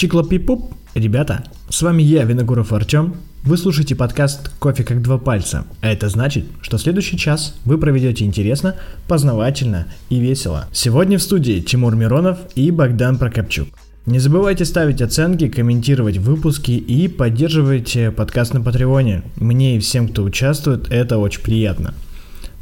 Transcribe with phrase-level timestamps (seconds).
[0.00, 3.16] Чиклопипуп, ребята, с вами я, Виногуров Артем.
[3.42, 8.24] Вы слушаете подкаст «Кофе как два пальца», а это значит, что следующий час вы проведете
[8.24, 8.76] интересно,
[9.08, 10.66] познавательно и весело.
[10.72, 13.68] Сегодня в студии Тимур Миронов и Богдан Прокопчук.
[14.06, 19.22] Не забывайте ставить оценки, комментировать выпуски и поддерживайте подкаст на Патреоне.
[19.36, 21.92] Мне и всем, кто участвует, это очень приятно.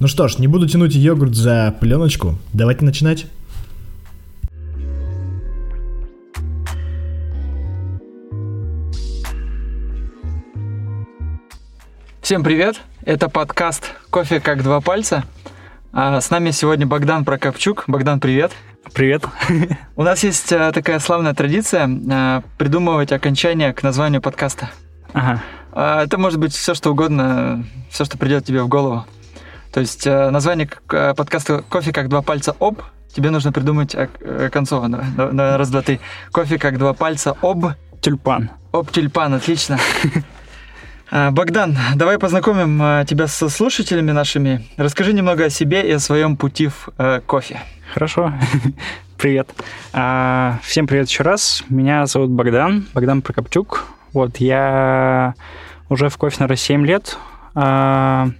[0.00, 3.26] Ну что ж, не буду тянуть йогурт за пленочку, давайте начинать.
[12.28, 12.82] Всем привет!
[13.06, 15.24] Это подкаст «Кофе как два пальца».
[15.94, 17.84] А с нами сегодня Богдан Прокопчук.
[17.86, 18.52] Богдан, привет!
[18.92, 19.24] Привет!
[19.96, 24.68] У нас есть а, такая славная традиция а, придумывать окончание к названию подкаста.
[25.14, 25.42] Ага.
[25.72, 29.06] А, это может быть все, что угодно, все, что придет тебе в голову.
[29.72, 33.96] То есть название подкаста «Кофе как два пальца об» тебе нужно придумать
[34.52, 34.88] концово.
[34.88, 35.98] На раз, два, три.
[36.30, 37.68] «Кофе как два пальца об...»
[38.02, 38.50] Тюльпан.
[38.72, 39.78] Об тюльпан, отлично.
[41.10, 44.66] А, Богдан, давай познакомим а, тебя со слушателями нашими.
[44.76, 47.60] Расскажи немного о себе и о своем пути в э, кофе.
[47.94, 48.34] Хорошо.
[49.16, 49.48] привет.
[49.94, 51.64] А, всем привет еще раз.
[51.70, 53.86] Меня зовут Богдан, Богдан Прокопчук.
[54.12, 55.34] Вот, я
[55.88, 57.16] уже в кофе, наверное, 7 лет.
[57.54, 58.32] что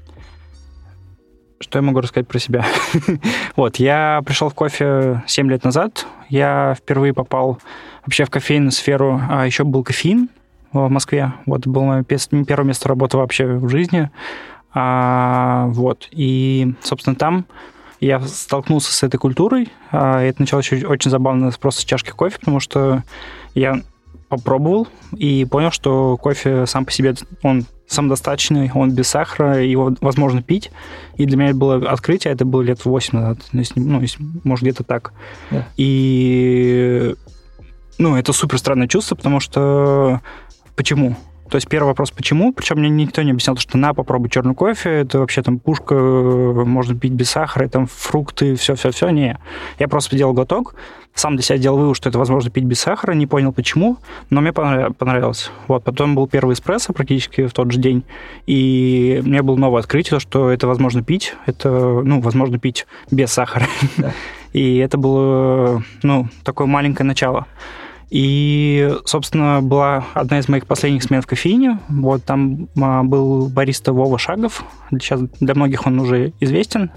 [1.72, 2.66] я могу рассказать про себя?
[3.56, 6.06] вот, я пришел в кофе 7 лет назад.
[6.28, 7.60] Я впервые попал
[8.04, 9.22] вообще в кофейную сферу.
[9.30, 10.28] А еще был кофеин,
[10.72, 11.32] в Москве.
[11.46, 14.10] Вот, было мое первое место работы вообще в жизни.
[14.74, 17.46] А, вот, и, собственно, там
[18.00, 19.68] я столкнулся с этой культурой.
[19.90, 23.02] А, это началось очень, очень забавно просто с чашки кофе, потому что
[23.54, 23.80] я
[24.28, 30.42] попробовал и понял, что кофе сам по себе, он самодостаточный, он без сахара, его возможно
[30.42, 30.70] пить.
[31.16, 34.02] И для меня это было открытие, это было лет 8 назад, ну,
[34.44, 35.12] может, где-то так.
[35.50, 35.64] Yeah.
[35.78, 37.14] И,
[37.96, 40.20] ну, это супер странное чувство, потому что
[40.78, 41.16] Почему?
[41.50, 42.52] То есть первый вопрос, почему?
[42.52, 46.96] Причем мне никто не объяснял, что на, попробуй черный кофе, это вообще там пушка, можно
[46.96, 49.08] пить без сахара, там фрукты, все-все-все.
[49.08, 49.40] Не.
[49.80, 50.76] Я просто сделал глоток,
[51.14, 53.96] сам для себя делал вывод, что это возможно пить без сахара, не понял почему,
[54.30, 55.50] но мне понравилось.
[55.66, 58.04] Вот, потом был первый эспрессо практически в тот же день,
[58.46, 63.66] и мне было новое открытие, что это возможно пить, это, ну, возможно пить без сахара.
[63.96, 64.12] Да.
[64.52, 67.46] И это было, ну, такое маленькое начало.
[68.10, 71.78] И, собственно, была одна из моих последних смен в кофейне.
[71.88, 74.64] Вот там а, был бариста Вова Шагов.
[74.90, 76.90] Сейчас для многих он уже известен.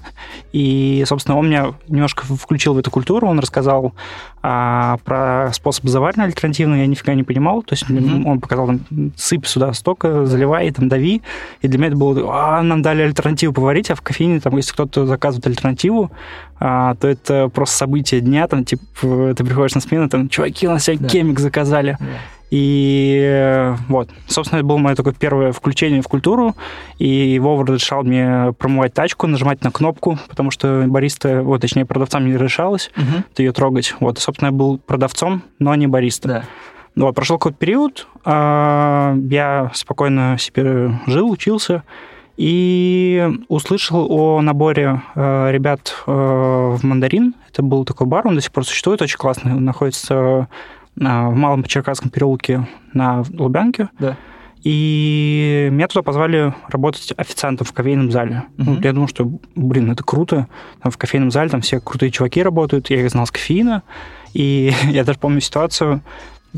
[0.54, 3.28] И, собственно, он меня немножко включил в эту культуру.
[3.28, 3.94] Он рассказал
[4.44, 6.80] а, про способ заваривания альтернативный.
[6.80, 7.64] Я нифига не понимал.
[7.64, 8.24] То есть mm-hmm.
[8.26, 8.82] он показал, там,
[9.16, 11.22] сыпь сюда столько, заливай, там, дави.
[11.62, 14.74] И для меня это было, а, нам дали альтернативу поварить, а в кофейне, там, если
[14.74, 16.12] кто-то заказывает альтернативу,
[16.60, 18.84] а, то это просто событие дня, там, типа,
[19.36, 21.10] ты приходишь на смену, там, чуваки, у нас сегодня да.
[21.10, 21.98] кемик заказали.
[22.00, 22.06] Да.
[22.52, 26.54] И вот, собственно, это было мое такое первое включение в культуру,
[27.00, 32.28] и Вова разрешал мне промывать тачку, нажимать на кнопку, потому что бариста, вот, точнее, продавцам
[32.28, 33.24] не разрешалось угу.
[33.38, 33.96] ее трогать.
[34.02, 36.28] Вот, собственно, я был продавцом, но не бариста.
[36.28, 36.44] Да.
[36.98, 41.84] Вот, прошел какой-то период, а, я спокойно себе жил, учился,
[42.38, 47.36] и услышал о наборе э, ребят э, в «Мандарин».
[47.52, 49.54] Это был такой бар, он до сих пор существует, очень классный.
[49.54, 50.46] Он находится э,
[50.96, 53.90] в Малом Черкасском переулке на Лубянке.
[54.00, 54.18] Да.
[54.64, 58.44] И меня туда позвали работать официантом в кофейном зале.
[58.58, 58.64] Uh-huh.
[58.66, 60.48] Ну, я думал, что, блин, это круто.
[60.84, 62.92] Там в кофейном зале там все крутые чуваки работают.
[62.92, 63.82] Я их знал с кофеина.
[64.34, 66.02] И я даже помню ситуацию,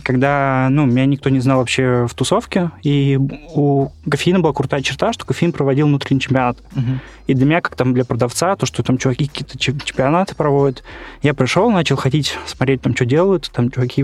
[0.01, 3.19] когда, ну, меня никто не знал вообще в тусовке, и
[3.53, 6.57] у кофеина была крутая черта, что кофеин проводил внутренний чемпионат.
[6.73, 6.97] Uh-huh.
[7.27, 10.83] И для меня, как там для продавца, то, что там чуваки какие-то чемпионаты проводят,
[11.21, 14.03] я пришел, начал ходить, смотреть, там, что делают, там чуваки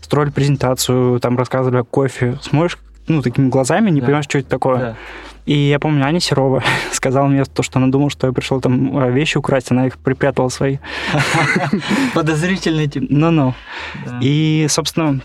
[0.00, 4.06] строили презентацию, там рассказывали о кофе, смотришь, ну, такими глазами, не да.
[4.06, 4.78] понимаешь, что это такое.
[4.78, 4.96] Да.
[5.46, 6.62] И я помню, Аня Серова
[6.92, 9.98] сказала мне то, что она думала, что я пришел там а, вещи украсть, она их
[9.98, 10.78] припрятала свои.
[12.14, 13.06] Подозрительный тип.
[13.08, 13.54] Ну-ну.
[14.20, 15.20] И, собственно,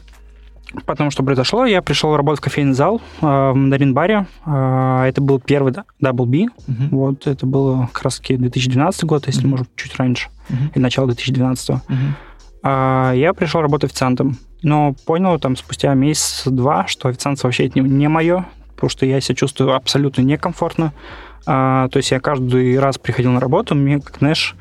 [0.85, 4.25] Потом, что произошло, я пришел работать в кофейный зал э, в Мандарин-баре.
[4.45, 5.71] Э, это был первый
[6.01, 6.37] Double B.
[6.37, 6.89] Uh-huh.
[6.89, 9.49] Вот, это было как раз таки 2012 год, если, uh-huh.
[9.49, 10.71] может, чуть раньше, uh-huh.
[10.73, 11.69] или начало 2012.
[11.69, 11.83] Uh-huh.
[12.63, 17.87] Э, я пришел работать официантом, но понял там спустя месяц-два, что официанство вообще это не,
[17.87, 18.45] не мое
[18.83, 20.91] потому что я себя чувствую абсолютно некомфортно.
[21.45, 24.55] А, то есть я каждый раз приходил на работу, мне, как знаешь,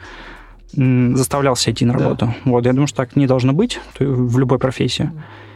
[0.73, 2.27] заставлялся идти на работу.
[2.27, 2.35] Да.
[2.45, 5.11] Вот, я думаю, что так не должно быть в любой профессии.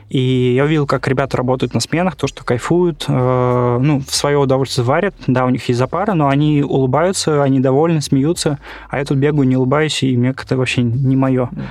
[0.09, 4.39] И я увидел, как ребята работают на сменах, то, что кайфуют, э, ну, в свое
[4.39, 5.15] удовольствие варят.
[5.29, 8.59] Да, у них есть запары, но они улыбаются, они довольны, смеются.
[8.89, 11.49] А я тут бегаю, не улыбаюсь, и мне как-то вообще не мое.
[11.53, 11.63] Да.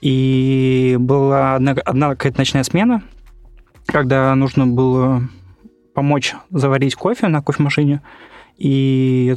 [0.00, 3.02] И была одна, одна какая-то ночная смена,
[3.86, 5.22] когда нужно было
[5.94, 8.00] помочь заварить кофе на кофемашине,
[8.56, 9.34] и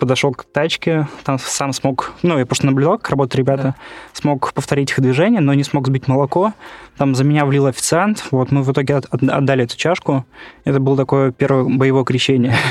[0.00, 3.74] подошел к тачке, там сам смог, ну, я просто наблюдал, как работают ребята, да.
[4.12, 6.54] смог повторить их движение, но не смог сбить молоко.
[6.96, 10.24] Там за меня влил официант, вот мы в итоге отдали эту чашку.
[10.64, 12.56] Это было такое первое боевое крещение.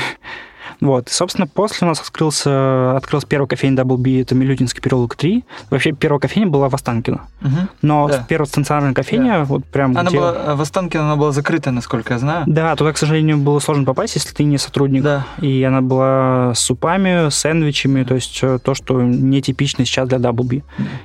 [0.80, 1.08] Вот.
[1.08, 5.44] И, собственно, после у нас открылся, открылся первый кофейня Double B, это Милютинский переулок 3.
[5.70, 7.26] Вообще, первая кофейня была в Останкино.
[7.42, 7.56] Угу.
[7.82, 8.24] Но да.
[8.28, 9.44] первая станционарная кофейня, да.
[9.44, 10.18] вот прям Она где...
[10.18, 12.44] была, в Останкино она была закрыта, насколько я знаю.
[12.46, 15.02] Да, туда, к сожалению, было сложно попасть, если ты не сотрудник.
[15.02, 15.26] Да.
[15.40, 20.44] И она была с супами, сэндвичами, то есть э, то, что нетипично сейчас для Double
[20.44, 20.62] B.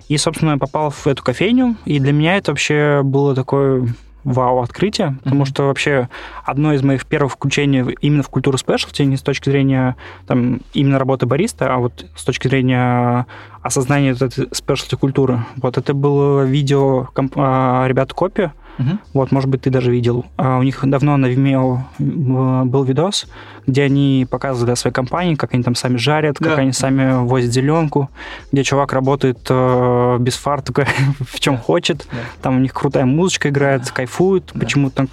[0.07, 3.87] И, собственно, я попал в эту кофейню, и для меня это вообще было такое
[4.25, 5.47] вау-открытие, потому mm-hmm.
[5.47, 6.09] что вообще
[6.43, 9.95] одно из моих первых включений именно в культуру спешлти, не с точки зрения
[10.27, 13.27] там, именно работы бариста, а вот с точки зрения
[13.61, 15.45] осознания этой спешлти культуры.
[15.57, 18.89] Вот это было видео комп- а, ребят Копи, Угу.
[19.13, 20.25] Вот, может быть, ты даже видел.
[20.37, 21.79] А у них давно на Vimeo
[22.65, 23.27] был видос,
[23.67, 26.49] где они показывали о своей компании, как они там сами жарят, да.
[26.49, 28.09] как они сами возят зеленку,
[28.51, 30.87] где чувак работает э, без фартука,
[31.19, 31.61] в чем да.
[31.61, 32.07] хочет.
[32.11, 32.17] Да.
[32.41, 33.91] Там у них крутая музычка играет, да.
[33.91, 34.51] кайфуют.
[34.53, 34.59] Да.
[34.59, 35.07] Почему-то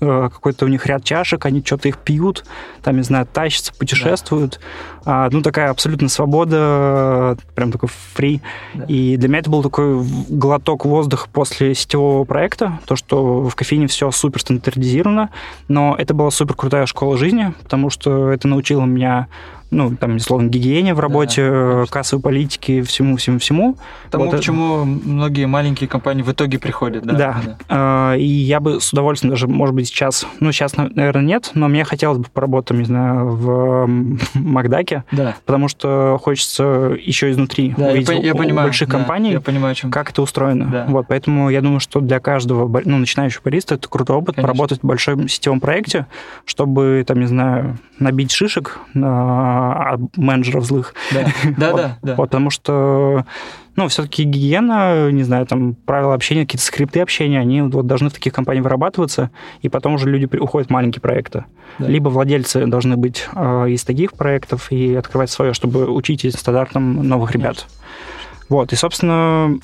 [0.00, 2.44] э, какой-то у них ряд чашек, они что-то их пьют,
[2.82, 4.58] там, не знаю, тащатся, путешествуют.
[5.01, 5.01] Да.
[5.04, 8.40] А, ну, такая абсолютно свобода, прям такой фри.
[8.74, 8.84] Да.
[8.84, 13.86] И для меня это был такой глоток воздуха после сетевого проекта, то, что в кофейне
[13.86, 15.30] все супер стандартизировано,
[15.68, 19.28] но это была супер крутая школа жизни, потому что это научило меня
[19.72, 23.76] ну, там, условно, гигиене в работе, да, кассовой политике, всему-всему-всему.
[24.10, 27.12] Тому, вот, к чему многие маленькие компании в итоге приходят, да.
[27.12, 27.58] Да, да.
[27.68, 31.68] А, и я бы с удовольствием даже, может быть, сейчас, ну, сейчас, наверное, нет, но
[31.68, 33.86] мне хотелось бы поработать, не знаю, в
[34.34, 35.36] Макдаке, да.
[35.46, 39.40] потому что хочется еще изнутри да, увидеть я, я у, понимаю, больших да, компаний, я
[39.40, 39.90] понимаю, чем...
[39.90, 40.66] как это устроено.
[40.70, 40.86] Да.
[40.86, 44.42] Вот, поэтому я думаю, что для каждого, ну, начинающего бариста это крутой опыт Конечно.
[44.42, 46.06] поработать в большом сетевом проекте,
[46.44, 48.80] чтобы, там, не знаю, набить шишек
[49.62, 50.94] на менеджеров злых.
[51.12, 51.26] Да,
[51.56, 52.14] да, да.
[52.14, 53.24] Потому что,
[53.76, 58.12] ну, все-таки гигиена, не знаю, там, правила общения, какие-то скрипты общения, они вот должны в
[58.12, 59.30] таких компаниях вырабатываться,
[59.60, 61.44] и потом уже люди уходят в маленькие проекты.
[61.78, 61.86] Да.
[61.86, 67.32] Либо владельцы должны быть э, из таких проектов и открывать свое, чтобы учить стандартам новых
[67.32, 67.66] ребят.
[68.48, 69.58] Вот, и, собственно,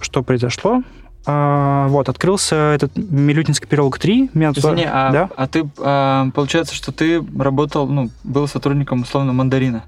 [0.00, 0.82] что произошло?
[1.26, 4.30] А, вот, открылся этот Милютинский переулок 3.
[4.34, 5.08] Меня Извини, туда...
[5.08, 5.30] а, да?
[5.36, 9.84] а ты, а, получается, что ты работал, ну, был сотрудником, условно, мандарина?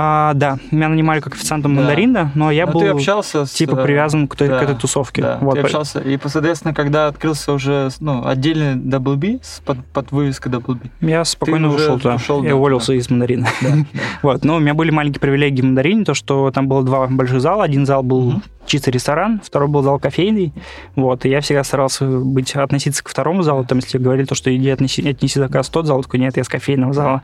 [0.00, 1.80] А, да, меня нанимали как официантом да.
[1.80, 4.76] мандарина, но я но был ты общался типа с, привязан к, той, да, к этой
[4.76, 5.22] тусовке.
[5.22, 5.54] Да, вот.
[5.54, 10.74] ты общался, и, соответственно, когда открылся уже ну, отдельный Double B под, под вывеской Double
[10.74, 12.14] B, я спокойно ушел туда.
[12.14, 12.98] Ушел, я да, уволился да.
[12.98, 13.48] из мандарина.
[13.60, 14.00] Да, да.
[14.22, 17.40] вот, но у меня были маленькие привилегии в мандарине, то, что там было два больших
[17.40, 17.64] зала.
[17.64, 18.42] Один зал был угу.
[18.66, 20.52] чистый ресторан, второй был зал кофейный.
[20.94, 23.64] Вот, и я всегда старался быть, относиться к второму залу.
[23.64, 26.48] Там, если говорили то, что иди отнеси, отнеси заказ тот зал, такой, нет, я с
[26.48, 27.22] кофейного зала.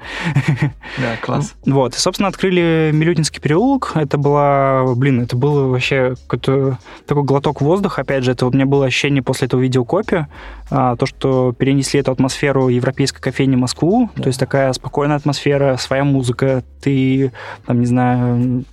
[0.98, 1.54] Да, класс.
[1.64, 3.92] Вот, и, собственно, открыли Милютинский переулок.
[3.94, 8.02] Это была, блин, это было вообще какой-то такой глоток воздуха.
[8.02, 10.28] Опять же, это у меня было ощущение после этого видеокопия,
[10.68, 14.10] а, то, что перенесли эту атмосферу европейской кофейни Москву.
[14.16, 14.24] Да.
[14.24, 16.64] То есть такая спокойная атмосфера, своя музыка.
[16.82, 17.32] Ты,
[17.66, 18.64] там, не знаю,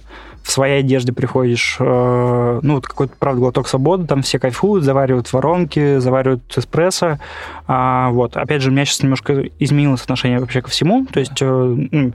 [0.41, 5.31] в своей одежде приходишь, э, ну, вот какой-то, правда, глоток свободы, там все кайфуют, заваривают
[5.31, 7.19] воронки, заваривают эспрессо.
[7.67, 11.37] А, вот, опять же, у меня сейчас немножко изменилось отношение вообще ко всему, то есть
[11.41, 12.11] э,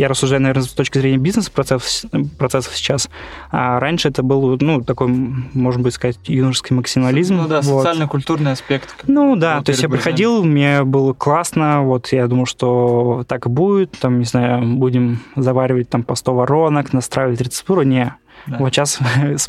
[0.00, 3.10] я рассуждаю, наверное, с точки зрения бизнес-процессов процессов сейчас.
[3.50, 7.36] А раньше это был, ну, такой, можно быть сказать, юношеский максимализм.
[7.36, 7.82] Ну да, вот.
[7.82, 9.04] социально-культурный аспект.
[9.06, 13.50] Ну да, то есть я приходил, мне было классно, вот я думал, что так и
[13.50, 18.14] будет, там, не знаю, будем заваривать там по 100 воронок, настраивать рецептуру, не.
[18.46, 18.56] Да.
[18.56, 19.00] Вот сейчас,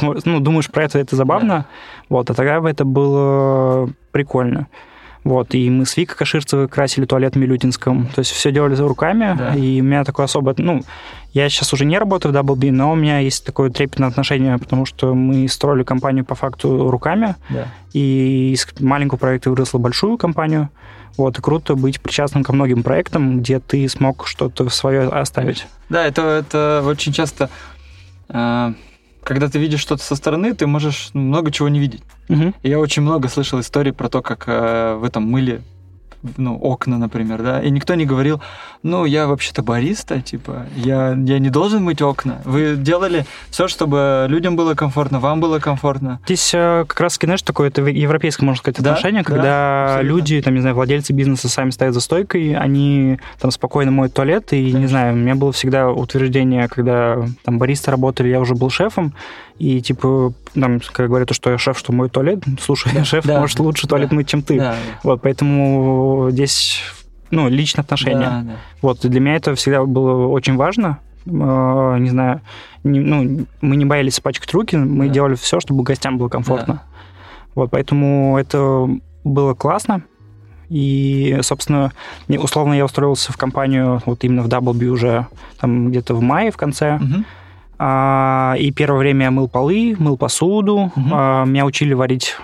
[0.25, 1.65] ну, думаешь про это, это забавно, да.
[2.09, 4.67] вот, а тогда бы это было прикольно.
[5.23, 8.07] Вот, и мы с Викой Каширцевой красили туалет в Милютинском.
[8.07, 9.55] То есть все делали руками, да.
[9.55, 10.55] и у меня такое особое...
[10.57, 10.83] Ну,
[11.33, 14.57] я сейчас уже не работаю в Double B, но у меня есть такое трепетное отношение,
[14.57, 17.67] потому что мы строили компанию по факту руками, да.
[17.93, 20.69] и из маленького проекта выросла большую компанию.
[21.17, 25.67] Вот, и круто быть причастным ко многим проектам, где ты смог что-то свое оставить.
[25.89, 27.49] Да, это, это очень часто
[28.29, 28.73] э,
[29.23, 32.03] когда ты видишь что-то со стороны, ты можешь много чего не видеть.
[32.29, 32.53] Угу.
[32.63, 35.61] И я очень много слышал историй про то, как э, вы там мыли
[36.37, 38.41] ну, окна, например, да, и никто не говорил,
[38.83, 42.41] ну, я вообще-то бариста, типа, я, я не должен мыть окна.
[42.45, 46.19] Вы делали все, чтобы людям было комфортно, вам было комфортно.
[46.25, 50.09] Здесь э, как раз, знаешь, такое это европейское, можно сказать, Да, отношение, да, когда абсолютно.
[50.15, 54.53] люди, там, не знаю, владельцы бизнеса сами стоят за стойкой, они там спокойно моют туалет,
[54.53, 54.87] и, не Конечно.
[54.89, 59.13] знаю, у меня было всегда утверждение, когда там баристы работали, я уже был шефом,
[59.61, 63.25] и, типа, там, когда говорят, то, что я шеф, что мой туалет, слушай, Да, шеф
[63.25, 64.57] да, может лучше туалет да, мыть, чем ты.
[64.57, 66.81] Да, Вот, поэтому здесь,
[67.29, 68.19] ну, личное отношение.
[68.27, 68.53] да, да.
[68.81, 70.97] Вот, и для меня это всегда было очень важно.
[71.27, 72.41] Э, Не знаю,
[72.83, 75.13] не- ну, мы не боялись испачкать руки, мы Да.
[75.13, 76.81] делали все, чтобы гостям было комфортно.
[77.53, 78.87] Вот, поэтому это
[79.23, 80.01] было классно.
[80.69, 81.91] И, собственно,
[82.29, 85.27] условно я устроился в компанию вот именно в Double уже
[85.59, 86.97] там где-то в мае в конце.
[86.97, 87.25] Мгм.
[87.83, 90.91] А, и первое время я мыл полы, мыл посуду.
[91.11, 92.35] А, меня учили варить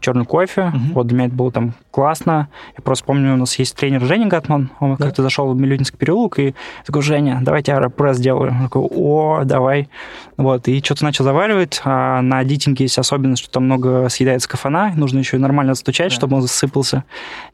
[0.00, 0.72] черный кофе.
[0.74, 0.92] Мгм.
[0.94, 2.48] Вот для меня это было там классно.
[2.78, 4.70] Я просто помню, у нас есть тренер Женя Гатман.
[4.80, 5.04] Он Да.
[5.04, 6.54] как-то зашел в Милютинский переулок и
[6.86, 8.52] такой, Женя, давайте аэропресс сделаю.
[8.58, 9.90] Я такой, о, давай.
[10.38, 11.82] Вот, и что-то начал заваривать.
[11.84, 14.92] А на дитинге есть особенность, что там много съедается кафана.
[14.96, 16.14] Нужно еще и нормально отстучать, Да.
[16.16, 17.04] чтобы он засыпался.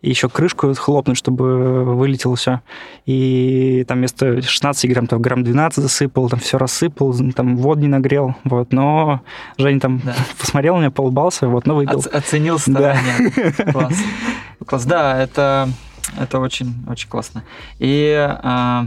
[0.01, 2.61] И еще крышку хлопнуть, чтобы вылетело все.
[3.07, 7.89] И там вместо 16 грамм, там грамм 12 засыпал, там все рассыпал, там воду не
[7.89, 8.35] нагрел.
[8.45, 9.21] Вот, но
[9.59, 10.15] Женя там Да.
[10.39, 11.99] посмотрел на меня, поулыбался, вот, но выпил.
[11.99, 13.31] Оц- оценил старания.
[13.73, 13.95] Класс.
[14.67, 14.85] Класс.
[14.85, 15.69] Да, это,
[16.19, 17.45] это очень, очень классно.
[17.79, 18.87] И а,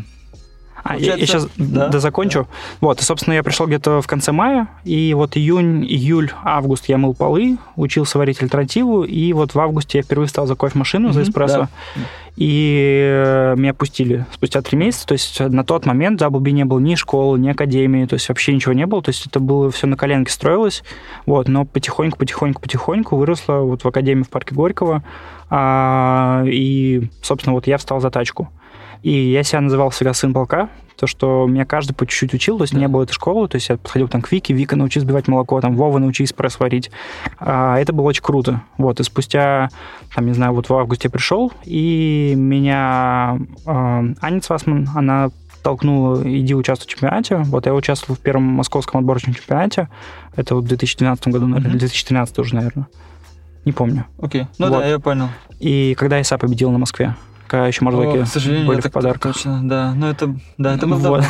[0.87, 2.47] А, я, сейчас да, дозакончу.
[2.79, 6.99] Вот, и, собственно, я пришел где-то в конце мая, и вот июнь, июль, август я
[6.99, 11.23] мыл полы, учился варить альтернативу, и вот в августе я впервые стал за кофемашину, за
[11.23, 12.01] эспрессо, да.
[12.35, 16.65] и э, меня пустили спустя три месяца, то есть на тот момент в Double не
[16.65, 19.71] было ни школы, ни академии, то есть вообще ничего не было, то есть это было
[19.71, 20.83] все на коленке строилось,
[21.25, 25.01] вот, но потихоньку, потихоньку, потихоньку выросло вот в академии в парке Горького,
[25.49, 28.49] а, и, собственно, вот я встал за тачку.
[29.05, 32.63] И я себя называл всегда сын полка, то, что меня каждый по чуть-чуть учил, то
[32.63, 32.79] есть Да.
[32.79, 35.61] не было этой школы, то есть я подходил там к Вике, Вика научи сбивать молоко,
[35.61, 36.89] там Вова научи эспресс варить.
[37.39, 38.63] А, это было очень круто.
[38.79, 39.69] Вот, и спустя,
[40.15, 43.69] там, не знаю, вот в августе пришел, и меня э,
[44.21, 45.29] Аня Цвасман, она
[45.61, 47.37] толкнула, иди участвуй в чемпионате.
[47.37, 49.87] Вот я участвовал в первом московском отборочном чемпионате.
[50.35, 52.87] Это вот в 2012 году, наверное, или 2013 уже, наверное.
[53.65, 54.05] Не помню.
[54.19, 54.47] окей.
[54.57, 54.79] Ну Вот.
[54.79, 55.27] да, я понял.
[55.59, 57.15] И когда ИСА победил на Москве,
[57.47, 59.33] когда еще О, мордоки к сожалению, были в подарках.
[59.33, 59.93] Точно, да.
[59.95, 61.23] Ну это, да, это было Вот.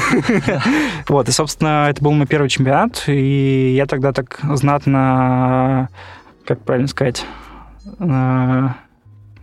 [1.09, 5.89] Вот, и, собственно, это был мой первый чемпионат, и я тогда так знатно,
[6.45, 7.25] как правильно сказать,
[7.99, 8.67] э,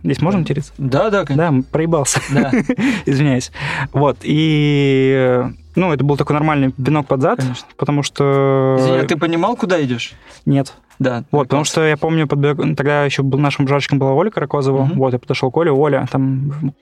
[0.03, 0.73] здесь можно материться?
[0.77, 1.61] Да, да, конечно.
[1.61, 2.51] Да, проебался, Да,
[3.05, 3.51] извиняюсь.
[3.91, 5.43] Вот, и,
[5.75, 7.67] ну, это был такой нормальный пинок под зад, конечно.
[7.77, 8.77] потому что...
[8.79, 10.13] Извини, а ты понимал, куда идешь?
[10.45, 10.73] Нет.
[10.99, 11.23] Да.
[11.31, 14.85] Вот, потому что я помню, подбег- тогда еще был нашим жарочком была Оля Каракозова.
[14.85, 14.99] Мгм.
[14.99, 16.73] Вот, я подошел к Оле, Оля, там,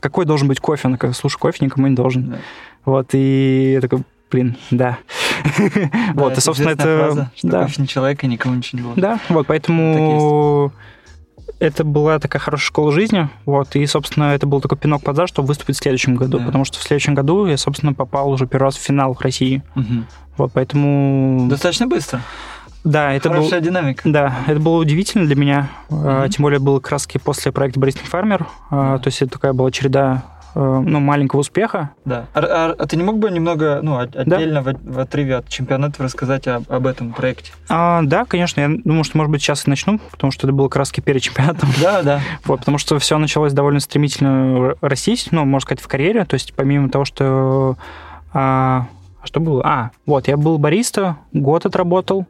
[0.00, 0.88] какой должен быть кофе?
[0.88, 2.30] Она говорит, слушай, кофе никому не должен.
[2.30, 2.36] Да.
[2.84, 4.98] Вот, и я такой, блин, да.
[6.14, 6.82] Вот, и, собственно, это...
[6.82, 9.02] фраза, что Да, кофе не человек и никому ничего не должен.
[9.02, 10.72] да, вот, поэтому
[11.58, 15.28] это была такая хорошая школа жизни, вот, и, собственно, это был такой пинок под зад,
[15.28, 16.44] чтобы выступить в следующем году, Да.
[16.46, 20.06] потому что в следующем году я, собственно, попал уже первый раз в финал России, Мгм.
[20.36, 21.46] вот, поэтому...
[21.48, 22.20] Достаточно быстро.
[22.84, 23.36] Да, это был...
[23.38, 24.02] Хорошая динамика.
[24.04, 25.70] Да, это было удивительно для меня.
[25.90, 26.30] А, Мгм.
[26.30, 28.46] Тем более был как раз после проекта «Борисник фармер».
[28.70, 28.98] А, Да.
[29.02, 30.22] То есть это такая была череда
[30.60, 31.90] ну, маленького успеха.
[32.04, 32.26] Да.
[32.32, 35.48] А, а- а ты не мог бы немного, ну, от- отдельно в, в отрыве от
[35.48, 37.52] чемпионата рассказать об, об этом проекте?
[37.68, 40.68] А, да, конечно, я думаю, что, может быть, сейчас и начну, потому что это было
[40.68, 41.68] как раз перед чемпионатом.
[41.80, 42.20] Да, да.
[42.44, 46.24] Вот, потому что все началось довольно стремительно растить, ну, можно сказать, в карьере.
[46.24, 47.76] То есть помимо того, что...
[48.32, 48.86] А,
[49.24, 49.62] что было?
[49.64, 52.26] А, вот, я был бариста, год отработал,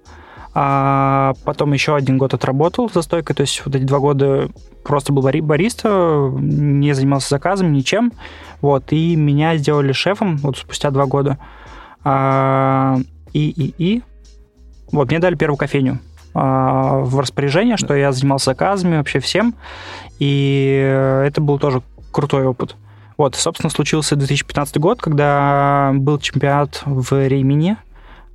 [0.59, 4.49] а потом еще один год отработал за стойкой, то есть вот эти два года
[4.85, 8.11] просто был бари- бариста, не занимался заказом, ничем,
[8.63, 11.37] вот, и меня сделали шефом вот спустя два года.
[12.05, 12.97] А,
[13.35, 14.03] и, и, и,
[14.93, 15.99] вот, мне дали первую кофейню
[16.33, 19.57] а, в распоряжение, что я занимался заказами, вообще всем,
[20.19, 21.83] и это был тоже
[22.13, 22.77] крутой опыт.
[23.19, 27.77] Вот, собственно, случился 2015 год, когда был чемпионат в а,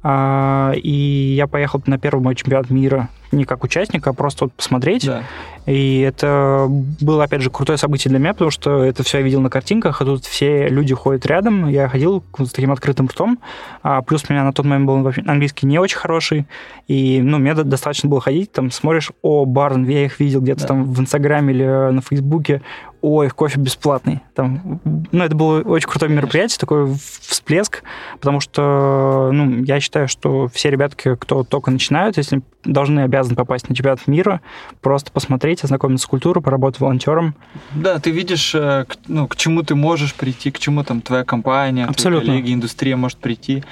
[0.03, 5.05] и я поехал на первый мой чемпионат мира не как участник, а просто вот посмотреть.
[5.05, 5.23] Да.
[5.65, 9.39] И это было, опять же, крутое событие для меня, потому что это все я видел
[9.39, 11.69] на картинках, а тут все люди ходят рядом.
[11.69, 13.39] Я ходил с таким открытым ртом.
[13.83, 16.45] А плюс у меня на тот момент был английский не очень хороший.
[16.89, 20.61] И, ну, мне до- достаточно было ходить, там, смотришь, о, Барн, я их видел где-то
[20.61, 20.67] Да.
[20.67, 22.61] там в Инстаграме или на Фейсбуке.
[23.01, 24.21] Ой, кофе бесплатный.
[24.35, 24.79] Там,
[25.11, 27.83] ну, это было очень крутое мероприятие, такой всплеск,
[28.19, 33.67] потому что, ну, я считаю, что все ребятки, кто только начинают, если должны, обязаны попасть
[33.69, 34.41] на чемпионат мира,
[34.81, 37.33] просто посмотреть, ознакомиться с культурой, поработать волонтером.
[37.71, 41.85] Да, ты видишь, э, ну, к чему ты можешь прийти, к чему там твоя компания,
[41.85, 42.25] Абсолютно.
[42.25, 43.63] твои коллеги, индустрия может прийти.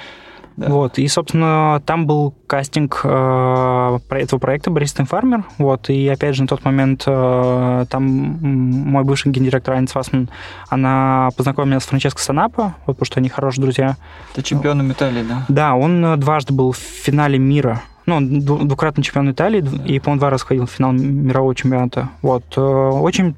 [0.60, 0.68] Да.
[0.68, 6.42] Вот, и, собственно, там был кастинг э, этого проекта Баристин Фармер, вот, и, опять же,
[6.42, 10.28] на тот момент э, там мой бывший гендиректор Айнс Васман,
[10.68, 13.96] она познакомила меня с Франческо Санапа, вот, потому что они хорошие друзья.
[14.34, 15.46] Это чемпион Италии, да?
[15.48, 19.82] Да, он дважды был в финале мира ну, двукратный чемпион Италии, да.
[19.86, 22.10] и, по-моему, два раза ходил в финал мирового чемпионата.
[22.20, 22.44] Вот.
[22.56, 23.34] Э, очень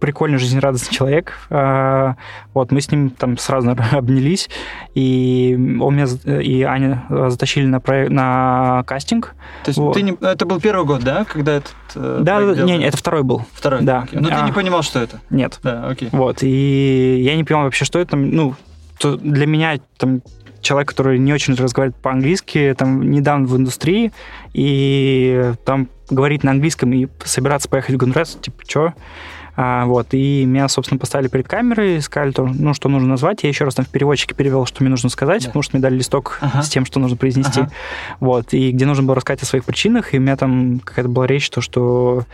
[0.00, 1.34] прикольный, жизнерадостный человек.
[1.50, 2.16] А,
[2.54, 4.48] вот, мы с ним там сразу обнялись,
[4.94, 6.06] и он меня
[6.40, 9.34] и Аня затащили на, проект, на кастинг.
[9.64, 9.94] То есть вот.
[9.94, 13.22] ты не, это был первый год, да, когда этот э, Да, не, не, это второй
[13.22, 13.44] был.
[13.52, 14.02] Второй, да.
[14.02, 14.20] Окей.
[14.20, 15.20] Но а, ты не понимал, что это?
[15.30, 15.58] Нет.
[15.62, 16.08] Да, окей.
[16.12, 18.54] Вот, и я не понимал вообще, что это, ну,
[18.98, 20.22] то для меня там
[20.60, 24.12] человек, который не очень разговаривает по-английски, там недавно в индустрии,
[24.52, 28.94] и там говорить на английском и собираться поехать в Гондурас, типа, что?
[29.56, 33.42] А, вот, и меня, собственно, поставили перед камерой, сказали, то, ну, что нужно назвать.
[33.42, 35.48] Я еще раз там в переводчике перевел, что мне нужно сказать, да.
[35.48, 36.62] потому что мне дали листок ага.
[36.62, 37.60] с тем, что нужно произнести.
[37.60, 37.70] Ага.
[38.20, 41.26] Вот, и где нужно было рассказать о своих причинах, и у меня там какая-то была
[41.26, 42.24] речь, то, что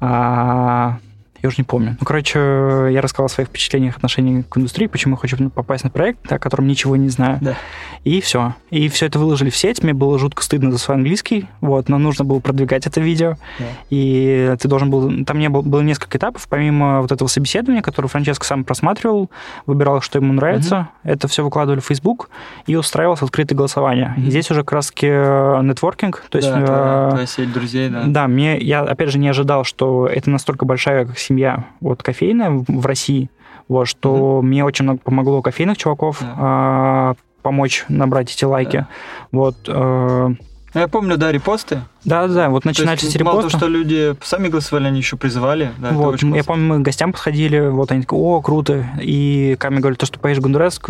[0.00, 0.98] а,
[1.42, 1.96] я уже не помню.
[1.98, 5.90] Ну, короче, я рассказал о своих впечатлениях, отношении к индустрии, почему я хочу попасть на
[5.90, 7.38] проект, о котором ничего не знаю.
[7.40, 7.56] Да.
[8.04, 8.54] И все.
[8.70, 9.82] И все это выложили в сеть.
[9.82, 13.36] Мне было жутко стыдно за свой английский, вот, но нужно было продвигать это видео.
[13.58, 13.64] Да.
[13.90, 15.24] И ты должен был...
[15.24, 19.30] Там не было, было несколько этапов, помимо вот этого собеседования, которое Франческо сам просматривал,
[19.66, 20.88] выбирал, что ему нравится.
[21.04, 21.12] Угу.
[21.12, 22.30] Это все выкладывали в Facebook
[22.66, 24.14] и устраивалось открытое голосование.
[24.16, 24.26] Угу.
[24.26, 26.24] И здесь уже как раз-таки э, нетворкинг.
[26.28, 28.04] То есть, да, э, твоя сеть друзей, да.
[28.06, 32.50] Да, мне, я опять же не ожидал, что это настолько большая как семья вот кофейная
[32.50, 33.30] в России,
[33.68, 34.42] вот, что mm-hmm.
[34.42, 36.34] мне очень много помогло кофейных чуваков yeah.
[36.36, 38.76] а, помочь набрать эти лайки.
[38.78, 38.86] Yeah.
[39.30, 39.56] Вот.
[39.68, 40.32] А,
[40.74, 41.82] я помню, да, репосты.
[42.04, 43.24] Да, да, вот начинались эти репосты.
[43.24, 45.70] Мало того, что люди сами голосовали, они еще призывали.
[45.78, 48.86] Да, вот, я помню, мы к гостям подходили, вот они такие, о, круто.
[49.00, 50.80] И Ками говорит, то, что поедешь в Гондурас,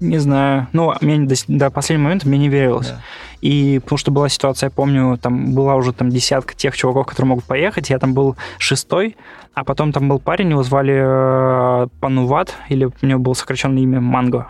[0.00, 0.66] не знаю.
[0.72, 2.88] Ну, мне до, до последнего момента мне не верилось.
[2.88, 3.00] Да.
[3.40, 7.28] И потому что была ситуация, я помню, там была уже там десятка тех чуваков, которые
[7.28, 7.90] могут поехать.
[7.90, 9.16] Я там был шестой,
[9.54, 14.00] а потом там был парень, его звали э, Пануват, или у него было сокращенное имя
[14.00, 14.46] Манго.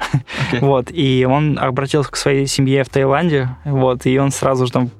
[0.52, 0.58] Okay.
[0.60, 4.90] вот, и он обратился к своей семье в Таиланде, вот, и он сразу же там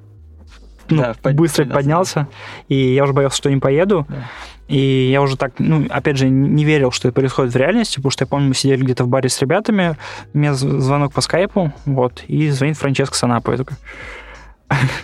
[0.88, 2.28] ну, да, быстро поднялся, поднялся,
[2.68, 4.06] и я уже боялся, что не поеду.
[4.08, 4.24] Да.
[4.70, 8.12] И я уже так, ну, опять же, не верил, что это происходит в реальности, потому
[8.12, 9.96] что я помню, мы сидели где-то в баре с ребятами,
[10.32, 13.50] у меня звонок по скайпу, вот, и звонит Франческо Санапо.
[13.50, 13.76] Я такой,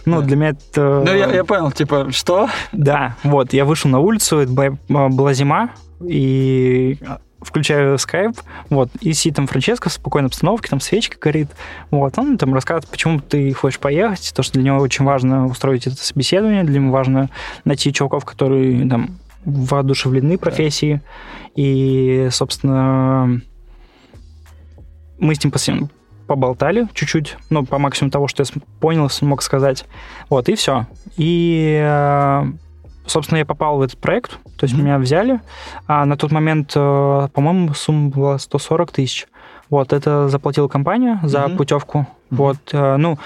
[0.04, 1.02] ну, для меня это...
[1.04, 2.48] Ну, я, я понял, типа, что?
[2.72, 6.98] Да, вот, я вышел на улицу, это была зима, и
[7.40, 8.36] включаю скайп,
[8.70, 11.48] вот, и сидит там Франческо в спокойной обстановке, там свечка горит,
[11.90, 15.86] вот, он там рассказывает, почему ты хочешь поехать, то, что для него очень важно устроить
[15.86, 17.30] это собеседование, для него важно
[17.64, 21.00] найти чуваков, которые там воодушевлены профессией.
[21.54, 23.40] И, собственно,
[25.18, 25.52] мы с ним
[26.26, 29.84] поболтали чуть-чуть, ну, по максимуму того, что я понял, смог сказать.
[30.28, 30.86] Вот, и все.
[31.16, 32.44] И, э,
[33.06, 34.82] собственно, я попал в этот проект, то есть mm-hmm.
[34.82, 35.40] меня взяли.
[35.86, 39.26] А на тот момент, э, по-моему, сумма была 140 тысяч.
[39.70, 41.56] Вот, это заплатила компания за mm-hmm.
[41.56, 41.98] путевку.
[41.98, 42.36] Mm-hmm.
[42.36, 43.18] Вот, э, ну,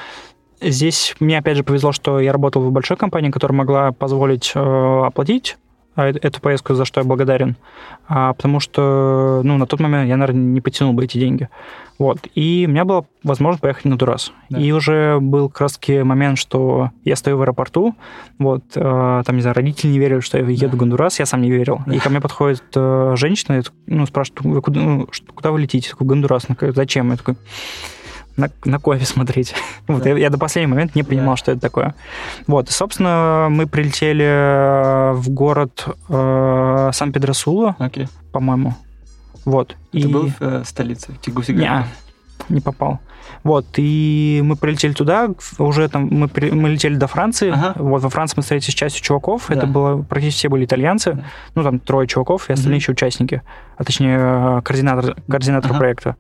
[0.61, 5.57] здесь мне, опять же, повезло, что я работал в большой компании, которая могла позволить оплатить
[5.97, 7.57] эту поездку, за что я благодарен,
[8.09, 11.49] а, потому что, ну, на тот момент я, наверное, не потянул бы эти деньги.
[11.99, 12.19] Вот.
[12.35, 14.33] И у меня была возможность поехать на Дурас.
[14.49, 14.59] Да.
[14.59, 17.95] И уже был как раз момент, что я стою в аэропорту,
[18.39, 20.69] вот, э, там, не знаю, родители не верили, что я еду да.
[20.69, 21.81] в Гондурас, я сам не верил.
[21.85, 21.95] Да.
[21.95, 25.89] И ко мне подходит э, женщина, ну, спрашивает, вы куда, ну, куда вы летите?
[25.89, 26.47] Я такой, Гондурас.
[26.49, 27.11] Говорит, зачем?
[27.11, 27.37] Я такой,
[28.41, 29.55] на, на кофе смотреть.
[29.87, 31.95] Вот, я, я до последнего момента не понимал, что это такое.
[32.47, 38.09] Вот, и, собственно, мы прилетели э, в город э, Сан-Педросула, okay.
[38.31, 38.75] по-моему.
[39.45, 39.77] Вот.
[39.91, 40.07] Ты и...
[40.07, 41.19] был в э, столице, в
[42.49, 43.01] Не, попал.
[43.43, 47.51] Вот, и мы прилетели туда, уже там мы, при, мы летели до Франции.
[47.51, 47.75] Ага.
[47.77, 49.47] Вот, во Франции мы встретились с частью чуваков.
[49.49, 49.55] Да.
[49.55, 51.13] Это было практически все были итальянцы.
[51.13, 51.25] Да.
[51.55, 52.83] Ну, там трое чуваков и остальные угу.
[52.83, 53.43] еще участники.
[53.77, 55.79] А точнее, э, координатор, координатор ага.
[55.79, 56.17] проекта.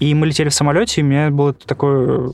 [0.00, 2.32] И мы летели в самолете, и у меня было такое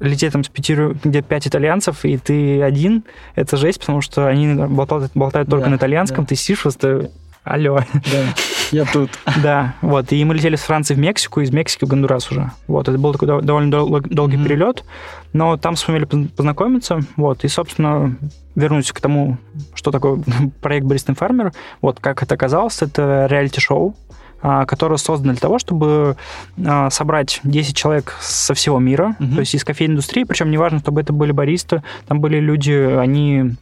[0.00, 4.54] лететь там с пяти, где пять итальянцев, и ты один, это жесть, потому что они
[4.54, 6.28] болтают, болтают только да, на итальянском, да.
[6.28, 7.10] ты сидишь просто,
[7.44, 7.80] алло.
[7.92, 8.34] Да.
[8.72, 9.10] Я тут.
[9.42, 10.12] Да, вот.
[10.12, 12.50] И мы летели с Франции в Мексику, из Мексики в Гондурас уже.
[12.66, 14.44] Вот, это был такой довольно долгий mm-hmm.
[14.44, 14.84] перелет,
[15.32, 18.16] но там сумели познакомиться, вот, и, собственно,
[18.54, 19.38] вернусь к тому,
[19.74, 20.22] что такое
[20.60, 21.52] проект Баристин Фармер.
[21.82, 23.94] Вот, как это оказалось, это реалити-шоу,
[24.40, 26.16] а, которое создано для того, чтобы
[26.64, 29.34] а, собрать 10 человек со всего мира, mm-hmm.
[29.34, 33.56] то есть из кофейной индустрии, причем неважно, чтобы это были баристы, там были люди, они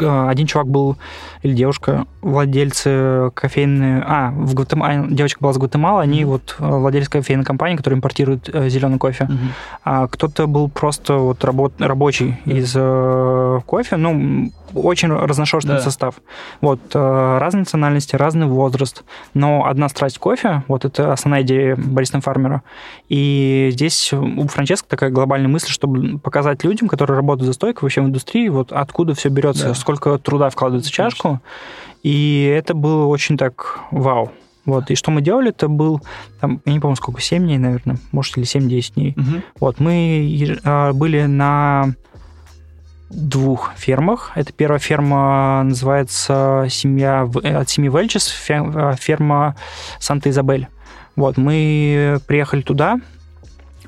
[0.00, 0.96] Э, один чувак был,
[1.42, 4.02] или девушка, владельцы кофейной...
[4.04, 6.26] А, в Гватемале, девочка была с Гватемалы, они mm-hmm.
[6.26, 9.24] вот э, владельцы кофейной компании, которая импортирует э, зеленый кофе.
[9.24, 9.48] Mm-hmm.
[9.84, 12.58] А кто-то был просто вот работ, рабочий mm-hmm.
[12.58, 15.80] из э, кофе, ну, очень разношерстный да.
[15.80, 16.16] состав.
[16.60, 19.04] Вот, э, разные национальности, разный возраст,
[19.34, 22.62] но одна страсть кофе, вот это основная идея бариста фармера.
[23.08, 28.02] И здесь у Франческо такая глобальная мысль, чтобы показать людям, которые работают за стойкой вообще
[28.02, 29.74] в индустрии, вот откуда все берется, да.
[29.74, 31.40] сколько труда вкладывается в чашку.
[32.02, 34.32] И это было очень так вау.
[34.66, 36.00] Вот, и что мы делали, это был,
[36.40, 39.14] там, я не помню, сколько, 7 дней, наверное, может, или 7-10 дней.
[39.16, 39.42] Угу.
[39.58, 41.94] Вот, мы э, были на
[43.08, 44.32] двух фермах.
[44.34, 49.56] Это первая ферма называется семья, от семьи Вельчес, ферма
[49.98, 50.68] Санта-Изабель.
[51.16, 53.00] Вот, мы приехали туда,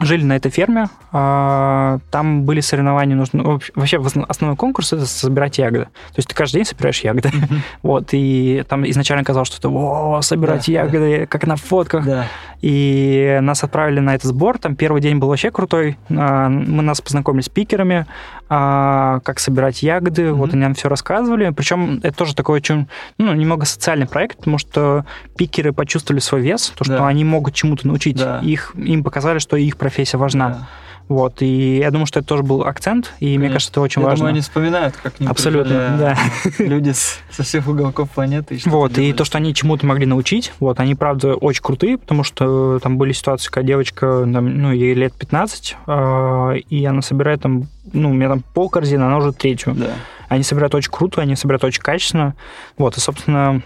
[0.00, 5.58] жили на этой ферме, а, там были соревнования, нужно ну, вообще основной конкурс это собирать
[5.58, 5.84] ягоды.
[5.84, 7.58] То есть ты каждый день собираешь ягоды, mm-hmm.
[7.82, 11.26] вот и там изначально казалось, что это о собирать да, ягоды, да.
[11.26, 12.26] как на фотках, да.
[12.60, 14.58] и нас отправили на этот сбор.
[14.58, 18.06] Там первый день был вообще крутой, а, мы нас познакомили с пикерами,
[18.54, 20.32] а, как собирать ягоды, mm-hmm.
[20.34, 21.48] вот они нам все рассказывали.
[21.56, 22.86] Причем это тоже такой очень,
[23.16, 25.06] ну немного социальный проект, потому что
[25.38, 27.06] пикеры почувствовали свой вес, то что да.
[27.06, 28.40] они могут чему-то научить, да.
[28.40, 30.48] их им показали, что их профессия важна.
[30.50, 30.68] Да.
[31.08, 33.40] Вот, и я думаю, что это тоже был акцент, и Конечно.
[33.40, 34.18] мне кажется, это очень я важно.
[34.18, 36.18] Думаю, они вспоминают, как не Абсолютно, да.
[36.58, 38.56] Люди со всех уголков планеты.
[38.56, 42.24] И вот, и то, что они чему-то могли научить, вот, они, правда, очень крутые, потому
[42.24, 47.42] что там были ситуации, когда девочка, там, ну, ей лет 15, э, и она собирает
[47.42, 49.74] там, ну, у меня там пол корзины, она уже третью.
[49.74, 49.90] Да.
[50.28, 52.34] Они собирают очень круто, они собирают очень качественно.
[52.78, 53.62] Вот, и, собственно,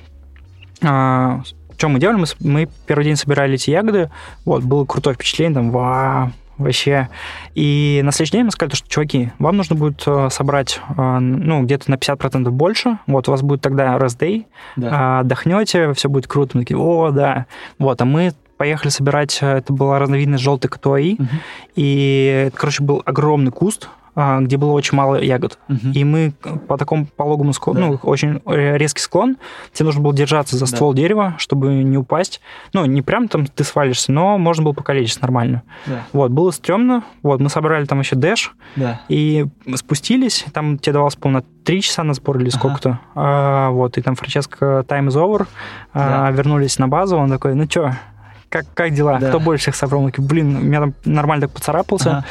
[0.80, 1.40] э,
[1.76, 2.16] что мы делали?
[2.16, 4.10] Мы, мы первый день собирали эти ягоды,
[4.44, 7.08] вот, было крутое впечатление, там, вау, вообще.
[7.54, 11.62] И на следующий день мы сказали, что, чуваки, вам нужно будет э, собрать, э, ну,
[11.62, 15.20] где-то на 50% больше, вот, у вас будет тогда rest day, да.
[15.20, 16.56] отдохнете, все будет круто.
[16.56, 17.46] Мы такие, о, да.
[17.78, 21.28] Вот, а мы поехали собирать, э, это была разновидность желтой катуаи, угу.
[21.74, 25.58] и это, короче, был огромный куст, а, где было очень мало ягод.
[25.68, 25.92] Угу.
[25.94, 26.32] И мы
[26.66, 27.86] по такому пологому склону, да.
[27.88, 29.36] ну, очень резкий склон,
[29.72, 30.74] тебе нужно было держаться за да.
[30.74, 32.40] ствол дерева, чтобы не упасть.
[32.72, 35.62] Ну, не прям там ты свалишься, но можно было покалечиться нормально.
[35.86, 36.06] Да.
[36.12, 37.04] Вот, было стрёмно.
[37.22, 38.54] Вот, мы собрали там еще дэш.
[38.74, 39.02] Да.
[39.08, 42.88] И спустились, там тебе давалось, по-моему, на часа на сбор или сколько-то.
[42.88, 43.00] Ага.
[43.14, 45.46] А, вот, и там Франческо time is over.
[45.92, 46.28] Да.
[46.28, 47.92] А, вернулись на базу, он такой, ну чё,
[48.48, 49.18] как, как дела?
[49.18, 49.28] Да.
[49.28, 50.10] Кто больше их собрал?
[50.18, 52.10] Блин, меня там нормально так поцарапался.
[52.10, 52.24] Ага.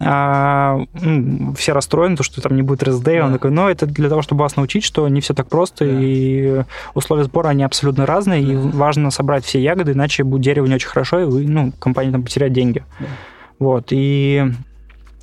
[0.00, 3.04] А, ну, все расстроены, то, что там не будет РСД.
[3.04, 3.26] Да.
[3.26, 5.90] Он такой, ну, это для того, чтобы вас научить, что не все так просто, да.
[5.92, 6.62] и
[6.94, 8.52] условия сбора, они абсолютно разные, да.
[8.52, 12.12] и важно собрать все ягоды, иначе будет дерево не очень хорошо, и вы, ну, компания
[12.12, 12.84] там потеряет деньги.
[13.00, 13.06] Да.
[13.58, 14.44] Вот, и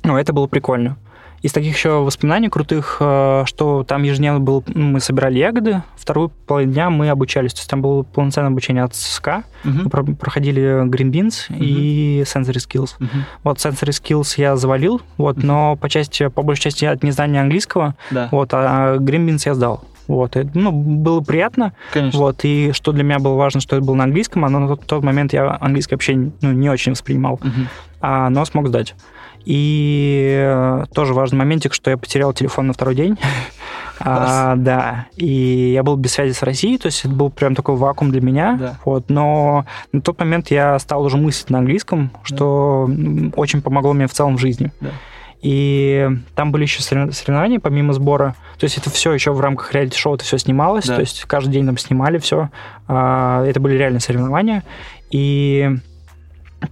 [0.02, 0.96] ну, это было прикольно.
[1.42, 6.72] Из таких еще воспоминаний крутых, э, что там ежедневно был, мы собирали ягоды, вторую половину
[6.72, 7.54] дня мы обучались.
[7.54, 9.44] То есть там было полноценное обучение от СКА.
[9.64, 10.04] Uh-huh.
[10.04, 11.58] Мы проходили Green Beans uh-huh.
[11.58, 12.90] и Sensory Skills.
[12.98, 13.08] Uh-huh.
[13.42, 15.46] Вот Sensory Skills я завалил, вот, uh-huh.
[15.46, 18.28] но по части, по большей части от незнания английского, да.
[18.30, 19.84] вот, а Green Beans я сдал.
[20.08, 21.72] Вот, и, ну, было приятно.
[21.92, 22.18] Конечно.
[22.18, 24.84] Вот, и что для меня было важно, что это было на английском, а на тот,
[24.84, 27.66] тот момент я английский вообще ну, не очень воспринимал, uh-huh.
[28.00, 28.94] а, но смог сдать.
[29.44, 33.16] И э, тоже важный моментик, что я потерял телефон на второй день.
[34.00, 37.76] а, да, и я был без связи с Россией, то есть это был прям такой
[37.76, 38.56] вакуум для меня.
[38.58, 38.78] Да.
[38.84, 43.30] Вот, но на тот момент я стал уже мыслить на английском, что да.
[43.36, 44.72] очень помогло мне в целом в жизни.
[44.80, 44.90] Да.
[45.42, 48.34] И там были еще соревнования помимо сбора.
[48.58, 50.86] То есть это все еще в рамках реалити-шоу это все снималось.
[50.86, 50.96] Да.
[50.96, 52.50] То есть каждый день там снимали все.
[52.88, 54.64] А, это были реальные соревнования.
[55.10, 55.70] И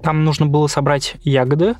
[0.02, 1.74] там нужно было собрать ягоды,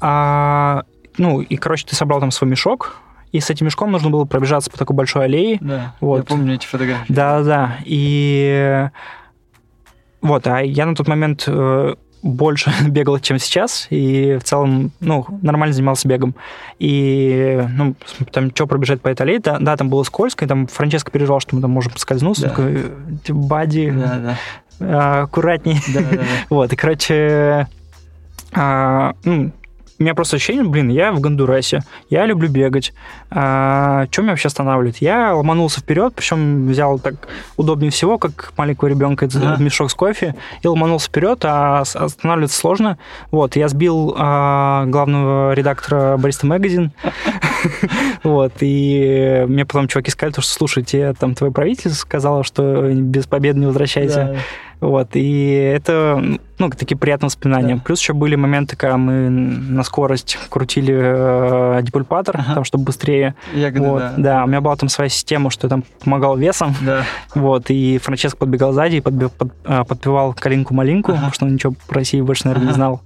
[0.00, 0.84] а,
[1.16, 2.96] ну, и, короче, ты собрал там свой мешок,
[3.32, 5.58] и с этим мешком нужно было пробежаться по такой большой аллее.
[5.60, 6.18] Да, вот.
[6.18, 7.12] я помню эти фотографии.
[7.12, 8.88] Да, да, и
[10.20, 15.26] вот, а я на тот момент э, больше бегал, чем сейчас, и в целом, ну,
[15.42, 16.34] нормально занимался бегом.
[16.78, 17.94] И, ну,
[18.32, 21.40] там, что пробежать по этой аллее, да, да, там было скользко, и там Франческо переживал,
[21.40, 22.48] что мы там можем поскользнуться, да.
[22.50, 22.92] такой,
[23.24, 24.38] типа, бади, да, да.
[24.80, 25.80] А, аккуратней.
[25.92, 26.22] Да, да, да.
[26.50, 27.68] Вот, и, короче,
[28.52, 29.52] а, ну,
[29.98, 32.92] у меня просто ощущение, блин, я в Гондурасе, я люблю бегать.
[33.30, 34.98] А, что меня вообще останавливает?
[34.98, 37.14] Я ломанулся вперед, причем взял так
[37.56, 39.60] удобнее всего, как маленького ребенка, ага.
[39.60, 42.98] мешок с кофе, и ломанулся вперед, а останавливаться сложно.
[43.32, 46.92] Вот, я сбил а, главного редактора Бариста Магазин.
[48.22, 53.58] Вот, и мне потом чуваки сказали, что, слушайте, там твой правитель сказал, что без победы
[53.58, 54.38] не возвращайся.
[54.80, 56.22] Вот, и это,
[56.58, 57.76] ну, такие приятные воспоминания.
[57.76, 57.82] Да.
[57.84, 62.54] Плюс еще были моменты, когда мы на скорость крутили э, депульпатор, ага.
[62.54, 63.34] там, чтобы быстрее.
[63.54, 64.14] Ягоды, вот, да.
[64.16, 64.44] да.
[64.44, 66.76] у меня была там своя система, что я там помогал весом.
[66.80, 67.02] Да.
[67.34, 71.16] Вот, и Франческо подбегал сзади и подбив, под, э, подпевал калинку-малинку, ага.
[71.16, 72.70] потому что он ничего про Россию больше, наверное, ага.
[72.70, 73.02] не знал.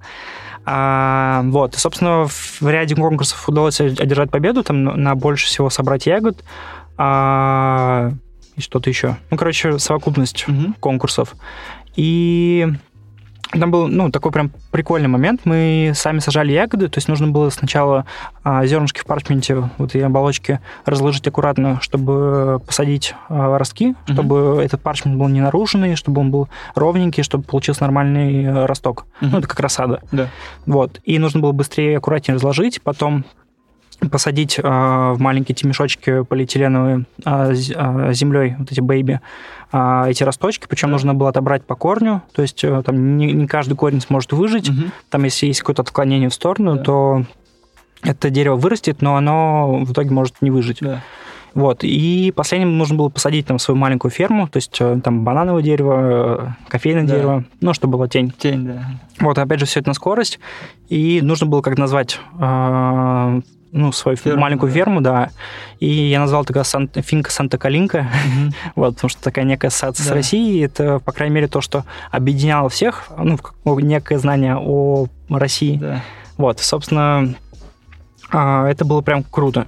[0.65, 6.07] А, вот, и, собственно, в ряде конкурсов удалось одержать победу, там на больше всего собрать
[6.07, 6.45] ягод.
[6.99, 8.13] А,
[8.57, 9.17] и что-то еще.
[9.31, 10.75] Ну, короче, совокупность угу.
[10.81, 11.35] конкурсов.
[11.97, 12.67] И
[13.61, 15.43] там был, ну, такой прям прикольный момент.
[15.45, 18.07] Мы сами сажали ягоды, то есть нужно было сначала
[18.43, 24.13] а, зернышки в парчменте, вот и оболочки разложить аккуратно, чтобы посадить а, ростки, угу.
[24.13, 29.07] чтобы этот парчмент был не нарушенный, чтобы он был ровненький, чтобы получился нормальный э, росток.
[29.21, 29.31] Угу.
[29.31, 30.01] Ну, это как рассада.
[30.13, 30.29] Да.
[30.65, 31.01] Вот.
[31.05, 33.25] И нужно было быстрее и аккуратнее разложить, потом
[34.11, 37.55] посадить э, в маленькие эти мешочки полиэтиленовые э,
[38.13, 39.21] землей, вот эти бэйби,
[39.73, 40.93] э, эти росточки, причем да.
[40.93, 44.71] нужно было отобрать по корню, то есть э, там не, не каждый корень сможет выжить,
[44.71, 44.91] угу.
[45.11, 46.83] там если есть какое-то отклонение в сторону, да.
[46.83, 47.25] то
[48.03, 50.79] это дерево вырастет, но оно в итоге может не выжить.
[50.81, 51.01] Да.
[51.55, 51.85] Вот.
[51.85, 56.57] И последним нужно было посадить там свою маленькую ферму, то есть э, там банановое дерево,
[56.57, 57.15] э, кофейное да.
[57.15, 58.33] дерево, ну, чтобы была тень.
[58.39, 58.87] Тень, да.
[59.21, 60.41] Вот, опять же, все это на скорость.
[60.89, 63.41] И нужно было как назвать э,
[63.73, 64.79] ну, свою ферму, маленькую да.
[64.79, 65.31] ферму, да.
[65.81, 66.89] И я назвал тогда Сан...
[66.95, 68.55] Финка Санта-Калинка, mm-hmm.
[68.77, 70.11] вот, потому что такая некая ассоциация да.
[70.11, 70.61] с Россией.
[70.61, 73.39] Это, по крайней мере, то, что объединяло всех, ну,
[73.81, 75.79] некое знание о России.
[75.79, 76.03] Да.
[76.37, 77.35] Вот, собственно,
[78.31, 79.67] а, это было прям круто.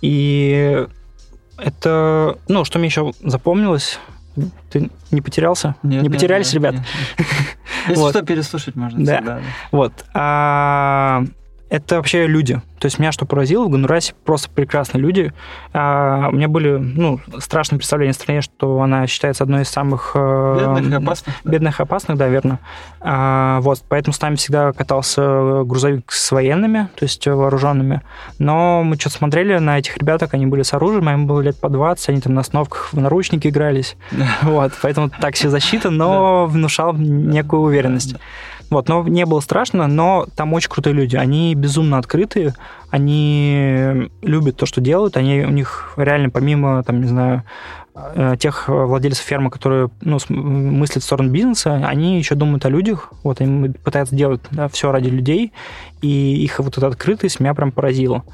[0.00, 0.86] И
[1.58, 3.98] это, ну, что мне еще запомнилось,
[4.70, 5.74] ты не потерялся?
[5.82, 6.74] Нет, не потерялись, нет, ребят?
[6.74, 6.84] Нет,
[7.18, 7.28] нет.
[7.88, 8.10] Если вот.
[8.10, 9.16] что, переслушать можно да.
[9.16, 9.34] всегда.
[9.36, 9.42] Да.
[9.72, 9.92] Вот.
[10.14, 11.24] А,
[11.70, 12.60] это вообще люди.
[12.80, 15.32] То есть меня что поразило, в Гондурасе просто прекрасные люди.
[15.72, 20.12] А, у меня были ну, страшные представления о стране, что она считается одной из самых...
[20.14, 21.34] Э, бедных и опасных.
[21.44, 22.58] Бедных и опасных, да, верно.
[23.00, 28.00] А, вот, поэтому с нами всегда катался грузовик с военными, то есть вооруженными.
[28.38, 31.68] Но мы что-то смотрели на этих ребяток, они были с оружием, им было лет по
[31.68, 33.96] 20, они там на основках в наручники игрались.
[34.42, 38.16] Вот, поэтому так себе защита, но внушал некую уверенность.
[38.70, 41.16] Вот, но не было страшно, но там очень крутые люди.
[41.16, 42.54] Они безумно открытые,
[42.88, 47.42] они любят то, что делают, они, у них реально помимо, там, не знаю,
[47.94, 53.12] э, тех владельцев фермы, которые ну, мыслят в сторону бизнеса, они еще думают о людях,
[53.24, 55.52] вот, они пытаются делать да, все ради людей,
[56.00, 58.24] и их вот эта открытость меня прям поразила.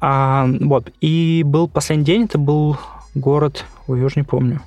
[0.00, 2.78] А, вот, и был последний день, это был
[3.14, 4.62] город, ой, я уже не помню,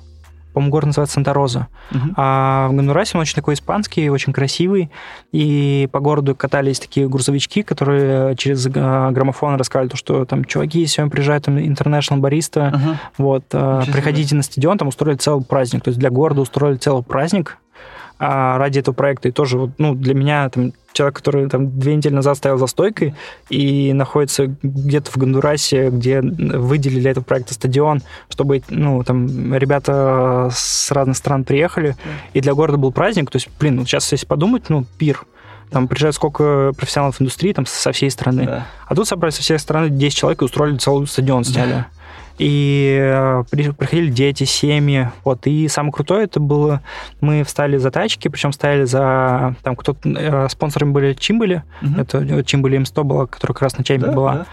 [0.58, 1.68] по-моему, город называется Санта-Роза.
[1.92, 2.12] Uh-huh.
[2.16, 4.90] А в Гондурасе он очень такой испанский, очень красивый.
[5.30, 11.12] И по городу катались такие грузовички, которые через а, граммофон рассказывали, что там, чуваки, сегодня
[11.12, 12.96] приезжают там International Barista, uh-huh.
[13.18, 15.84] вот, а, приходите на стадион, там устроили целый праздник.
[15.84, 17.58] То есть для города устроили целый праздник,
[18.18, 19.28] а ради этого проекта.
[19.28, 22.66] И тоже вот, ну, для меня там, человек, который там две недели назад стоял за
[22.66, 23.14] стойкой
[23.48, 30.50] и находится где-то в Гондурасе, где выделили для этого проекта стадион, чтобы ну, там ребята
[30.52, 31.96] с разных стран приехали,
[32.32, 33.30] и для города был праздник.
[33.30, 35.24] То есть, блин, ну, сейчас, если подумать, ну, пир.
[35.70, 38.46] Там приезжает сколько профессионалов индустрии там со всей страны.
[38.46, 38.66] Да.
[38.86, 41.72] А тут собрались со всей страны 10 человек и устроили целый стадион, сняли.
[41.72, 41.86] Да.
[42.38, 45.08] И э, приходили дети, семьи.
[45.24, 45.46] Вот.
[45.46, 46.82] И самое крутое это было,
[47.20, 49.54] мы встали за тачки, причем стояли за...
[49.62, 50.08] Там кто-то...
[50.08, 51.62] Э, спонсорами были Чимбали.
[51.82, 52.00] Угу.
[52.00, 54.34] Это Чимбали М100 была, которая как раз на чайме да, была.
[54.34, 54.46] Да.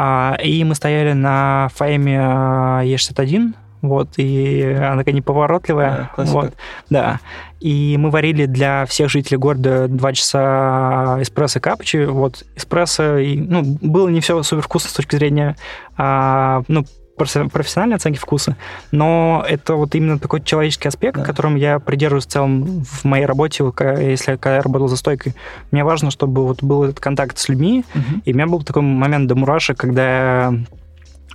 [0.00, 6.10] А, и мы стояли на Файме Е61, вот, и она такая неповоротливая.
[6.16, 6.54] Да, вот,
[6.90, 7.20] да.
[7.60, 12.04] И мы варили для всех жителей города два часа эспрессо капучи.
[12.04, 15.56] Вот, эспрессо, и, ну, было не все супер вкусно с точки зрения,
[15.96, 16.84] а, ну,
[17.18, 18.56] профессиональной оценки вкуса,
[18.90, 21.24] но это вот именно такой человеческий аспект, да.
[21.24, 25.34] которым я придерживаюсь в целом в моей работе, если когда я работал за стойкой.
[25.70, 28.22] Мне важно, чтобы вот был этот контакт с людьми, угу.
[28.24, 30.54] и у меня был такой момент до мурашек, когда я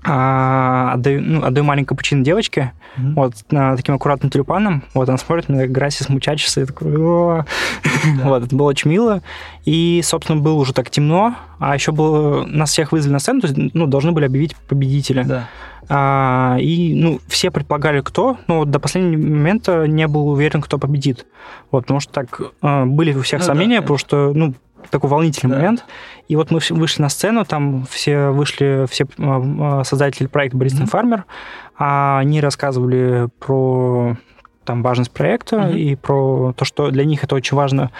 [0.04, 3.14] а, отдаю, ну, отдаю маленькую капучино девочке, mm-hmm.
[3.14, 3.34] вот,
[3.78, 6.96] таким аккуратным тюльпаном, вот, она смотрит на Грасис мучачеса, и такой,
[8.24, 9.22] вот, это было очень мило,
[9.66, 13.48] и, собственно, было уже так темно, а еще было, нас всех вызвали на сцену, то
[13.48, 15.24] есть, ну, должны были объявить победителя.
[15.24, 15.50] Да.
[15.90, 21.26] А, и, ну, все предполагали, кто, но до последнего момента не был уверен, кто победит.
[21.72, 24.54] Вот, потому что так а, были у всех ну, сомнения, да, потому что, ну,
[24.90, 25.58] такой волнительный Да.
[25.58, 25.86] момент.
[26.28, 29.06] И вот мы вышли на сцену, там все вышли, все
[29.84, 30.88] создатели проекта Бариста Мгм.
[30.88, 31.26] Фармер,
[31.78, 34.16] а они рассказывали про
[34.66, 35.76] там важность проекта Мгм.
[35.78, 37.92] и про то, что для них это очень важно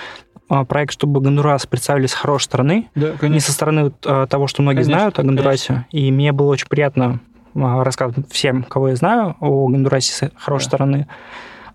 [0.50, 3.48] а, проект, чтобы Гондурас представили с хорошей стороны, Да, не конечно.
[3.48, 5.86] со стороны а, того, что многие Конечно, знают о Гондурасе.
[5.92, 7.20] И мне было очень приятно
[7.56, 10.70] рассказывать всем, кого я знаю, о Гондурасе с хорошей Да.
[10.70, 11.08] стороны.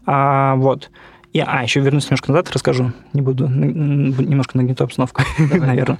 [0.06, 0.90] А, вот.
[1.32, 2.92] И, а, еще вернусь немножко назад, расскажу.
[3.12, 5.98] Не буду, немножко нагнету обстановку, наверное.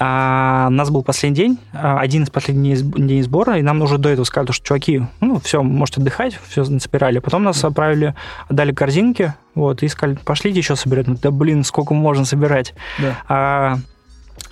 [0.00, 3.62] А, у нас был последний день, а, один из последних дней сб- дней сбора, и
[3.62, 7.20] нам уже до этого сказали, что, чуваки, ну, все, можете отдыхать, все собирали.
[7.20, 8.14] Потом нас отправили,
[8.48, 11.06] отдали корзинки, вот, и сказали, пошлите еще собирать.
[11.20, 12.74] Да, блин, сколько можно собирать?
[12.98, 13.16] Да.
[13.28, 13.78] А,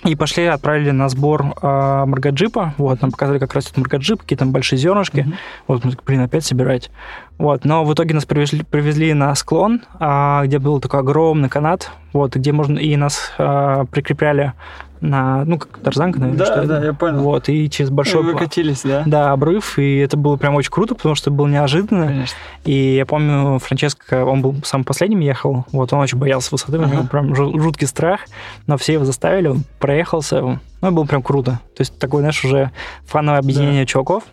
[0.03, 2.73] и пошли, отправили на сбор а, маргаджипа.
[2.77, 5.21] Вот, нам показали, как растет маргаджип, какие там большие зернышки.
[5.21, 5.33] Мгм.
[5.67, 6.91] Вот, мы блин, опять собирать.
[7.37, 11.91] Вот, но в итоге нас привезли, привезли на склон, а, где был такой огромный канат,
[12.13, 14.53] вот, где можно, и нас а, прикрепляли
[15.01, 17.19] на, ну, как тарзанка, наверное, Да, что да, я понял.
[17.19, 18.23] Вот, и через большой...
[18.23, 19.03] Вы катились, да?
[19.05, 22.07] Да, обрыв, и это было прям очень круто, потому что это было неожиданно.
[22.07, 22.37] Конечно.
[22.63, 26.85] И я помню, Франческо, он был самым последним ехал, вот, он очень боялся высоты, у
[26.85, 27.07] него Ага.
[27.09, 28.21] прям жу- жуткий страх,
[28.65, 30.41] но все его заставили, он проехался,
[30.81, 31.59] ну, было прям круто.
[31.75, 32.71] То есть такое, знаешь, уже
[33.05, 34.23] фановое объединение чуваков.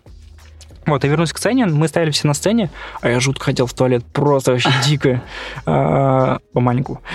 [0.85, 2.69] Вот, и вернусь к сцене, мы стояли все на сцене,
[3.01, 5.21] а я жутко хотел в туалет, просто вообще дико,
[5.65, 6.99] а, по маленькую.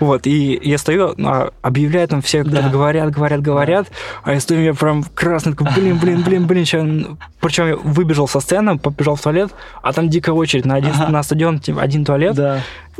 [0.00, 3.88] Вот, и я стою, а, объявляют там все, говорят, говорят, говорят,
[4.22, 7.18] а я стою, я прям красный, такой, блин, блин, блин, блин.
[7.40, 11.22] Причем я выбежал со сцены, побежал в туалет, а там дикая очередь на, один, на
[11.22, 12.38] стадион, типа, один туалет,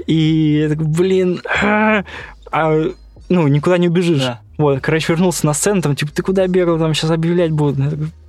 [0.06, 2.04] и я такой, блин, а,
[3.28, 4.22] ну, никуда не убежишь.
[4.56, 7.78] Вот, короче, вернулся на сцену, там, типа, ты куда бегал, там сейчас объявлять будут.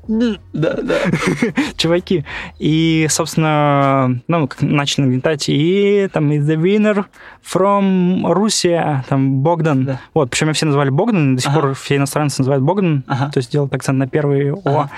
[0.08, 0.96] Да, да.
[1.78, 2.26] чуваки.
[2.60, 7.06] И, собственно, ну, как начали нагнетать, и там is the winner
[7.44, 9.86] from Russia, там Богдан.
[9.86, 10.02] Да.
[10.13, 11.60] Вот, причем все называли Богдан, до сих Ага.
[11.62, 13.32] пор все иностранцы называют Богдан, Ага.
[13.32, 14.62] то есть делают акцент на первый О.
[14.65, 14.89] Ага.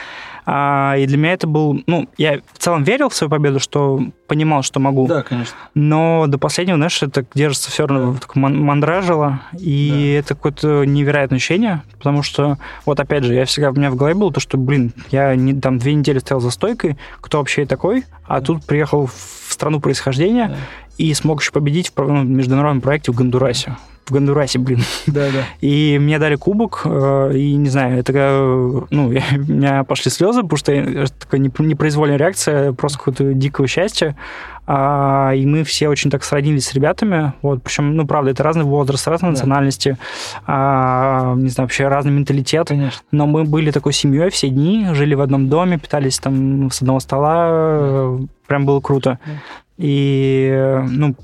[0.49, 3.99] А, и для меня это был, ну, я в целом верил в свою победу, что
[4.27, 5.05] понимал, что могу.
[5.05, 5.53] Да, конечно.
[5.75, 8.19] Но до последнего, знаешь, это держится все равно Да.
[8.19, 13.71] так ман- мандражило, и это какое-то невероятное ощущение, потому что, вот опять же, я всегда,
[13.71, 16.49] у меня в голове было то, что, блин, я не, там две недели стоял за
[16.51, 20.55] стойкой, кто вообще такой, а тут приехал в страну происхождения Да.
[20.97, 23.75] и смог еще победить в ну, международном проекте в Гондурасе.
[24.07, 24.79] В Гондурасе, блин.
[25.05, 25.43] Да, да.
[25.59, 28.13] И мне дали кубок, э, и не знаю, это,
[28.89, 33.33] ну, я- у меня пошли слезы, потому что это такая непр- непроизвольная реакция, просто какое-то
[33.33, 34.15] дикого счастья.
[34.69, 38.65] А, и мы все очень так сроднились с ребятами, вот, причем, ну, правда, это разный
[38.65, 39.33] возраст, разные Да.
[39.33, 39.97] национальности,
[40.45, 43.01] а, не знаю, вообще разный менталитет, Конечно.
[43.11, 46.99] но мы были такой семьей все дни, жили в одном доме, питались там с одного
[46.99, 48.17] стола,
[48.47, 49.19] прям было круто.
[49.25, 49.31] Да.
[49.77, 51.15] И, ну,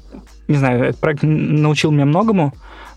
[0.47, 2.53] не знаю, этот проект научил меня многому,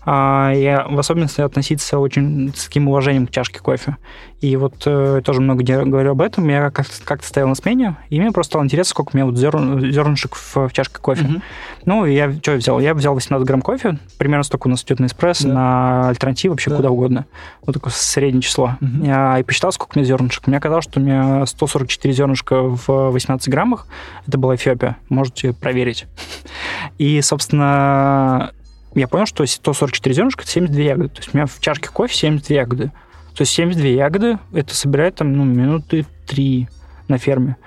[0.09, 3.97] и в особенности относиться очень с таким уважением к чашке кофе.
[4.39, 6.47] И вот э, тоже много говорю об этом.
[6.47, 9.35] Я как-то, как-то стоял на смене, и мне просто стало интересно, сколько у меня вот
[9.35, 11.23] зерн, зернышек в, в чашке кофе.
[11.23, 11.41] Мгм.
[11.85, 12.79] Ну, я что я взял?
[12.79, 15.53] Я взял 18 грамм кофе, примерно столько у нас идет на эспрессо, Да.
[15.53, 16.75] на альтернативу, вообще Да.
[16.77, 17.25] куда угодно.
[17.65, 18.75] Вот такое среднее число.
[18.79, 19.03] Мгм.
[19.03, 20.45] Я и посчитал, сколько у меня зернышек.
[20.47, 23.87] Мне казалось, что у меня 144 зернышка в 18 граммах.
[24.27, 24.97] Это была Эфиопия.
[25.09, 26.05] Можете проверить.
[26.99, 28.51] И, собственно,
[28.99, 31.09] я понял, что 144 зернышка– это 72 ягоды.
[31.09, 32.91] То есть у меня в чашке кофе 72 ягоды.
[33.35, 36.67] То есть 72 ягоды– это собирает там ну, минуты 3
[37.07, 37.57] на ферме.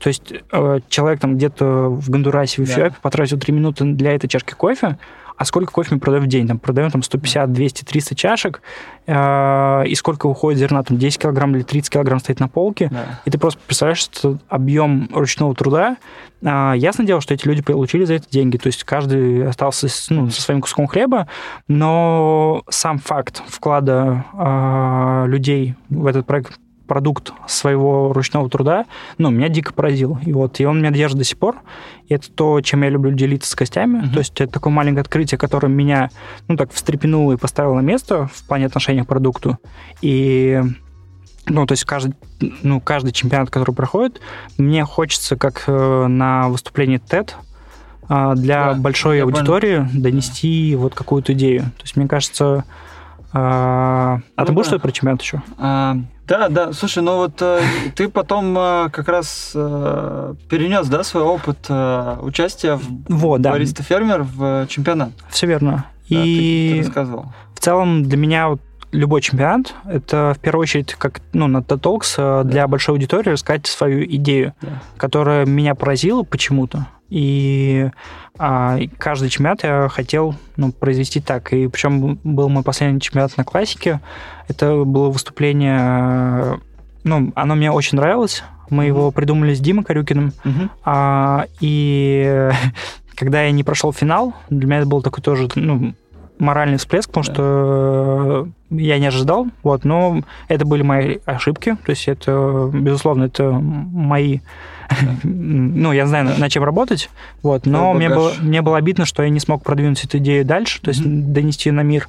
[0.00, 2.72] То есть э, человек там где-то в Гондурасе, в Да.
[2.72, 4.98] Эфиопии потратил 3 минуты для этой чашки кофе,
[5.40, 6.46] а сколько кофе мы продаем в день?
[6.46, 8.60] Там продаем там 150, 200, 300 чашек,
[9.06, 10.82] э, и сколько уходит зерна?
[10.82, 12.90] Там 10 килограмм или 30 килограмм стоит на полке.
[12.92, 13.22] Да.
[13.24, 15.96] И ты просто представляешь, что объем ручного труда.
[16.44, 18.58] А, ясно дело, что эти люди получили за это деньги.
[18.58, 21.26] То есть каждый остался ну, со своим куском хлеба,
[21.68, 28.84] но сам факт вклада а, людей в этот проект продукт своего ручного труда,
[29.16, 30.18] ну, меня дико поразил.
[30.26, 31.54] И вот, и он меня держит до сих пор.
[32.08, 33.98] И это то, чем я люблю делиться с гостями.
[33.98, 34.10] Мгм.
[34.10, 36.10] То есть это такое маленькое открытие, которое меня,
[36.48, 39.56] ну, так встрепенуло и поставило на место в плане отношения к продукту.
[40.02, 40.60] И
[41.46, 42.16] ну, то есть каждый,
[42.64, 44.20] ну, каждый чемпионат, который проходит,
[44.58, 47.34] мне хочется, как э, на выступлении TED,
[48.08, 49.36] а, для Да, большой я понял.
[49.36, 51.62] аудитории донести вот какую-то идею.
[51.76, 52.64] То есть, мне кажется...
[53.32, 54.70] а, а Ну ты будешь да.
[54.70, 55.42] что-то про чемпионат еще?
[55.58, 55.96] А,
[56.30, 57.60] да, да, слушай, ну вот э,
[57.94, 59.50] ты потом э, как раз
[60.48, 65.10] перенес, да, свой опыт э, участия в Вот, да, бариста фермер в э, чемпионат.
[65.28, 65.84] все верно.
[66.08, 67.26] Да, ты- И ты, рассказывал.
[67.54, 68.60] в целом для меня вот
[68.92, 73.66] любой чемпионат это в первую очередь как ну на Talks э, для большой аудитории рассказать
[73.68, 74.68] свою идею, Да.
[74.96, 76.86] которая меня поразила почему-то.
[77.10, 77.90] И
[78.38, 81.52] а, каждый чемпионат я хотел ну, произвести так.
[81.52, 84.00] И причем был мой последний чемпионат на классике.
[84.48, 86.60] Это было выступление...
[87.02, 88.44] Ну, оно мне очень нравилось.
[88.68, 88.86] Мы mm-hmm.
[88.86, 90.32] его придумали с Димой Корюкиным.
[90.44, 90.70] Mm-hmm.
[90.84, 92.50] А, и
[93.16, 95.94] когда я не прошел финал, для меня это был такой тоже ну,
[96.40, 97.32] моральный всплеск, потому да.
[97.32, 103.50] что я не ожидал, вот, но это были мои ошибки, то есть это, безусловно, это
[103.50, 104.40] мои
[105.22, 107.10] ну, я знаю, над чем работать,
[107.42, 110.80] вот, но мне было, мне было обидно, что я не смог продвинуть эту идею дальше,
[110.80, 112.08] то есть донести ее на мир.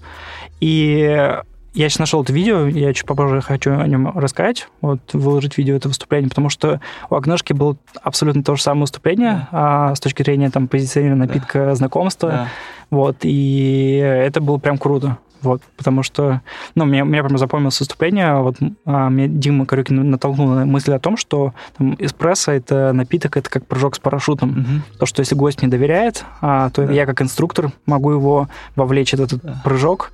[0.59, 1.39] И
[1.73, 5.75] я сейчас нашел это видео, я чуть попозже хочу о нем рассказать, вот, выложить видео
[5.75, 10.23] это выступление, потому что у Агнешки было абсолютно то же самое выступление а, с точки
[10.23, 11.75] зрения там позиционирования напитка, да.
[11.75, 12.47] знакомства, да.
[12.89, 15.17] вот, и это было прям круто.
[15.41, 16.41] Вот, потому что,
[16.75, 20.99] ну, мне, мне прям запомнилось выступление, вот а, мне Дима Корюкин натолкнул на мысль о
[20.99, 24.51] том, что там, эспрессо– это напиток, это как прыжок с парашютом.
[24.51, 24.97] Угу.
[24.99, 26.93] То, что если гость не доверяет, а, то да.
[26.93, 29.61] я как инструктор могу его вовлечь в этот да.
[29.63, 30.11] прыжок,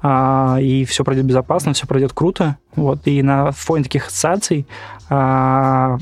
[0.00, 2.56] а, и все пройдет безопасно, все пройдет круто.
[2.76, 4.66] Вот, и на фоне таких ассоциаций
[5.10, 5.98] а,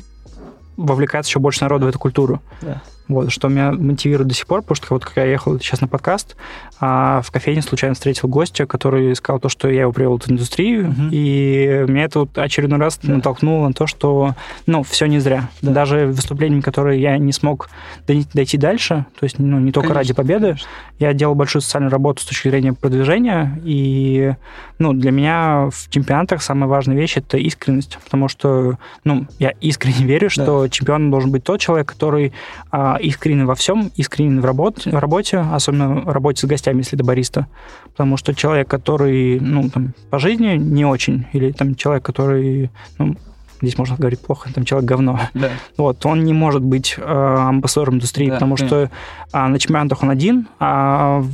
[0.76, 2.40] вовлекается еще больше народу в эту культуру.
[2.60, 2.82] Да.
[3.08, 5.86] Вот, что меня мотивирует до сих пор, потому что вот когда я ехал сейчас на
[5.86, 6.36] подкаст,
[6.78, 10.90] а в кофейне случайно встретил гостя, который сказал то, что я его привел в индустрию,
[10.90, 11.08] угу.
[11.10, 13.14] и меня это вот очередной раз да.
[13.14, 14.34] натолкнуло на то, что,
[14.66, 15.48] ну, все не зря.
[15.62, 15.72] Да.
[15.72, 17.70] Даже выступлениями, которые я не смог
[18.06, 20.68] дойти дальше, то есть, ну, не только конечно, ради победы, конечно.
[20.98, 24.34] я делал большую социальную работу с точки зрения продвижения, и,
[24.78, 29.94] ну, для меня в чемпионатах самая важная вещь– это искренность, потому что, ну, я искренне
[30.04, 30.68] верю, что да.
[30.68, 32.32] чемпионом должен быть тот человек, который
[32.70, 36.96] а, искренен во всем, искренен в работе, в работе, особенно в работе с гостями, если
[36.96, 37.46] это бариста.
[37.84, 43.16] Потому что человек, который, ну, там, по жизни не очень, или там человек, который, ну,
[43.60, 45.20] здесь можно говорить плохо, там человек говно.
[45.34, 45.50] Да.
[45.76, 48.66] Вот, он не может быть э, амбассадором индустрии, да, потому да.
[48.66, 48.90] что
[49.32, 51.24] а, на чемпионатах он один, а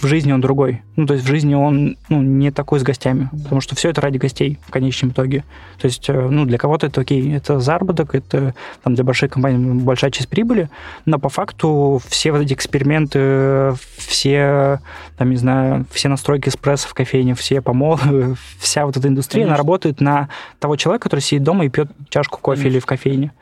[0.00, 0.82] в жизни он другой.
[0.96, 4.00] Ну, то есть в жизни он ну, не такой с гостями, потому что все это
[4.00, 5.44] ради гостей в конечном итоге.
[5.78, 9.82] То есть, э, ну, для кого-то это окей, это заработок, это там для большой компании
[9.82, 10.70] большая часть прибыли,
[11.04, 14.80] но по факту все вот эти эксперименты, все,
[15.18, 19.54] там, не знаю, все настройки эспрессо в кофейне, все помолы, вся вот эта индустрия, Конечно.
[19.54, 20.28] она работает на
[20.58, 22.76] того человека, который сидит дома и пьет чашку кофе Конечно.
[22.76, 23.32] или в кофейне.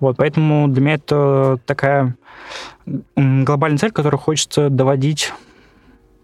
[0.00, 2.14] Вот, поэтому для меня это такая
[3.16, 5.32] глобальная цель, которую хочется доводить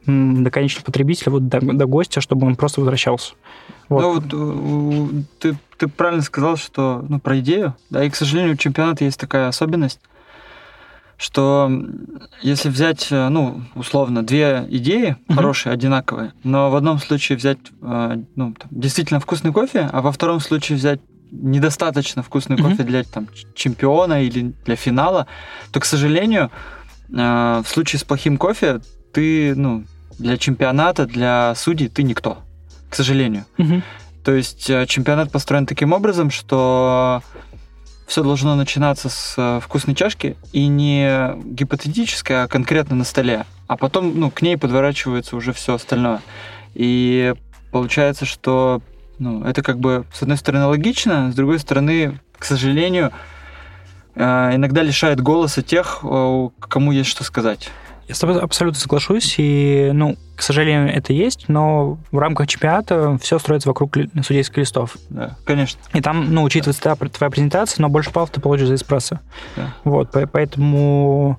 [0.07, 3.35] до конечного потребителя, вот до, до гостя, чтобы он просто возвращался.
[3.89, 4.25] Вот.
[4.33, 8.57] Ну, вот ты, ты правильно сказал, что ну, про идею, да, и, к сожалению, у
[8.57, 10.01] чемпионата есть такая особенность,
[11.23, 11.71] что
[12.41, 15.35] если взять, э, ну, условно, две идеи uh-huh.
[15.37, 20.11] хорошие, одинаковые, но в одном случае взять, э, ну, там, действительно вкусный кофе, а во
[20.11, 21.01] втором случае взять
[21.31, 22.71] недостаточно вкусный uh-huh.
[22.71, 25.27] кофе для там, чемпиона или для финала,
[25.71, 26.51] то, к сожалению,
[27.11, 28.81] э, в случае с плохим кофе
[29.13, 29.85] ты, ну,
[30.19, 32.39] для чемпионата, для судей ты никто,
[32.89, 33.45] к сожалению.
[33.59, 33.83] Угу.
[34.25, 37.23] То есть э, чемпионат построен таким образом, что
[38.07, 43.47] все должно начинаться с э, вкусной чашки и не гипотетически, а конкретно на столе.
[43.67, 46.21] А потом ну, к ней подворачивается уже все остальное.
[46.75, 47.35] И
[47.73, 48.81] получается, что
[49.19, 53.13] ну, это как бы с одной стороны логично, с другой стороны, к сожалению,
[54.15, 57.71] э, иногда лишает голоса тех, кому есть что сказать.
[58.09, 63.17] Я с тобой абсолютно соглашусь, и, ну, к сожалению, это есть, но в рамках чемпионата
[63.23, 64.97] все строится вокруг судейских листов.
[65.09, 65.81] Да, конечно.
[65.95, 66.97] И там, ну, учитывается да.
[66.97, 69.21] твоя презентация, но больше баллов ты получишь за эспрессо.
[69.57, 69.75] Да.
[69.85, 71.39] Вот, поэтому,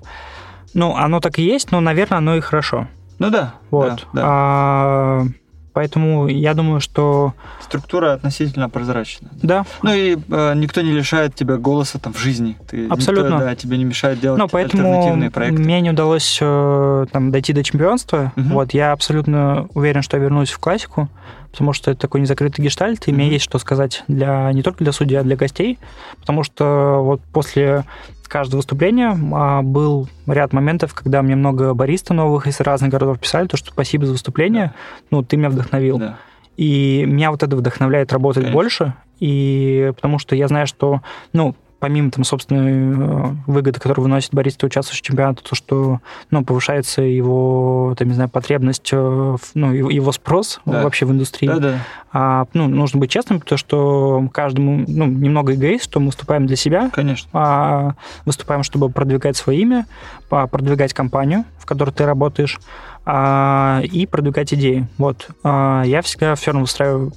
[0.72, 2.88] ну, оно так и есть, но, наверное, оно и хорошо.
[3.18, 3.54] Ну да.
[3.70, 4.06] Вот.
[4.12, 4.22] Да, да.
[4.24, 5.26] А,
[5.74, 7.34] Поэтому я думаю, что...
[7.60, 9.32] Структура относительно прозрачная.
[9.42, 9.66] Да.
[9.82, 12.56] Ну и э, никто не лишает тебя голоса там в жизни.
[12.70, 13.34] Ты, Абсолютно.
[13.34, 15.60] Никто, да, тебе не мешает делать ну, поэтому альтернативные проекты.
[15.60, 18.32] мне не удалось э, там, дойти до чемпионства.
[18.36, 18.48] Угу.
[18.50, 21.08] Вот, я абсолютно уверен, что я вернусь в классику,
[21.50, 23.18] потому что это такой незакрытый гештальт, и угу.
[23.18, 25.80] мне есть что сказать для, не только для судей, а для гостей,
[26.20, 27.84] потому что вот после
[28.28, 33.46] каждого выступления а, был ряд моментов, когда мне много бариста новых из разных городов писали,
[33.46, 34.74] то, что спасибо за выступление, да.
[35.10, 35.98] ну, ты меня вдохновил.
[35.98, 36.18] Да.
[36.56, 38.54] И меня вот это вдохновляет работать Конечно.
[38.54, 41.00] больше, и потому что я знаю, что,
[41.32, 46.00] ну, помимо там собственной э, выгоды, которую выносит бариста, участвующий в чемпионате, то, что
[46.30, 50.82] ну, повышается его, там, не знаю, потребность, э, ну, его спрос да.
[50.82, 51.48] вообще в индустрии.
[51.48, 51.78] Да, да.
[52.12, 56.56] А, ну, нужно быть честным, потому что каждому, ну, немного эгоист, что мы выступаем для
[56.56, 56.90] себя.
[56.92, 57.28] Конечно.
[57.32, 57.94] А,
[58.24, 59.86] выступаем, чтобы продвигать свое имя,
[60.28, 62.58] продвигать компанию, в которой ты работаешь,
[63.06, 64.86] а, и продвигать идеи.
[64.96, 65.28] Вот.
[65.42, 67.12] А, я всегда все равно выстраиваю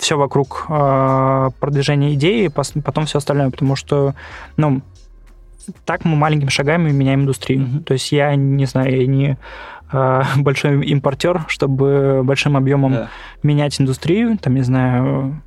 [0.00, 4.14] все вокруг э, продвижения идеи, потом все остальное, потому что,
[4.56, 4.80] ну,
[5.84, 7.60] так мы маленькими шагами меняем индустрию.
[7.60, 7.84] Мгм.
[7.84, 9.36] То есть я не знаю, я не
[9.90, 13.08] а, большой импортер, чтобы большим объемом Да.
[13.42, 15.42] менять индустрию, там, не знаю,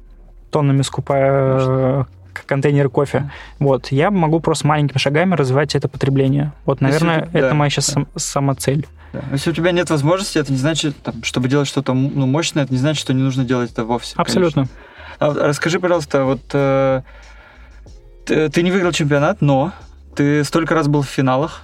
[0.52, 3.32] тоннами скупая к- контейнеры кофе.
[3.60, 6.54] Вот, я могу просто маленькими шагами развивать это потребление.
[6.66, 8.06] Вот, наверное, ты- это да, моя сейчас да.
[8.16, 8.88] сама цель.
[9.14, 9.24] Да.
[9.32, 12.74] Если у тебя нет возможности, это не значит, там, чтобы делать что-то ну, мощное, это
[12.74, 14.14] не значит, что не нужно делать это вовсе.
[14.18, 14.68] Абсолютно.
[14.68, 15.40] конечно.
[15.42, 17.02] А расскажи, пожалуйста, вот э,
[18.26, 19.74] ты, ты не выиграл чемпионат, но
[20.16, 21.62] ты столько раз был в финалах.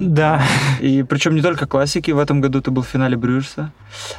[0.00, 0.42] Да.
[0.80, 3.70] И причем не только классики, в этом году ты был в финале Брюерса.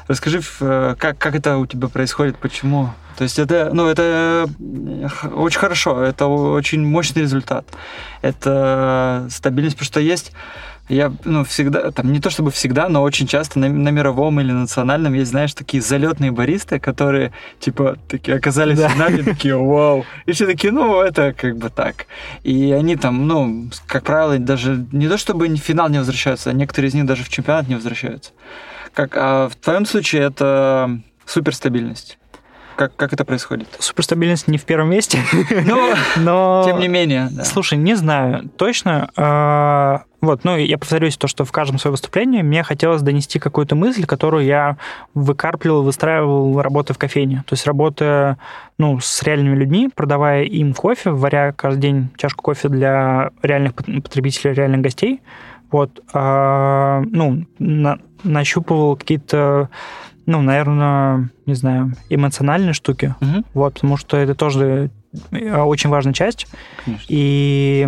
[0.07, 2.91] Расскажи, э, как, как это у тебя происходит, почему?
[3.17, 7.65] То есть это, ну, это э, очень хорошо, это очень мощный результат.
[8.21, 10.31] Это стабильность, потому что есть
[10.87, 14.51] я, ну, всегда, там, не то чтобы всегда, но очень часто на, на мировом или
[14.51, 18.89] национальном есть, знаешь, такие залетные баристы, которые, типа, такие оказались Да.
[18.89, 20.05] в финале, такие, вау.
[20.25, 22.05] И все такие, ну, это как бы так.
[22.43, 26.53] И они там, ну, как правило, даже не то чтобы в финал не возвращаются, а
[26.53, 28.31] некоторые из них даже в чемпионат не возвращаются.
[28.93, 32.17] Как, а в твоем случае это суперстабильность.
[32.77, 33.67] Как, как это происходит?
[33.79, 35.19] Суперстабильность не в первом месте,
[35.65, 36.63] Ну, но...
[36.67, 37.29] тем не менее.
[37.31, 37.43] да.
[37.45, 40.03] Слушай, не знаю точно.
[40.25, 44.05] Вот, ну, я повторюсь, то, что в каждом своем выступлении мне хотелось донести какую-то мысль,
[44.05, 44.77] которую я
[45.13, 47.43] выкарпливал, выстраивал, работая в кофейне.
[47.47, 48.37] То есть работая,
[48.79, 54.01] ну, с реальными людьми, продавая им кофе, варя каждый день чашку кофе для реальных пот-
[54.03, 55.21] потребителей, реальных гостей.
[55.71, 59.69] Вот, а, ну, на- нащупывал какие-то,
[60.25, 63.13] ну, наверное, не знаю, эмоциональные штуки.
[63.19, 64.89] Мгм, Вот, потому что это тоже
[65.31, 66.47] э, очень важная часть.
[66.83, 67.05] конечно.
[67.09, 67.87] И,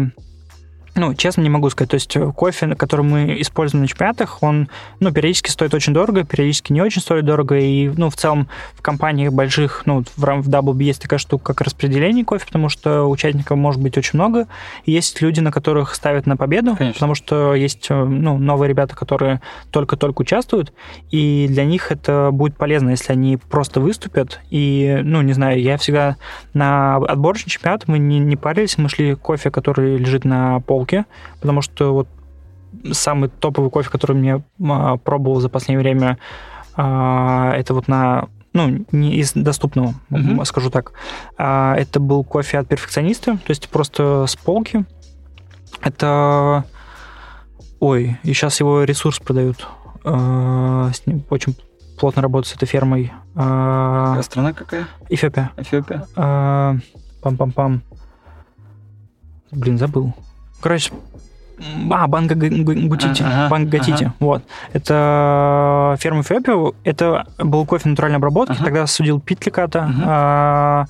[0.97, 4.69] ну, честно не могу сказать, то есть э, кофе, который мы используем на чемпионатах, он,
[4.99, 8.81] ну, периодически стоит очень дорого, периодически не очень стоит дорого, и, ну, в целом в
[8.81, 13.57] компаниях больших, ну, в, в WB есть такая штука, как распределение кофе, потому что участников
[13.57, 14.47] может быть очень много,
[14.85, 16.93] и есть люди, на которых ставят на победу, Конечно.
[16.93, 19.41] потому что есть, э, ну, новые ребята, которые
[19.71, 20.73] только-только участвуют,
[21.11, 25.77] и для них это будет полезно, если они просто выступят, и, ну, не знаю, я
[25.77, 26.17] всегда
[26.53, 30.86] на отборочный чемпионат мы не, не парились, мы шли кофе, который лежит на полке,
[31.39, 32.07] потому что вот
[32.91, 36.17] самый топовый кофе, который мне а, пробовал за последнее время,
[36.75, 40.43] а, это вот на ну, не из доступного, Мгм.
[40.45, 40.93] скажу так.
[41.37, 44.83] Это был кофе от перфекциониста, то есть просто с полки.
[45.81, 46.63] Это...
[47.79, 49.67] Ой, и сейчас его ресурс продают.
[50.03, 51.55] С ним очень
[51.99, 53.11] плотно работают с этой фермой.
[53.35, 54.87] А страна какая?
[55.09, 55.51] Эфиопия.
[55.57, 56.07] Эфиопия?
[56.15, 57.81] Пам-пам-пам.
[59.51, 60.15] Блин, забыл.
[60.61, 60.91] Короче,
[61.91, 63.23] а, Банга Гутити.
[63.23, 64.03] Ага, Банга Гатити.
[64.05, 64.13] ага.
[64.19, 64.43] Вот.
[64.73, 66.73] Это ферма Эфиопия.
[66.83, 68.53] Это был кофе натуральной обработки.
[68.53, 68.63] Ага.
[68.65, 69.81] Тогда судил Питликата.
[69.83, 70.03] Мгм.
[70.05, 70.85] А,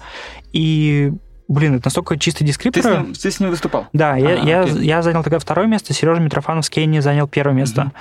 [0.53, 1.13] и,
[1.47, 2.83] блин, это настолько чистый Ты дескриптор.
[2.83, 3.87] с, ним, ты с ним выступал?
[3.93, 4.85] Да, я, А, я, окей.
[4.85, 7.81] я занял тогда второе место, Сережа Митрофанов с Кенни занял первое место.
[7.83, 7.91] Мгм.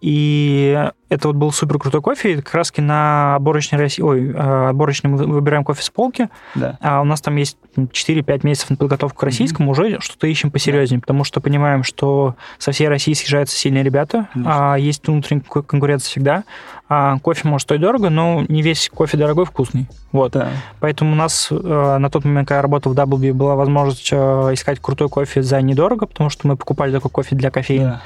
[0.00, 2.36] И это вот был супер крутой кофе.
[2.42, 6.78] Как раз на отборочной России, ой, э, отборочной мы выбираем кофе с полки, Да.
[6.82, 7.56] а у нас там есть
[7.92, 12.72] 4-5 месяцев на подготовку к российскому, уже что-то ищем посерьезнее, потому что понимаем, что со
[12.72, 14.72] всей России съезжаются сильные ребята, Конечно.
[14.72, 16.44] а есть внутренняя ко- конкуренция всегда.
[16.88, 19.88] А кофе может стоить дорого, но не весь кофе дорогой вкусный.
[20.12, 20.32] Вот.
[20.32, 20.50] Да.
[20.78, 24.16] Поэтому у нас э, на тот момент, когда я работал в WB, была возможность э,
[24.52, 27.84] искать крутой кофе за недорого, потому что мы покупали такой кофе для кофеина.
[27.90, 28.02] Да.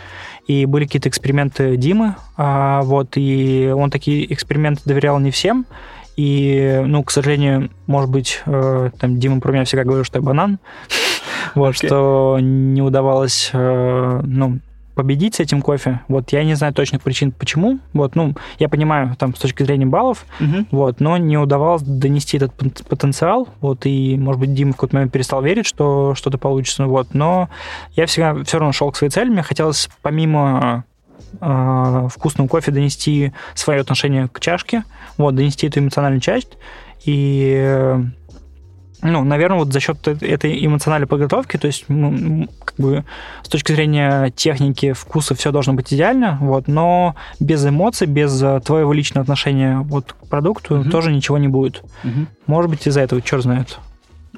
[0.51, 5.65] И были какие-то эксперименты Димы, а, вот, и он такие эксперименты доверял не всем.
[6.17, 10.23] И, ну, к сожалению, может быть, э, там Дима про меня всегда говорил, что я
[10.25, 10.59] банан,
[11.55, 11.87] вот, Окей.
[11.87, 14.59] что не удавалось, э, ну,
[15.01, 16.01] победить с этим кофе.
[16.09, 17.79] Вот, я не знаю точных причин, почему.
[17.95, 20.67] Вот, ну, я понимаю, там, с точки зрения баллов, Мгм.
[20.71, 24.97] вот, но не удавалось донести этот пот- потенциал, вот, и, может быть, Дима в какой-то
[24.97, 27.49] момент перестал верить, что что-то получится, вот, но
[27.97, 30.85] я всегда все равно шел к своей цели, мне хотелось помимо
[31.41, 34.85] э, вкусного кофе донести свое отношение к чашке,
[35.17, 36.59] вот, донести эту эмоциональную часть,
[37.05, 37.97] и
[39.03, 43.05] ну, наверное, вот за счет э- этой эмоциональной подготовки, то есть, как бы
[43.43, 48.61] с точки зрения техники, вкуса все должно быть идеально, вот, но без эмоций, без э,
[48.65, 50.91] твоего личного отношения вот к продукту Мгм.
[50.91, 51.83] тоже ничего не будет.
[52.03, 52.29] Мгм.
[52.47, 53.79] Может быть, из-за этого, черт знает.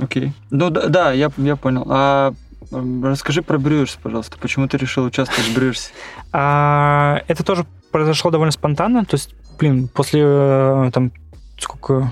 [0.00, 0.32] Окей.
[0.50, 1.86] Ну да, да, я, я понял.
[1.88, 2.32] А
[2.70, 4.38] расскажи про Брюерс, пожалуйста.
[4.40, 5.90] Почему ты решил участвовать в Брюерсе?
[6.32, 11.12] А, это тоже произошло довольно спонтанно, то есть, блин, после э, там
[11.58, 12.10] сколько,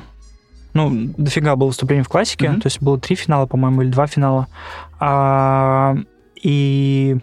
[0.73, 2.61] ну, дофига было выступлений в классике, Мгм.
[2.61, 4.47] то есть было три финала, по-моему, или два финала.
[4.99, 5.97] А,
[6.37, 7.17] и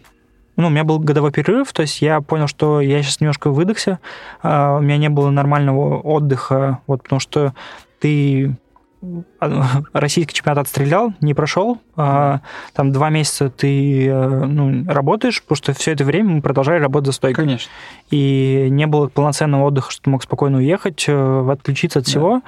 [0.56, 4.00] ну, у меня был годовой перерыв, то есть я понял, что я сейчас немножко выдохся,
[4.41, 7.54] а, у меня не было нормального отдыха, вот, потому что
[8.00, 8.56] ты
[9.93, 12.41] российский чемпионат отстрелял, не прошел, а,
[12.74, 17.08] там два месяца ты э, ну, работаешь, потому что все это время мы продолжали работать
[17.08, 17.45] за стойкой.
[17.45, 17.70] Конечно.
[18.10, 22.10] И не было полноценного отдыха, что ты мог спокойно уехать, э, отключиться от Да.
[22.10, 22.41] всего.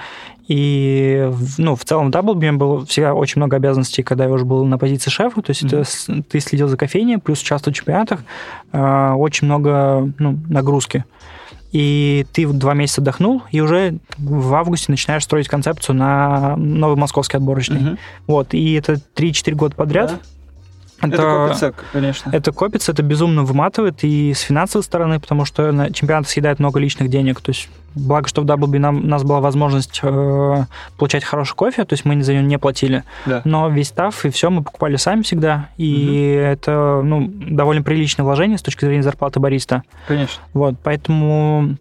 [0.47, 4.65] И ну, в целом в WBM было всегда очень много обязанностей, когда я уже был
[4.65, 5.81] на позиции шефа, то есть Мгм.
[5.81, 8.21] это ты следил за кофейней, плюс участвовал в чемпионатах,
[8.71, 11.05] э, очень много ну, нагрузки.
[11.71, 17.37] И ты два месяца отдохнул, и уже в августе начинаешь строить концепцию на новый московский
[17.37, 17.79] отборочный.
[17.79, 17.97] Мгм.
[18.27, 20.09] Вот, и это 3-4 года подряд.
[20.11, 20.19] Да.
[21.01, 22.29] Это копится, конечно.
[22.31, 26.79] Это копится, это безумно выматывает и с финансовой стороны, потому что на чемпионат съедает много
[26.79, 27.41] личных денег.
[27.41, 30.65] То есть, благо, что в WB нам, у нас была возможность э,
[30.97, 33.03] получать хороший кофе, то есть мы за него не платили.
[33.25, 33.41] Да.
[33.45, 35.69] Но весь став и все мы покупали сами всегда.
[35.77, 39.83] И это ну, довольно приличное вложение с точки зрения зарплаты бариста.
[40.07, 40.41] Конечно.
[40.53, 41.77] Вот, поэтому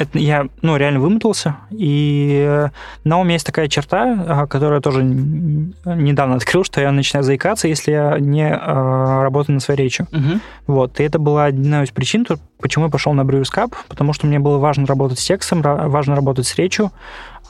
[0.00, 1.56] это я, ну, реально вымотался.
[1.70, 2.70] И э,
[3.04, 7.22] но у меня есть такая черта, а, которую я тоже недавно открыл, что я начинаю
[7.22, 10.06] заикаться, если я не а, работаю над своей речью.
[10.10, 10.40] Мгм.
[10.66, 12.26] Вот, и это была одна из причин,
[12.60, 16.16] почему я пошел на Brewers Cup, потому что мне было важно работать с текстом, важно
[16.16, 16.90] работать с речью,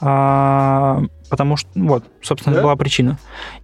[0.03, 2.59] а, потому что, вот, собственно, Да?
[2.59, 3.19] это была причина.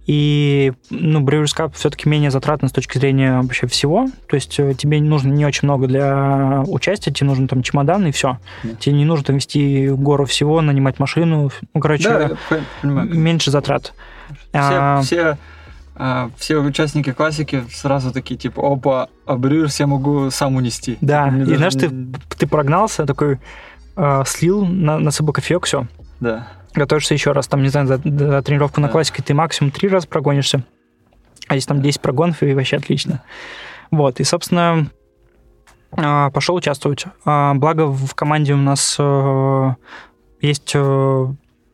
[0.06, 4.74] И, ну, Brewers Cup все-таки менее затратно с точки зрения вообще всего, то есть э,
[4.74, 8.38] тебе нужно не очень много для участия, тебе нужен там чемодан и все.
[8.62, 8.70] Да.
[8.78, 13.92] Тебе не нужно там вести гору всего, нанимать машину, ну, короче, Да, меньше затрат.
[14.50, 15.38] Все, А, все,
[15.96, 20.96] а, все участники классики сразу такие, типа, опа, а Брюерс я могу сам унести.
[21.00, 21.90] Да, Типа, и даже знаешь, ты,
[22.38, 23.40] ты прогнался, такой
[23.96, 25.88] э, слил, на, насыпал кофеек, все.
[26.20, 26.48] Да.
[26.74, 28.92] готовишься еще раз, там, не знаю, за, за тренировку на Да.
[28.92, 30.62] классике ты максимум три раза прогонишься,
[31.48, 33.22] а если там 10 прогонов, и вообще отлично.
[33.90, 34.86] Вот, и, собственно,
[35.92, 37.06] а, пошел участвовать.
[37.24, 39.70] А, Благо в команде у нас э,
[40.42, 41.26] есть э,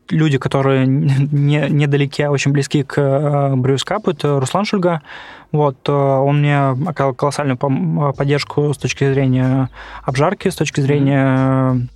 [0.09, 4.11] люди, которые не, недалеки, а очень близки к Брюс Капу.
[4.11, 5.01] Это Руслан Шульга.
[5.51, 9.69] Вот, э, он мне оказал колоссальную поддержку с точки зрения
[10.03, 11.87] обжарки, с точки зрения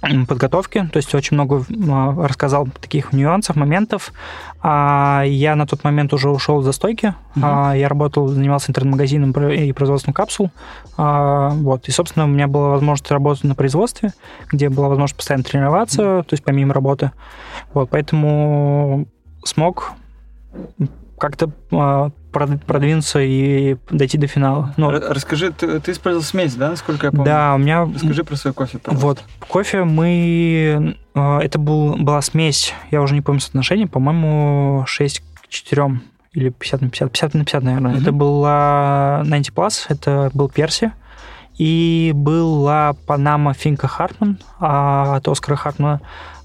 [0.00, 4.12] подготовки, то есть очень много м, рассказал таких нюансов, моментов.
[4.62, 7.14] А я на тот момент уже ушел за стойки.
[7.42, 10.50] А, Я работал, занимался интернет-магазином и производством капсул.
[10.96, 11.88] А, Вот.
[11.88, 14.12] И, собственно, у меня была возможность работать на производстве,
[14.50, 17.10] где была возможность постоянно тренироваться, то есть помимо работы.
[17.74, 17.90] Вот.
[17.90, 19.06] Поэтому
[19.44, 19.92] смог
[21.18, 24.74] как-то а, продвинуться и дойти до финала.
[24.76, 27.24] Р- Расскажи, ты, ты использовал смесь, да, насколько я помню?
[27.26, 29.06] да, у меня Расскажи про свой кофе, пожалуйста.
[29.06, 30.96] вот, кофе мы...
[31.14, 36.00] э, Это был, была смесь, я уже не помню соотношение, по-моему, 6 к 4
[36.34, 37.92] или 50 на 50, 50 на 50, наверное.
[37.92, 38.02] Мгм.
[38.02, 40.92] Это была 90 Plus, это был Перси,
[41.56, 46.00] и была Панама Финка Хартман а, от Оскара Хартмана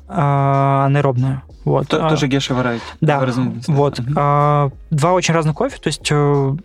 [0.08, 1.44] а, анаэробная.
[1.66, 1.88] Вот.
[1.88, 2.84] То- А, Тоже Геша Варайти.
[3.02, 3.26] да,
[3.68, 4.00] вот.
[4.16, 6.56] А, Два очень разных кофе, то есть э,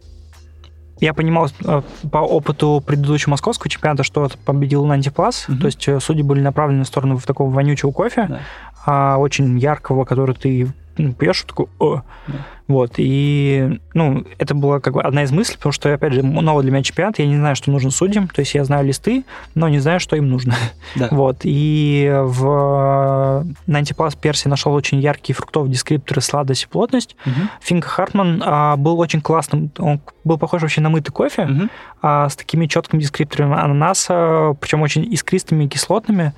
[1.00, 5.58] я понимал э, по опыту предыдущего московского чемпионата, что победил Нанти Плас, Мгм.
[5.60, 8.40] то есть э, судьи были направлены в сторону такого вонючего кофе, Да.
[8.86, 10.68] а, очень яркого, который ты
[10.98, 12.02] ну, пьешь, такой, о.
[12.26, 12.34] Да.
[12.68, 16.62] Вот, и, ну, это была как бы одна из мыслей, потому что, опять же, новый
[16.62, 19.24] для меня чемпионат, я не знаю, что нужно судьям, то есть я знаю листы,
[19.54, 20.54] но не знаю, что им нужно.
[20.94, 21.08] Да.
[21.18, 27.16] Вот, и в Нантиплас Перси нашел очень яркие фруктовые дескрипторы, сладость и плотность.
[27.24, 27.48] Мгм.
[27.62, 31.70] Финка Хартман а, был очень классным, он был похож вообще на мытый кофе, Мгм.
[32.02, 36.34] а, с такими четкими дескрипторами ананаса, причем очень искристыми и кислотными.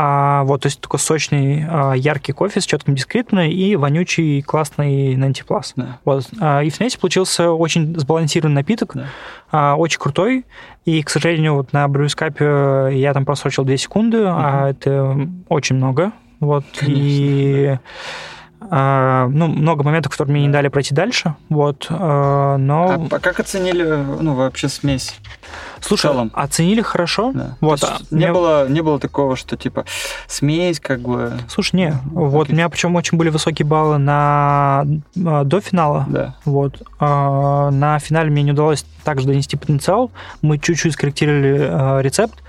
[0.00, 5.16] А, вот, то есть такой сочный, а, яркий кофе с четким дескриптором и вонючий, классный
[5.16, 5.72] Нантиплас.
[5.74, 5.98] Да.
[6.04, 6.24] Вот.
[6.40, 9.06] а, И в смеси получился очень сбалансированный напиток, Да.
[9.50, 10.44] а, очень крутой.
[10.84, 16.12] И, к сожалению, вот на брюскапе я там просрочил 2 секунды, а это очень много.
[16.38, 16.64] Вот.
[16.82, 17.80] И а,
[18.60, 21.34] ну, много моментов, которые мне не дали пройти дальше.
[21.48, 21.86] Вот.
[21.90, 23.84] а, но, А по- как оценили,
[24.20, 25.14] ну, вообще смесь?
[25.80, 26.30] слушай, в целом?
[26.34, 27.32] оценили хорошо.
[27.34, 27.56] Да.
[27.60, 27.82] Вот.
[27.84, 29.84] А, не, меня- было, не было такого, что, типа,
[30.26, 31.32] смесь, как бы...
[31.48, 32.52] Слушай, не, вот Окей.
[32.52, 34.84] у меня причем очень были высокие баллы на
[35.24, 36.04] а, до финала.
[36.08, 36.34] Да.
[36.44, 36.82] Вот.
[36.98, 40.10] А, на финале мне не удалось также донести потенциал.
[40.42, 42.42] Мы чуть-чуть скорректировали а, рецепт.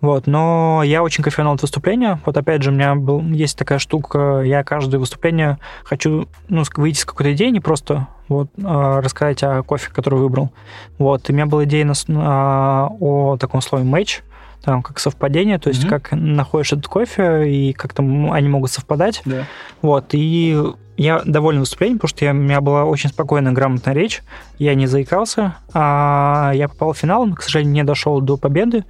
[0.00, 2.20] Вот, но я очень кайфанул от выступления.
[2.24, 7.00] Вот опять же, у меня был, есть такая штука, я каждое выступление хочу ну, выйти
[7.00, 10.50] с какой-то идеей, не просто вот, а, рассказать о кофе, который выбрал.
[10.98, 14.22] Вот, и у меня была идея на а, о таком слове match,
[14.62, 15.90] там, как совпадение, то есть Мгм.
[15.90, 19.22] как находишь этот кофе и как там они могут совпадать.
[19.24, 19.44] Да.
[19.82, 20.56] Вот, и
[20.96, 24.22] я доволен выступлением, потому что я, у меня была очень спокойная, грамотная речь,
[24.58, 28.84] я не заикался, а я попал в финал, но, к сожалению, не дошел до победы.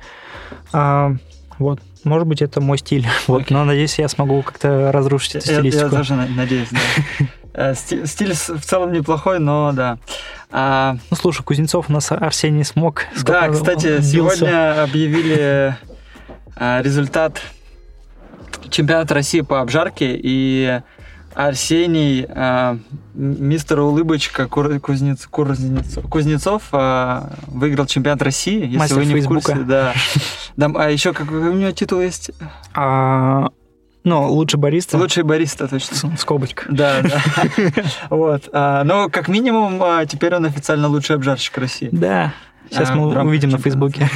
[0.73, 1.15] А,
[1.59, 3.07] Вот, может быть, это мой стиль.
[3.27, 5.91] Вот, но надеюсь, я смогу как-то разрушить эту Я, я стилистику.
[5.97, 6.79] тоже на- надеюсь, да.
[7.53, 9.99] Э, сти- Стиль с- в целом неплохой, но да.
[10.53, 13.07] А, Ну, слушай, Кузнецов у нас Арсений смог.
[13.25, 15.77] Да, кстати, сегодня объявили
[16.57, 17.41] а, результат
[18.71, 20.81] чемпионата России по обжарке, и
[21.35, 22.83] Арсений, м-
[23.15, 25.27] мистер Улыбочка Кур- Кузнец-
[26.09, 29.41] Кузнецов, а, выиграл чемпионат России, если Мастер вы не Фейсбука.
[29.41, 29.61] в курсе.
[29.63, 29.93] Да.
[30.57, 32.33] Да, а еще какой у него титул есть?
[32.75, 33.49] А,
[34.05, 34.99] ну, лучший бариста.
[34.99, 36.17] Лучший бариста, точно.
[36.17, 36.67] Скобочка.
[36.69, 37.23] Да, да.
[38.11, 38.49] Вот.
[38.53, 41.89] а, Но как минимум теперь он официально лучший обжарщик России.
[41.93, 42.33] Да.
[42.71, 43.59] Сейчас мы увидим на.
[43.59, 44.09] Фейсбуке.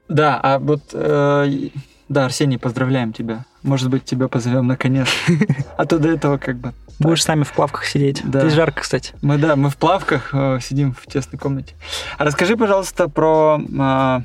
[0.08, 1.68] Да, а вот, э,
[2.08, 3.44] да, Арсений, поздравляем тебя.
[3.62, 5.08] Может быть, тебя позовем наконец.
[5.76, 6.72] А то до этого как бы...
[6.98, 8.22] Будешь с нами в плавках сидеть.
[8.24, 8.40] Да.
[8.40, 9.14] Здесь жарко, кстати.
[9.22, 11.74] Мы, да, мы в плавках э, сидим в тесной комнате.
[12.16, 13.60] А расскажи, пожалуйста, про...
[13.78, 14.22] а,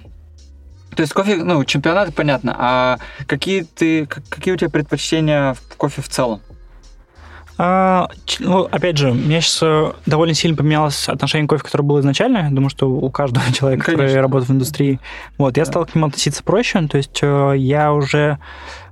[0.96, 2.56] то есть кофе, ну, чемпионат, понятно.
[2.58, 6.42] А какие ты, как- какие у тебя предпочтения в кофе в целом?
[7.58, 12.00] А, ну, опять же, у меня сейчас довольно сильно поменялось отношение к кофе, которое было
[12.00, 12.40] изначально.
[12.40, 14.22] Я думаю, что у каждого человека, который Конечно.
[14.22, 15.00] работает в индустрии.
[15.38, 15.72] Вот, я Да.
[15.72, 16.82] стал к нему относиться проще.
[16.88, 18.40] То есть э, я уже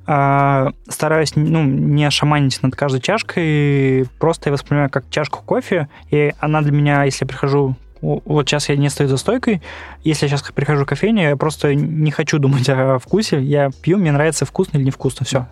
[0.06, 4.08] а, стараюсь ну, не шаманить над каждой чашкой.
[4.20, 5.90] Просто я воспринимаю как чашку кофе.
[6.10, 9.62] И она для меня, если я прихожу вот сейчас я не стою за стойкой.
[10.04, 13.42] Если я сейчас прихожу в кофейню, я просто не хочу думать о вкусе.
[13.42, 15.46] Я пью, мне нравится вкусно или невкусно, все.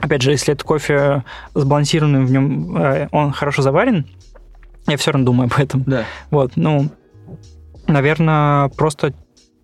[0.00, 1.24] Опять же, если это кофе
[1.54, 4.06] сбалансированный, в нем э, он хорошо заварен,
[4.86, 5.82] я все равно думаю об этом.
[5.86, 6.04] Да.
[6.30, 6.88] Вот, ну,
[7.86, 9.12] наверное, просто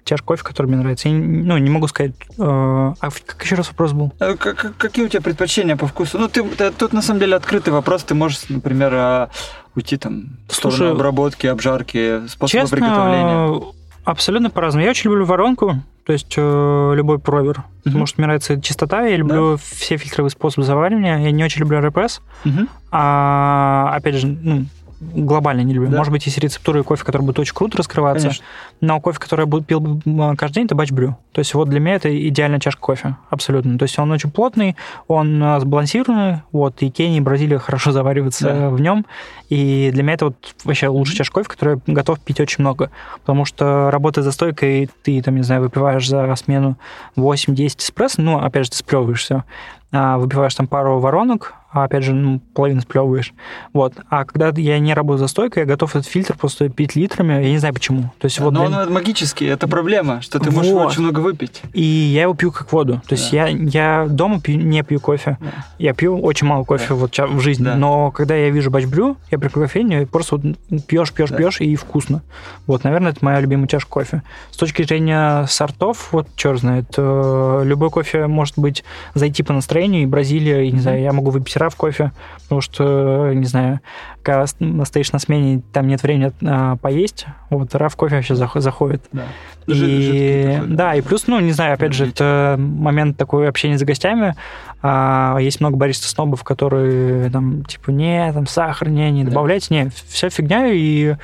[0.04, 1.08] чашка кофе, который мне нравится.
[1.08, 2.12] Я, ну, не могу сказать...
[2.38, 4.12] э, а как еще раз вопрос был?
[4.20, 6.18] Э, к- к- Какие у тебя предпочтения по вкусу?
[6.18, 8.04] Ну, ты, ты- тут на самом деле открытый вопрос.
[8.04, 9.30] Ты можешь, например, а,
[9.74, 13.72] уйти там в сторону Слушай, обработки, обжарки, способа Честно, приготовления.
[14.06, 14.84] Абсолютно по-разному.
[14.84, 15.76] Я очень люблю воронку,
[16.06, 17.64] то есть э, любой провер.
[17.84, 21.18] Потому что мне нравится чистота, я люблю все фильтровые способы заваривания.
[21.18, 22.20] Я не очень люблю РПС.
[22.44, 22.68] Мгм.
[22.90, 24.66] А, опять же, ну,
[25.00, 25.90] глобально не люблю.
[25.90, 25.98] Да.
[25.98, 28.28] Может быть, есть рецептуры кофе, который будет очень круто раскрываться.
[28.28, 28.44] Конечно.
[28.80, 30.00] Но кофе, который я буду пил
[30.36, 31.16] каждый день, это бачбрю.
[31.32, 33.78] То есть вот для меня это идеальная чашка кофе, абсолютно.
[33.78, 34.76] То есть он очень плотный,
[35.06, 38.70] он а, сбалансированный, вот, и Кения, и Бразилия хорошо завариваются Да.
[38.70, 39.04] в нем.
[39.48, 42.90] И для меня это вот вообще лучшая чашка кофе, которую я готов пить очень много.
[43.20, 46.76] Потому что работая за стойкой, ты, там, не знаю, выпиваешь за смену
[47.16, 49.44] 8-10 эспрессо, ну, опять же, ты сплевываешь все.
[49.92, 53.34] выпиваешь там пару воронок, а опять же, ну, половину сплевываешь.
[53.72, 53.92] Вот.
[54.08, 57.50] А когда я не работаю за стойкой, я готов этот фильтр просто пить литрами, я
[57.50, 58.10] не знаю почему.
[58.18, 60.86] То есть вот Но для- он магический, это проблема, что ты можешь Вот.
[60.88, 61.62] очень много выпить.
[61.74, 63.02] и я его пью как воду.
[63.06, 65.36] То есть я, я дома пью, не пью кофе.
[65.40, 65.48] Да.
[65.78, 66.94] Я пью очень мало кофе Да.
[66.94, 67.64] вот в жизни.
[67.64, 67.74] Да.
[67.76, 70.56] Но когда я вижу бачбрю, я прихожу в кофейню, и просто вот
[70.86, 71.36] пьешь, пьешь, Да.
[71.36, 72.22] пьешь, и вкусно.
[72.66, 74.22] Вот, наверное, это моя любимая чашка кофе.
[74.50, 80.02] С точки зрения сортов, вот черт знает, э, любой кофе может быть зайти по настроению,
[80.02, 82.12] и Бразилия, и не знаю, я могу выпить раф кофе,
[82.44, 83.80] потому что, не знаю,
[84.22, 84.46] когда
[84.84, 89.04] стоишь на смене, там нет времени а, поесть, вот раф кофе вообще зах- заходит.
[89.12, 89.24] Да.
[89.66, 93.82] И, жидкий да, и плюс, ну, не знаю, опять же, это момент такой общения с
[93.82, 94.34] гостями.
[94.82, 99.30] А, есть много бариста-снобов, которые там, типа, не, там, сахар, не, не Да.
[99.30, 101.16] добавляйте, не, вся фигня, и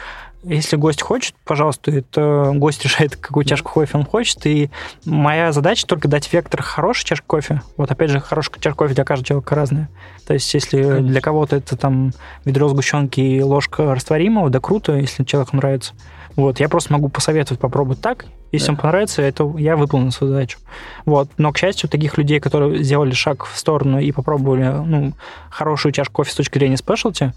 [0.44, 4.70] если гость хочет, пожалуйста, это гость решает, какую чашку кофе он хочет, и
[5.04, 7.62] моя задача только дать вектор хорошей чашки кофе.
[7.76, 9.88] Вот опять же, хорошая чашка кофе для каждого человека разная.
[10.26, 11.08] То есть, если Конечно.
[11.08, 12.12] для кого-то это там
[12.44, 15.94] ведро сгущенки и ложка растворимого, да круто, если человеку нравится.
[16.36, 18.24] Вот, я просто могу посоветовать попробовать так.
[18.52, 18.72] Если Да.
[18.72, 20.58] вам понравится, это я выполнил свою задачу.
[21.06, 21.28] Вот.
[21.38, 25.12] Но, к счастью, таких людей, которые сделали шаг в сторону и попробовали ну,
[25.50, 27.32] хорошую чашку кофе с точки зрения спешлти,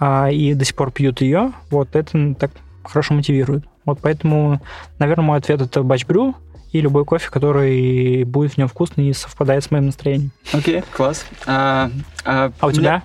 [0.00, 2.50] а, и до сих пор пьют ее, вот это так
[2.82, 3.64] хорошо мотивирует.
[3.84, 4.60] Вот поэтому,
[4.98, 6.34] наверное, мой ответ это бачбрю
[6.72, 10.30] и любой кофе, который будет в нем вкусный и совпадает с моим настроением.
[10.52, 11.26] Окей, класс.
[11.46, 11.90] А,
[12.24, 13.02] а А у тебя?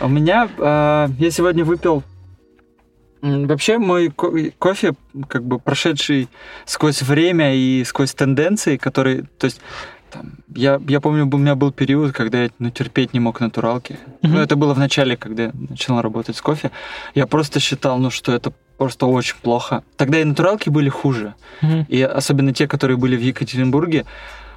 [0.00, 2.02] У меня, а, я сегодня выпил
[3.22, 4.92] Вообще мой ко- кофе,
[5.28, 6.28] как бы прошедший
[6.66, 9.62] сквозь время и сквозь тенденции, которые, то есть,
[10.14, 13.98] там, я, я помню, у меня был период, когда я ну, терпеть не мог натуралки.
[14.22, 14.34] Мгм.
[14.34, 16.70] Ну, это было в начале, когда я начал работать с кофе.
[17.14, 19.82] Я просто считал, ну, что это просто очень плохо.
[19.96, 21.34] Тогда и натуралки были хуже.
[21.62, 21.86] Мгм.
[21.88, 24.04] И особенно те, которые были в Екатеринбурге.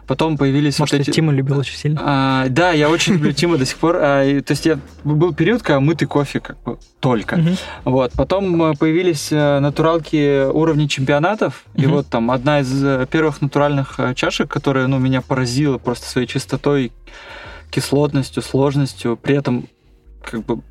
[0.08, 1.12] Потом появились Может, вот эти...
[1.12, 2.02] Тима любил очень сильно.
[2.04, 3.98] А, да, я очень люблю Тима до сих пор.
[4.02, 7.40] А, и- то есть я был период, когда мытый кофе как бы только.
[7.84, 8.14] Вот.
[8.14, 11.66] Потом э, появились э, натуралки уровня чемпионатов.
[11.76, 16.28] И вот там одна из э, первых натуральных чашек, которая ну, меня поразила просто своей
[16.28, 16.94] чистотой,
[17.70, 19.68] кислотностью, сложностью, при этом
[20.24, 20.62] как бы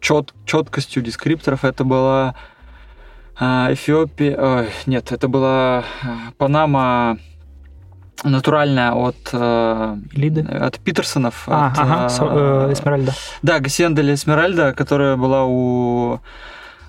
[0.00, 2.34] чет, четкостью дескрипторов, это была
[3.38, 4.36] Эфиопия...
[4.38, 5.84] Ой, нет, это была
[6.36, 7.18] Панама
[8.24, 10.40] натуральная от, э, Лиды?
[10.42, 11.44] от Питерсонов.
[11.46, 12.28] А, от, ага, со-
[12.68, 13.12] э, Эсмеральда.
[13.42, 16.20] Да, Гасиенда или Эсмеральда, которая была у...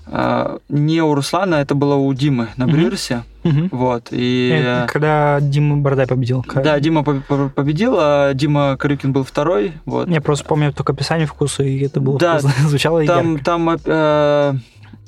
[0.07, 2.75] э, не у Руслана, это было у Димы на Мгм.
[2.75, 3.23] Брюерсе.
[3.43, 3.69] Мгм.
[3.71, 4.49] Вот, и...
[4.61, 6.45] Это когда Дима Бородай победил.
[6.53, 9.73] Да, Дима по- по- победил, а Дима Корюкин был второй.
[9.85, 10.09] Вот.
[10.09, 12.51] Я просто помню только описание вкуса, и это было Да, вкусно.
[12.69, 13.45] звучало Там, ярко.
[13.45, 14.53] там э,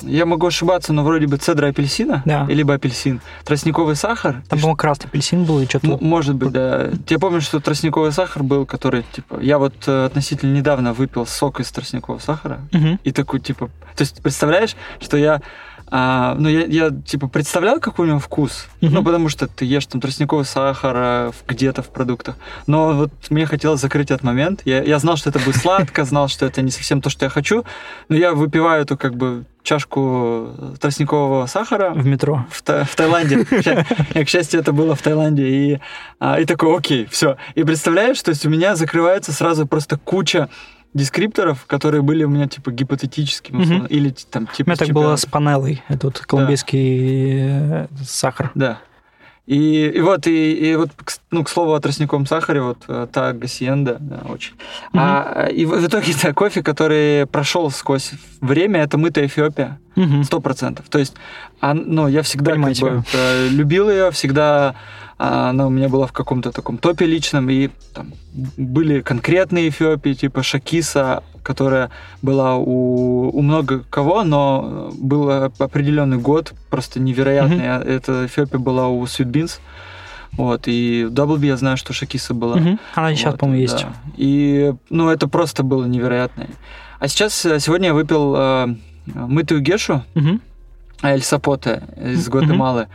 [0.02, 2.46] я могу ошибаться, но вроде бы цедра апельсина, Да.
[2.50, 4.42] либо апельсин, тростниковый сахар.
[4.50, 5.98] Там, по-моему, красный апельсин был и что-то...
[6.02, 6.90] Может быть, да.
[7.08, 11.60] Я помню, что тростниковый сахар был, который, типа, я вот э, относительно недавно выпил сок
[11.60, 13.00] из тростникового сахара, Мгм.
[13.04, 15.42] и такой, типа, то есть, представляешь, что я,
[15.92, 18.94] а, ну, я, я, типа, представлял, какой у него вкус, Мгм.
[18.94, 22.36] ну, потому что ты ешь там тростниковый сахар где-то в продуктах,
[22.68, 26.28] но вот мне хотелось закрыть этот момент, я, я знал, что это будет сладко, знал,
[26.28, 27.64] что это не совсем то, что я хочу,
[28.10, 32.46] но я выпиваю эту, как бы, чашку тростникового сахара, В метро.
[32.50, 33.46] в, Та- в Таиланде.
[33.46, 33.86] К счастью-
[34.26, 35.48] К счастью, это было в Таиланде.
[35.48, 35.80] И,
[36.20, 37.38] а, и такой, окей, все.
[37.56, 40.50] И представляешь, то есть у меня закрывается сразу просто куча
[40.94, 45.16] дескрипторов, которые были у меня типа гипотетическими, условно, или там У типа меня так было
[45.16, 45.84] с панелой.
[45.88, 48.52] Это вот колумбийский э, сахар.
[48.56, 48.80] Да.
[49.50, 50.92] И, и вот, и, и вот,
[51.32, 54.54] ну, к слову о тростниковом сахаре, вот э, та гасиенда, да, очень.
[54.94, 58.12] А, и в, в итоге это кофе, который прошел сквозь
[58.42, 59.80] время, это мытая Эфиопия.
[60.24, 60.88] Сто процентов.
[60.88, 61.16] То есть,
[61.60, 64.76] а, ну, я всегда как бы, э, любил ее, всегда
[65.20, 68.14] она у меня была в каком-то таком топе личном, и там
[68.58, 71.92] были конкретные Эфиопии, типа Шакиса, которая
[72.22, 77.70] была у, у много кого, но был определенный год, просто невероятный.
[77.70, 79.60] А Эта Эфиопия была у Sweet Beans.
[80.34, 82.56] Вот, и в WB я знаю, что Шакиса была.
[82.58, 82.80] Мгм.
[82.96, 83.82] Она сейчас, Вот, по-моему, есть.
[83.82, 83.94] да.
[84.16, 86.46] И, ну, это просто было невероятно.
[87.00, 88.68] А сейчас, э, сегодня я выпил э,
[89.08, 90.40] мытую гешу Мгм.
[91.02, 92.32] Эль Сапоте из Мгм.
[92.40, 92.88] Гватемалы.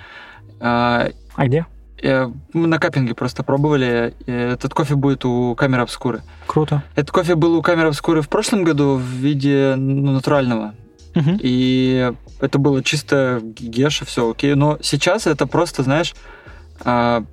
[0.60, 1.66] А, А где?
[2.04, 4.14] Э, Мы на каппинге просто пробовали.
[4.26, 6.22] Э, Этот кофе будет у камеры обскуры.
[6.46, 6.82] Круто.
[6.94, 10.74] Этот кофе был у камеры обскуры в прошлом году в виде ну, натурального.
[11.14, 11.38] Мгм.
[11.40, 14.54] И это было чисто геша, все окей.
[14.54, 16.14] Но сейчас это просто, знаешь,
[16.84, 17.24] а,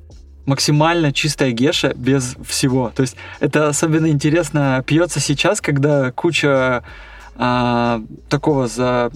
[0.46, 2.92] максимально чистая геша без всего.
[2.96, 6.84] То есть это особенно интересно пьется сейчас, когда куча
[7.36, 9.12] а, такого за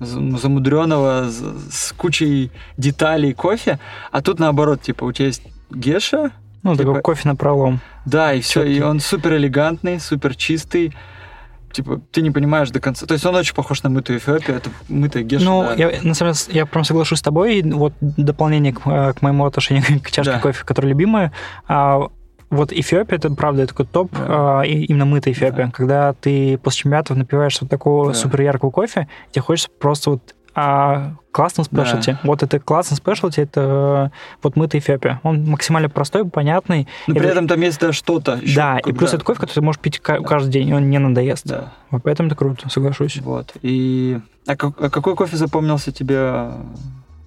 [0.00, 3.78] замудренного с кучей деталей кофе,
[4.12, 6.30] а тут наоборот, типа у тебя есть геша,
[6.62, 7.80] Ну, Типа- такой кофе на пролом.
[8.04, 10.94] да, и все, и он супер элегантный, супер чистый.
[11.70, 13.04] Типа, ты не понимаешь до конца.
[13.06, 15.44] То есть он очень похож на мытую Эфиопию, это мытая геша.
[15.44, 15.74] Ну, да.
[15.74, 17.58] я, на самом деле, я прям соглашусь с тобой.
[17.58, 20.38] И Вот дополнение к, э, к моему отношению к чашке Да.
[20.40, 21.30] кофе, которая любимая.
[21.68, 22.08] А,
[22.50, 24.62] вот Эфиопия, это правда, это такой топ, Да.
[24.64, 25.66] и именно мытая Эфиопия.
[25.66, 25.72] Да.
[25.72, 28.14] Когда ты после чемпионатов напиваешь вот такого Да.
[28.14, 32.18] супер яркого кофе, тебе хочется просто вот а, классном спешлти.
[32.24, 35.20] Вот это классный спешлти, это э, вот мытая Эфиопия.
[35.22, 36.88] Он максимально простой, понятный.
[37.06, 38.40] Но при это- этом там есть да, что-то.
[38.42, 40.98] ещё, да, и плюс это кофе, который ты можешь пить ка- каждый день, он не
[40.98, 41.46] надоест.
[41.46, 43.18] Да, Вот поэтому это круто, соглашусь.
[43.18, 43.52] вот.
[43.62, 44.18] И...
[44.48, 46.48] А, как- а какой кофе запомнился тебе,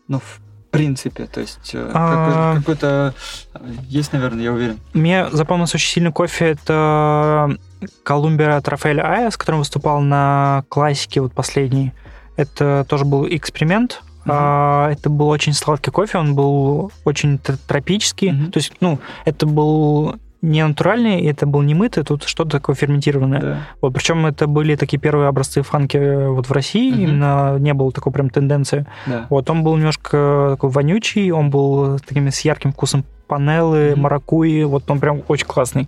[0.09, 0.41] ну, в
[0.81, 1.25] принципе?
[1.25, 2.53] То есть э, А.
[2.55, 3.13] какой- какой-то...
[3.53, 4.79] э, Есть, наверное, я уверен.
[4.93, 6.45] Мне запомнился очень сильно кофе.
[6.51, 7.55] Это
[8.03, 11.91] Колумбия от Рафаэля Ая, с которым выступал на классике вот последний.
[12.37, 14.01] Это тоже был эксперимент.
[14.27, 18.31] А, Это был очень сладкий кофе, он был очень тропический.
[18.31, 18.51] Мгм.
[18.51, 23.39] То есть, ну, это был не натуральный, это был не мытый, тут что-то такое ферментированное.
[23.41, 23.57] Да.
[23.81, 27.01] Вот, причем это были такие первые образцы фанки э, вот в России, Мгм.
[27.03, 28.85] именно не было такой прям тенденции.
[29.05, 29.27] Да.
[29.29, 34.01] Вот, он был немножко такой вонючий, он был такими с ярким вкусом панелы, Мгм.
[34.01, 35.87] маракуи, вот он прям очень классный.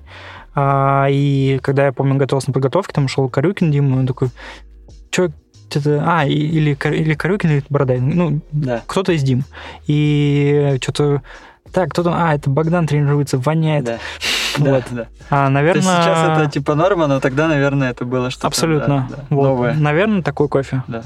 [0.55, 4.29] А, и когда я помню, готовился на подготовке, там шел Карюкин Дима, он такой,
[5.09, 5.31] что
[5.73, 8.83] это, а, или, или Карюкин, или Бородай, ну, Да.
[8.85, 9.43] кто-то из Дим.
[9.87, 11.23] И что-то,
[11.71, 13.85] так, кто-то, а, это Богдан тренируется, воняет.
[13.85, 13.97] Да.
[14.57, 14.83] Вот.
[14.91, 15.07] Да, да.
[15.29, 15.81] А, То наверное...
[15.81, 19.07] есть сейчас это типа норма, но тогда, наверное, это было что-то Абсолютно.
[19.09, 19.43] да, да, Вот.
[19.43, 19.73] новое.
[19.73, 20.83] Наверное, такой кофе.
[20.87, 21.03] Да.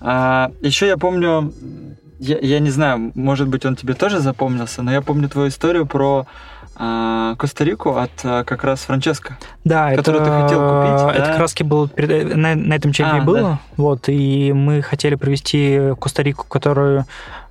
[0.00, 1.52] А, еще я помню,
[2.18, 5.86] я, я не знаю, может быть, он тебе тоже запомнился, но я помню твою историю
[5.86, 6.26] про
[6.76, 9.38] а, Коста-Рику от а, как раз Франческо.
[9.64, 11.32] Да, Который это, ты хотел купить, это да?
[11.32, 13.40] как раз было перед- на, на этом чемпе А, было.
[13.40, 13.58] да.
[13.76, 17.04] Вот, и мы хотели провести Коста-Рику, которую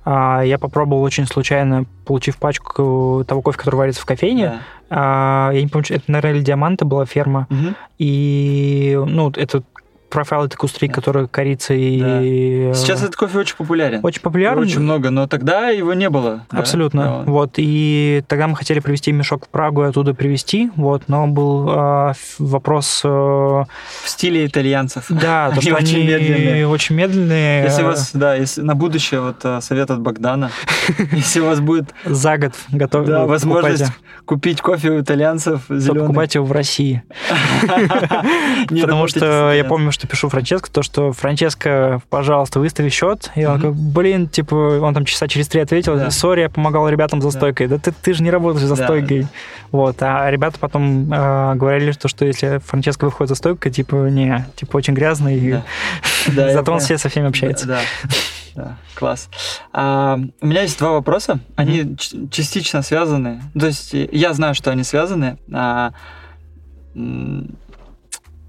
[0.04, 4.46] я попробовал очень случайно, получив пачку того кофе, который варится в кофейне.
[4.46, 4.60] Да.
[4.90, 7.46] А, я не помню, это, наверное, или Диаманта была ферма.
[7.50, 7.76] Мгм.
[7.98, 9.62] И, ну, это
[10.10, 12.68] профайл этой кустри, который корица и...
[12.68, 12.74] Да.
[12.74, 14.00] Сейчас этот кофе очень популярен.
[14.02, 14.58] Очень популярен.
[14.58, 16.44] Очень много, но тогда его не было.
[16.50, 17.02] Абсолютно.
[17.02, 17.30] Да?
[17.30, 21.68] Вот, и тогда мы хотели привезти мешок в Прагу и оттуда привезти, вот, но был
[21.68, 23.02] э, вопрос...
[23.04, 23.66] Э, в
[24.06, 25.06] стиле итальянцев.
[25.08, 26.68] Да, то, что они очень медленные.
[26.68, 27.64] Очень медленные.
[27.64, 30.50] Если у вас, да, если на будущее вот э, совет от Богдана,
[31.12, 31.94] если у вас будет...
[32.04, 33.92] За год готов да, возможность
[34.24, 36.02] купить кофе у итальянцев зеленый.
[36.02, 37.02] покупать его в России.
[38.68, 43.30] Потому что я помню, что пишу Франческо, то, что Франческо, пожалуйста, выстави счет.
[43.34, 47.20] И он такой, блин, типа, он там часа через три ответил, сори, я помогал ребятам
[47.20, 47.68] за стойкой.
[47.68, 49.26] Да ты, ты же не работаешь за стойкой.
[49.70, 54.44] Вот, а ребята потом э, говорили, что, что если Франческо выходит за стойкой, типа, не,
[54.56, 55.62] типа, очень грязный,
[56.26, 57.66] зато он все со всеми общается.
[57.66, 59.28] Да, класс.
[59.72, 61.96] А, у меня есть два вопроса, они
[62.30, 63.40] частично связаны.
[63.58, 65.38] То есть я знаю, что они связаны.
[65.52, 65.92] А,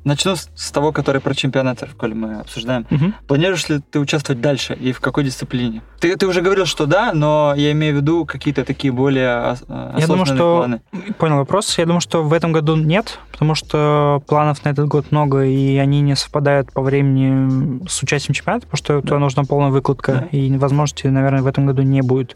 [0.04, 2.88] Начну с того, который про чемпионаты, коли мы обсуждаем.
[2.90, 3.14] Угу.
[3.28, 5.82] Планируешь ли ты участвовать дальше и в какой дисциплине?
[6.00, 10.00] Ты, ты уже говорил, что да, но я имею в виду какие-то такие более осознанные
[10.00, 10.58] я думаю, что...
[10.58, 10.82] планы.
[11.18, 11.78] Понял вопрос.
[11.78, 15.78] Я думаю, что в этом году нет, потому что планов на этот год много, и
[15.78, 19.02] они не совпадают по времени с участием чемпионата, потому что да.
[19.02, 20.38] туда нужна полная выкладка, да.
[20.38, 22.36] и возможности, наверное, в этом году не будет.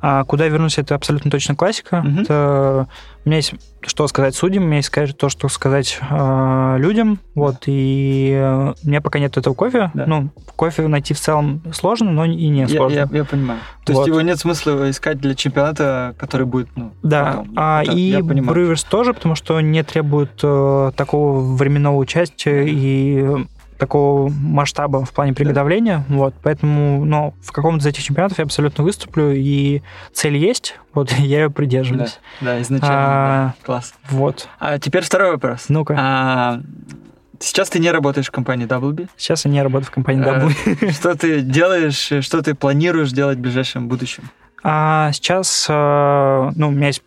[0.00, 2.04] А куда вернусь, это абсолютно точно классика.
[2.06, 2.20] Угу.
[2.22, 2.88] Это...
[3.24, 3.54] У меня есть
[3.86, 7.20] что сказать судьям, у меня есть то, что сказать э, людям.
[7.34, 9.90] Вот, и э, у меня пока нет этого кофе.
[9.94, 10.04] Да.
[10.06, 12.94] Ну, кофе найти в целом сложно, но и не сложно.
[12.94, 13.60] Я, я, я понимаю.
[13.84, 14.00] То вот.
[14.00, 17.54] есть его нет смысла искать для чемпионата, который будет, ну, Да, потом.
[17.56, 23.46] а, Это, и Brewers тоже, потому что не требует э, такого временного участия и
[23.78, 26.14] такого масштаба в плане приготовления, да.
[26.16, 31.12] вот, поэтому, но в каком-то из этих чемпионатов я абсолютно выступлю, и цель есть, вот,
[31.18, 32.18] я ее придерживаюсь.
[32.40, 33.54] Да, да изначально, а, да.
[33.64, 33.94] класс.
[34.10, 34.48] Вот.
[34.58, 35.66] А теперь второй вопрос.
[35.68, 35.96] Ну-ка.
[35.98, 36.60] А,
[37.40, 39.08] Сейчас ты не работаешь в компании Doubleby?
[39.16, 40.92] Сейчас я не работаю в компании Doubleby.
[40.92, 44.24] Что ты делаешь, что ты планируешь делать в ближайшем будущем?
[44.64, 47.02] А сейчас, э, ну, у меня есть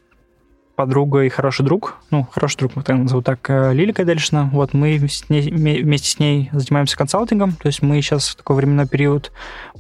[0.81, 4.49] подруга и хороший друг, ну, хороший друг, мы так назову так, э, Лилия Кадельшина.
[4.51, 8.55] Вот мы с ней, вместе с ней занимаемся консалтингом, то есть мы сейчас в такой
[8.55, 9.31] временной период,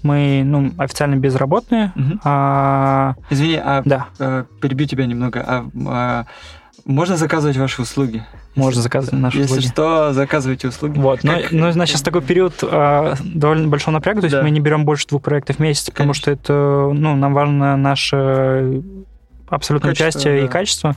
[0.03, 1.91] мы, ну, официально безработные.
[1.95, 2.19] Угу.
[2.23, 3.15] А...
[3.31, 4.07] Извини, а да.
[4.19, 5.43] Э, перебью тебя немного.
[5.45, 6.25] А, а
[6.85, 8.23] можно заказывать ваши услуги?
[8.55, 9.61] Можно заказывать наши Если услуги.
[9.63, 10.99] Если что, заказывайте услуги.
[10.99, 11.23] Вот.
[11.23, 14.43] Но, но у нас сейчас такой период э, довольно большого напряга, то есть да.
[14.43, 15.93] мы не берем больше двух проектов в месяц, Конечно.
[15.93, 18.83] потому что это, ну, нам важно наше
[19.51, 20.45] абсолютное качество, участие да.
[20.45, 20.95] и качество.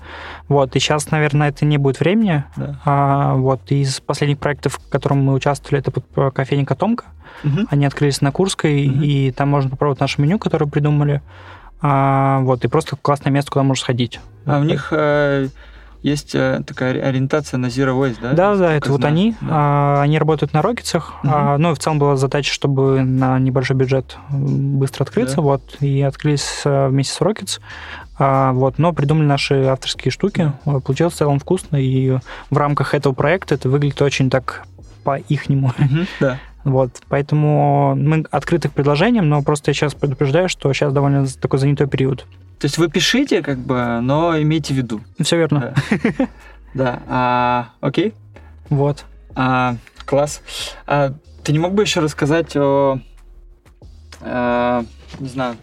[0.49, 2.45] Вот, и сейчас, наверное, это не будет времени.
[2.57, 2.81] Да.
[2.85, 7.05] А, вот, из последних проектов, в котором мы участвовали, это под кофейня Котомка.
[7.43, 7.67] Угу.
[7.71, 9.03] Они открылись на Курской, угу.
[9.03, 11.21] и там можно попробовать наше меню, которое придумали.
[11.83, 14.21] А, вот, и просто классное место, куда можно сходить.
[14.47, 15.49] А у них э,
[16.05, 18.33] есть э, такая ориентация на Zero Waste, да?
[18.33, 18.99] Да, да, это знаю.
[18.99, 19.35] вот они.
[19.41, 19.49] Да.
[19.51, 21.15] А, они работают на рокетсах.
[21.25, 21.33] Угу.
[21.33, 25.43] А, ну, и в целом была задача, чтобы на небольшой бюджет быстро открыться, да.
[25.43, 27.59] вот, и открылись э, вместе с Rockets.
[28.19, 30.53] А, вот, но придумали наши авторские штуки.
[30.65, 32.19] Получилось в целом вкусно, и
[32.51, 34.65] в рамках этого проекта это выглядит очень так
[35.03, 35.73] по-ихнему.
[36.21, 36.39] Да.
[36.65, 41.59] Вот, поэтому мы открыты к предложениям, но просто я сейчас предупреждаю, что сейчас довольно такой
[41.59, 42.25] занятой период.
[42.59, 45.03] То есть вы пишите, как бы, но имейте в виду.
[45.21, 45.75] Все верно.
[45.91, 46.27] Да.
[46.73, 47.03] да.
[47.07, 48.15] А, окей.
[48.71, 49.05] Вот.
[49.35, 50.41] А, класс.
[50.87, 51.13] А,
[51.43, 52.99] ты не мог бы еще рассказать о,
[54.23, 54.85] а,
[55.19, 55.57] не знаю,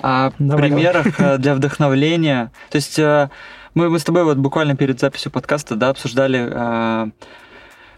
[0.00, 1.34] о Давай, примерах давай.
[1.34, 2.52] Э, для вдохновления?
[2.70, 3.30] То есть э,
[3.74, 7.08] мы, мы с тобой вот буквально перед записью подкаста да, обсуждали а,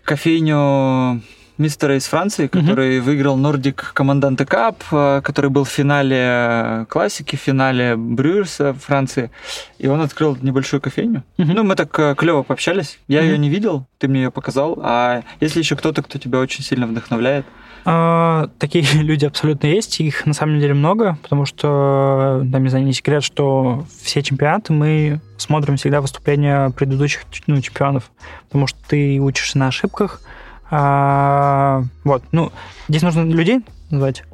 [0.05, 1.23] кофейню
[1.61, 3.03] мистера из Франции, который mm-hmm.
[3.03, 9.31] выиграл Nordic Команданте Кап, который был в финале классики, в финале Брюерса Франции.
[9.79, 11.23] И он открыл небольшую кофейню.
[11.39, 11.53] Mm-hmm.
[11.55, 12.99] Ну, мы так э, клево пообщались.
[13.09, 13.27] Я mm-hmm.
[13.27, 14.79] ее не видел, ты мне ее показал.
[14.83, 17.45] А если еще кто-то, кто тебя очень сильно вдохновляет?
[17.85, 22.85] А, такие люди абсолютно есть, их на самом деле много, потому что, да, не знаю,
[22.85, 28.11] не секрет, что все чемпионаты мы смотрим всегда выступления предыдущих ну, чемпионов,
[28.49, 30.21] потому что ты учишься на ошибках,
[30.71, 32.53] а, вот, ну,
[32.89, 33.61] здесь нужно людей
[33.91, 34.25] назвать.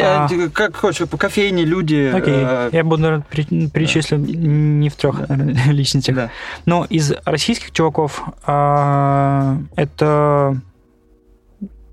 [0.00, 2.12] А, как хочешь, по кофейне люди.
[2.14, 2.70] Окей, э...
[2.72, 3.24] я буду, наверное,
[3.70, 4.32] перечислю да.
[4.32, 5.34] не в трех да.
[5.72, 6.14] личностях.
[6.14, 6.30] Да.
[6.66, 10.60] Но из российских чуваков а, это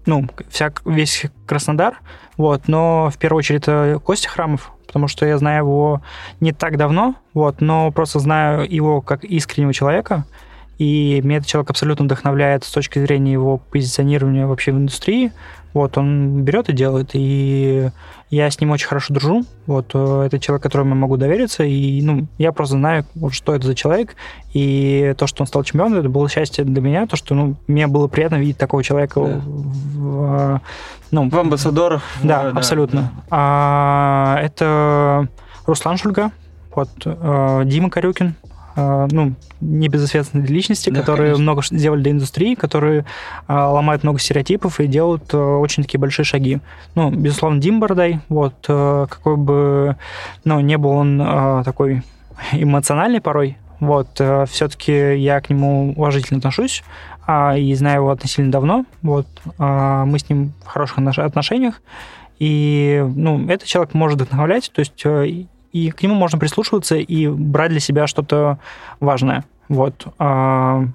[0.06, 2.00] ну, вся, весь Краснодар,
[2.38, 6.02] вот, но в первую очередь это Костя Храмов, потому что я знаю его
[6.40, 10.26] не так давно, вот, но просто знаю его как искреннего человека,
[10.78, 15.32] и меня этот человек абсолютно вдохновляет с точки зрения его позиционирования вообще в индустрии.
[15.76, 17.90] Вот, он берет и делает, и
[18.30, 19.44] я с ним очень хорошо дружу.
[19.68, 23.54] Вот, э, это человек, которому я могу довериться, и, ну, я просто знаю, вот, что
[23.54, 24.16] это за человек,
[24.54, 27.88] и то, что он стал чемпионом, это было счастье для меня, то, что, ну, мне
[27.88, 29.42] было приятно видеть такого человека Да.
[29.46, 30.62] в,
[31.12, 32.02] ну, В амбассадорах.
[32.24, 33.12] да, в- абсолютно.
[33.30, 35.28] А, это
[35.66, 36.32] Руслан Шульга,
[36.74, 41.44] вот, э, Дима Корюкин, э, ну, небезызвестные личности, Да, которые конечно.
[41.44, 43.06] много сделали для индустрии, которые
[43.48, 46.60] э, ломают много стереотипов и делают э, очень такие большие шаги.
[46.96, 49.96] Ну, безусловно, Дим Бардай, вот, э, какой бы,
[50.44, 52.04] ну, не был он э, такой
[52.52, 56.84] эмоциональный порой, вот, все-таки я к нему уважительно отношусь,
[57.28, 61.82] а, и знаю его относительно давно, вот, а, мы с ним в хороших отнош- отношениях,
[62.40, 65.46] и, ну, этот человек может вдохновлять, то есть э,
[65.76, 68.60] и- к нему можно прислушиваться и брать для себя что-то
[69.02, 70.86] важное, вот, а,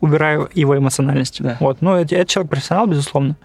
[0.00, 1.56] убираю его эмоциональность, Да.
[1.60, 3.36] вот, ну, это, это человек профессионал, безусловно.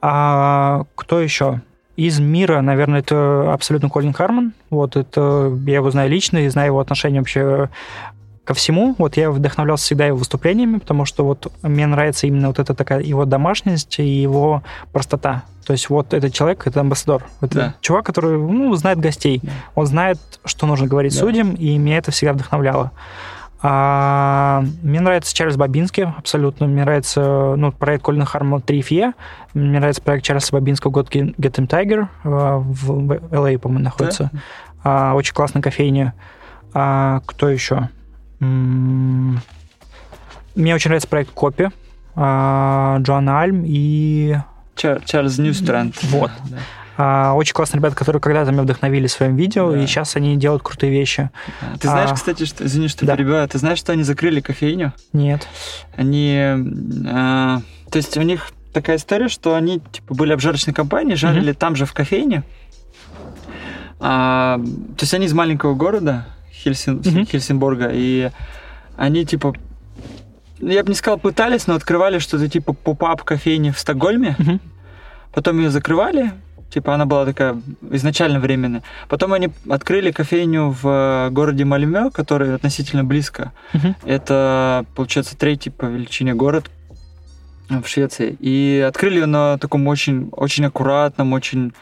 [0.00, 1.60] А кто еще?
[1.96, 4.54] Из мира, наверное, это абсолютно Колин Харман.
[4.70, 7.68] Вот это я его знаю лично и знаю его отношение вообще
[8.44, 8.94] ко всему.
[8.98, 13.00] Вот я вдохновлялся всегда его выступлениями, потому что вот мне нравится именно вот эта такая
[13.02, 14.62] его домашность и его
[14.92, 15.44] простота.
[15.66, 17.24] То есть вот этот человек, это амбассадор.
[17.40, 17.74] Это Да.
[17.80, 19.40] чувак, который ну, знает гостей.
[19.42, 19.50] Да.
[19.74, 21.20] Он знает, что нужно говорить Да.
[21.20, 22.92] судьям, и меня это всегда вдохновляло.
[23.62, 26.66] А, мне нравится Чарльз Бабинский, абсолютно.
[26.66, 29.12] Мне нравится ну, проект Колина Хармона «Трифье».
[29.52, 34.30] Мне нравится проект Чарльза Бабинского «God Get Them Tiger» а, в в LA, по-моему, находится.
[34.82, 36.14] А, очень классная кофейня.
[36.72, 37.90] А, кто еще?
[38.40, 39.40] Мне
[40.74, 41.68] очень нравится проект «Копи».
[42.16, 44.36] а, Джоанна Альм и
[44.76, 45.94] Чар- Чарльз Ньюстренд.
[46.04, 46.30] Вот.
[46.50, 46.58] Да,
[46.96, 49.78] а, очень классные ребята, которые когда-то меня вдохновили своим видео, Да.
[49.80, 51.30] и сейчас они делают крутые вещи.
[51.80, 52.14] Ты знаешь, А.
[52.14, 53.16] кстати, что, извини, что Да.
[53.16, 54.92] перебиваю, ты знаешь, что они закрыли кофейню?
[55.12, 55.46] Нет.
[55.96, 56.56] Они, э,
[57.90, 61.86] то есть у них такая история, что они типа были обжарочной компанией, жарили там же
[61.86, 62.42] в кофейне.
[64.00, 64.58] А,
[64.96, 66.26] то есть они из маленького города
[66.62, 67.26] Хельсин, Мгм.
[67.26, 68.30] Хельсинборга, и
[68.96, 69.54] они типа
[70.60, 74.36] ну, я бы не сказал пытались, но открывали что-то типа поп-ап кофейни в Стокгольме.
[74.38, 74.60] Мгм.
[75.32, 76.32] Потом ее закрывали,
[76.70, 77.60] типа она была такая
[77.92, 78.82] изначально временная.
[79.08, 83.52] Потом они открыли кофейню в э, городе Мальмё, который относительно близко.
[83.72, 83.96] Мгм.
[84.04, 86.70] Это, получается, третий по величине город
[87.70, 88.36] в Швеции.
[88.40, 91.72] И открыли ее на таком очень, очень аккуратном, очень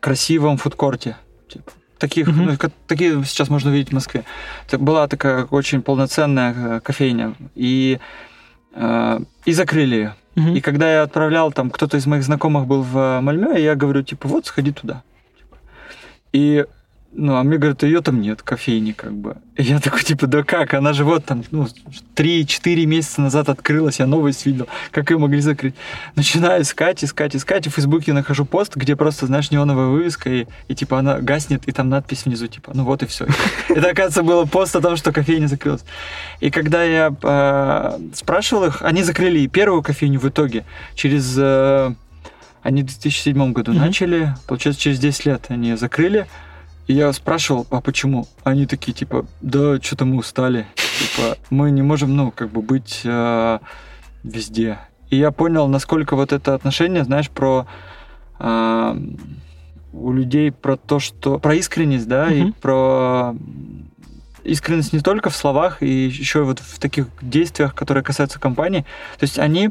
[0.00, 1.16] красивом фудкорте.
[1.48, 2.44] Типа, таких, Мгм.
[2.46, 4.24] ну, такие сейчас можно увидеть в Москве.
[4.66, 7.34] Это была такая очень полноценная э, кофейня.
[7.54, 7.98] И,
[8.74, 10.14] э, и закрыли ее.
[10.34, 10.54] Мгм.
[10.54, 14.28] И когда я отправлял, там, кто-то из моих знакомых был в Мальме, я говорю, типа,
[14.28, 15.02] вот, сходи туда.
[15.38, 15.56] Типа.
[16.32, 16.64] И,
[17.16, 19.38] ну, а мне говорят, ее там нет, кофейни, как бы.
[19.56, 21.66] И я такой, типа, да как, она же вот там, ну,
[22.14, 25.74] 3-4 месяца назад открылась, я новость видел, как ее могли закрыть.
[26.14, 30.46] Начинаю искать, искать, искать, и в Фейсбуке нахожу пост, где просто, знаешь, неоновая вывеска, и,
[30.68, 33.26] и типа, она гаснет, и там надпись внизу, типа, ну вот и все.
[33.70, 35.84] Это, оказывается, было пост о том, что кофейня закрылась.
[36.40, 40.64] И когда я э, спрашивал их, они закрыли и первую кофейню в итоге.
[40.94, 41.34] Через...
[41.38, 41.94] э,
[42.62, 46.26] они в 2007 году начали, получается, через 10 лет они закрыли.
[46.86, 48.28] И я спрашивал, а почему?
[48.44, 50.66] Они такие, типа, да, что-то мы устали.
[50.98, 53.58] Типа, мы не можем, ну, как бы быть э,
[54.22, 54.78] везде.
[55.10, 57.66] И я понял, насколько вот это отношение, знаешь, про
[58.38, 58.96] э,
[59.92, 62.52] у людей про то, что про искренность, да, и Мгм.
[62.54, 63.34] про
[64.44, 68.82] искренность не только в словах, и еще и вот в таких действиях, которые касаются компании.
[69.18, 69.70] То есть они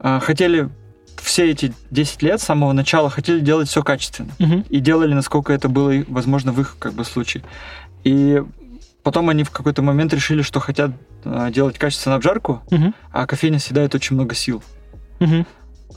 [0.00, 0.70] э, хотели
[1.20, 4.64] все эти 10 лет с самого начала хотели делать все качественно Мгм.
[4.68, 7.42] и делали, насколько это было возможно в их как бы случае.
[8.04, 8.42] И
[9.02, 10.92] потом они в какой-то момент решили, что хотят
[11.24, 12.94] э, делать качественную обжарку, Мгм.
[13.12, 14.62] а кофейня съедает очень много сил.
[15.20, 15.46] Мгм.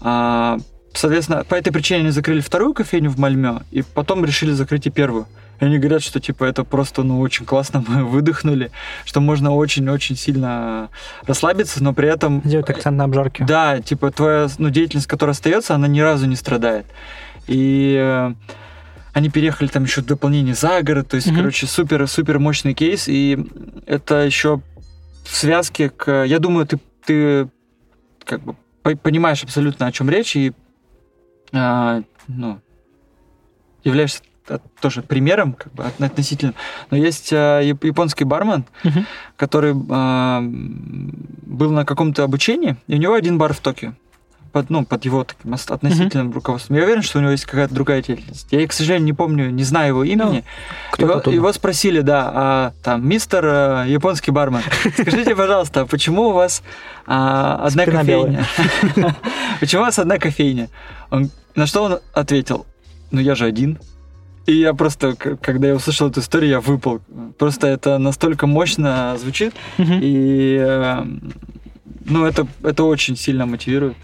[0.01, 0.57] А,
[0.93, 4.89] соответственно, по этой причине они закрыли вторую кофейню в Мальмё, и потом решили закрыть и
[4.89, 5.27] первую.
[5.61, 8.71] И они говорят, что типа это просто ну очень классно мы выдохнули,
[9.05, 10.89] что можно очень-очень сильно
[11.25, 13.45] расслабиться, но при этом Делают акцент на обжарке.
[13.45, 16.85] да, типа твоя ну, деятельность, которая остается, она ни разу не страдает.
[17.47, 18.33] И э,
[19.13, 21.37] они переехали там еще в дополнение за город, то есть, Мгм.
[21.37, 23.37] короче, супер-супер мощный кейс, и
[23.85, 24.61] это еще
[25.25, 26.23] в связке к...
[26.25, 27.47] Я думаю, ты, ты
[28.25, 30.53] как бы по- понимаешь абсолютно, о чем речь, и
[31.53, 32.59] а, ну,
[33.83, 34.21] являешься
[34.81, 36.53] тоже примером как бы, от- относительно.
[36.89, 39.05] Но есть а, яп- японский бармен, Мгм.
[39.37, 41.13] который а, м,
[41.43, 43.93] был на каком-то обучении, и у него один бар в Токио.
[44.51, 46.33] под, ну, под его таким относительным mm-hmm.
[46.33, 46.75] руководством.
[46.75, 48.47] Я уверен, что у него есть какая-то другая деятельность.
[48.51, 50.43] Я, к сожалению, не помню, не знаю его имени.
[50.99, 54.61] Ну, его, его спросили, да, а, там, мистер э, японский бармен,
[54.99, 56.63] скажите, пожалуйста, почему у вас
[57.07, 58.45] а, одна Спина кофейня?
[59.61, 60.67] Почему у вас одна кофейня?
[61.11, 62.65] Он, на что он ответил?
[63.11, 63.79] Ну, я же один.
[64.51, 66.99] И я просто, когда я услышал эту историю, я выпал.
[67.37, 69.53] Просто это настолько мощно звучит.
[69.77, 71.05] И э,
[72.05, 73.95] ну, это, это очень сильно мотивирует.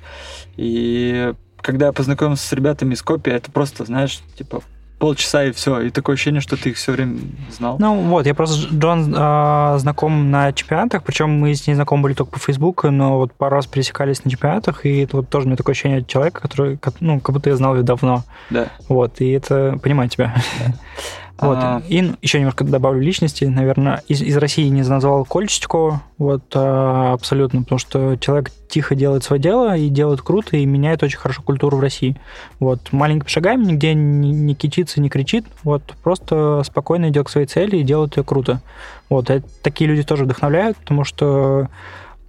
[0.55, 4.63] И когда я познакомился с ребятами из Копи, это просто, знаешь, типа
[4.99, 5.81] полчаса и все.
[5.81, 7.19] И такое ощущение, что ты их все время
[7.51, 7.77] знал.
[7.79, 12.13] Ну вот, я просто Джон э, знаком на чемпионатах, причем мы с ней знакомы были
[12.13, 15.47] только по Фейсбуку, но вот пару раз пересекались на чемпионатах, и это вот тоже у
[15.47, 18.23] меня такое ощущение человека, который, ну, как будто я знал ее давно.
[18.49, 18.67] Да.
[18.89, 20.33] Вот, и это, понимаю тебя.
[20.59, 20.73] Да.
[21.39, 21.57] Вот.
[21.59, 21.81] А...
[21.87, 23.45] И еще немножко добавлю личности.
[23.45, 26.01] Наверное, из, из России не назвал Кольчичкова.
[26.17, 31.03] Вот а, абсолютно, потому что человек тихо делает свое дело и делает круто, и меняет
[31.03, 32.19] очень хорошо культуру в России.
[32.59, 32.91] Вот.
[32.91, 35.45] Маленькими шагами, нигде не, не кичится, не кричит.
[35.63, 35.83] Вот.
[36.03, 38.61] Просто спокойно идет к своей цели и делает ее круто.
[39.09, 39.29] Вот.
[39.29, 41.69] И такие люди тоже вдохновляют, потому что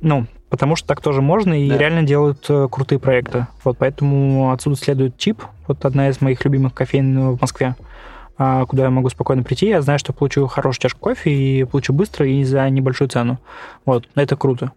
[0.00, 1.76] ну, потому что так тоже можно, и да.
[1.76, 3.46] реально делают э, крутые проекты.
[3.64, 7.74] Вот поэтому отсюда следует чип, вот одна из моих любимых кофеин в Москве.
[8.38, 11.92] А, куда я могу спокойно прийти, я знаю, что получу хорошую чашку кофе и получу
[11.92, 13.38] быстро и за небольшую цену.
[13.84, 14.72] Вот, это круто.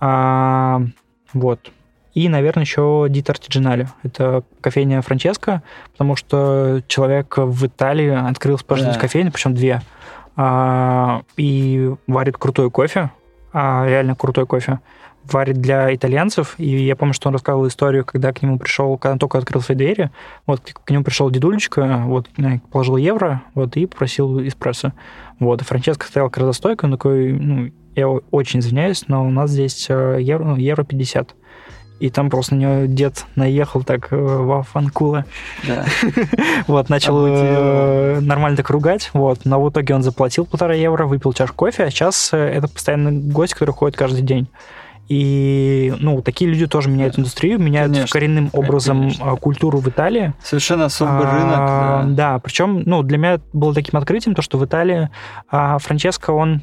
[0.00, 0.82] А,
[1.32, 1.72] вот.
[2.12, 3.88] И, наверное, еще Дит Артиджинале.
[4.02, 5.62] Это кофейня Франческо,
[5.92, 9.00] потому что человек в Италии открыл спрашивать да.
[9.00, 9.82] кофейню, причем две,
[10.36, 13.10] а, и варит крутой кофе,
[13.56, 14.80] реально крутой кофе
[15.32, 16.54] варит для итальянцев.
[16.58, 19.60] И я помню, что он рассказывал историю, когда к нему пришел, когда он только открыл
[19.60, 20.10] свои двери,
[20.46, 22.28] вот к нему пришел дедулечка, вот
[22.70, 24.92] положил евро, вот и попросил эспрессо.
[25.38, 29.50] Вот, и Франческо стоял как раз он такой, ну, я очень извиняюсь, но у нас
[29.50, 31.34] здесь э, евро, ну, евро 50.
[31.98, 35.24] И там просто на него дед наехал так э, во фанкула.
[35.66, 35.84] Да.
[36.66, 39.10] вот, начал э, нормально так ругать.
[39.14, 43.12] Вот, но в итоге он заплатил полтора евро, выпил чашку кофе, а сейчас это постоянный
[43.12, 44.48] гость, который ходит каждый день.
[45.08, 49.36] И, ну, такие люди тоже меняют индустрию, меняют конечно, коренным образом конечно.
[49.36, 50.32] культуру в Италии.
[50.42, 52.16] Совершенно особый а, рынок.
[52.16, 52.32] Да.
[52.32, 55.08] да, причем, ну, для меня было таким открытием то, что в Италии
[55.48, 56.62] а, Франческо, он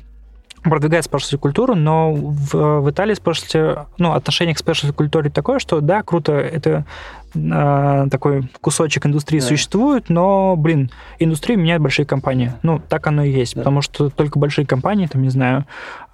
[0.64, 5.81] продвигает спешлти культуру, но в, в Италии спешлти, ну, отношение к спешлти культуре такое, что
[5.81, 6.85] да, круто, это
[7.35, 9.45] э, такой кусочек индустрии да.
[9.45, 12.53] существует, но, блин, индустрию меняют большие компании.
[12.64, 13.61] Ну, так оно и есть, да.
[13.61, 15.65] потому что только большие компании, там, не знаю,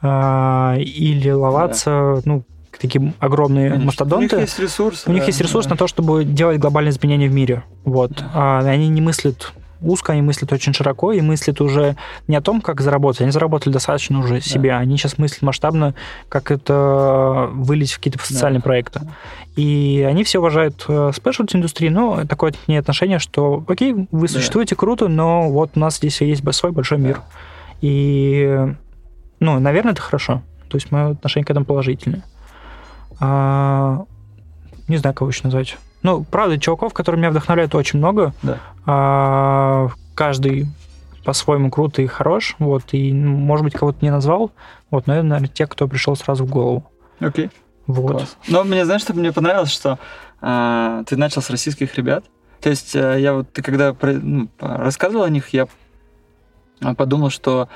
[0.01, 2.21] э, или ловаться, да.
[2.25, 2.43] ну,
[2.79, 3.85] такие огромные Конечно.
[3.85, 4.35] мастодонты.
[4.35, 5.03] У них есть ресурс.
[5.05, 5.71] У да, них есть ресурс да.
[5.71, 7.63] на то, чтобы делать глобальные изменения в мире.
[7.83, 8.11] Вот.
[8.13, 8.29] Да.
[8.33, 11.95] А, они не мыслят узко, они мыслят очень широко и мыслят уже
[12.27, 13.21] не о том, как заработать.
[13.21, 14.71] Они заработали достаточно уже себе.
[14.71, 14.79] Да.
[14.79, 15.95] Они сейчас мыслят масштабно,
[16.27, 18.63] как это вылить в какие-то социальные да.
[18.63, 19.01] проекты.
[19.55, 24.27] И они все уважают спешлти э, индустрии, но такое к ней отношение, что окей, вы
[24.27, 24.79] существуете да.
[24.79, 27.15] круто, но вот у нас здесь есть свой большой мир.
[27.15, 27.23] Да.
[27.81, 28.73] И,
[29.39, 30.41] ну, наверное, это хорошо.
[30.69, 32.23] То есть мое отношение к этому положительное.
[33.19, 34.05] А,
[34.87, 35.77] не знаю, кого еще назвать.
[36.01, 38.33] Ну, правда, чуваков, которые меня вдохновляют, очень много.
[38.41, 38.57] Да.
[38.85, 40.67] А, каждый
[41.23, 42.55] по-своему круто и хорош.
[42.59, 44.51] Вот, и, может быть, кого-то не назвал.
[44.89, 46.89] Вот, но это, наверное, те, кто пришел сразу в голову.
[47.19, 47.45] Окей.
[47.45, 47.51] Okay.
[47.87, 48.11] Вот.
[48.11, 48.37] Класс.
[48.47, 49.97] Но мне, знаешь, что мне понравилось, что
[50.41, 52.23] э, ты начал с российских ребят.
[52.61, 55.67] То есть э, я вот, ты когда ну, рассказывал о них, я
[56.97, 57.67] подумал, что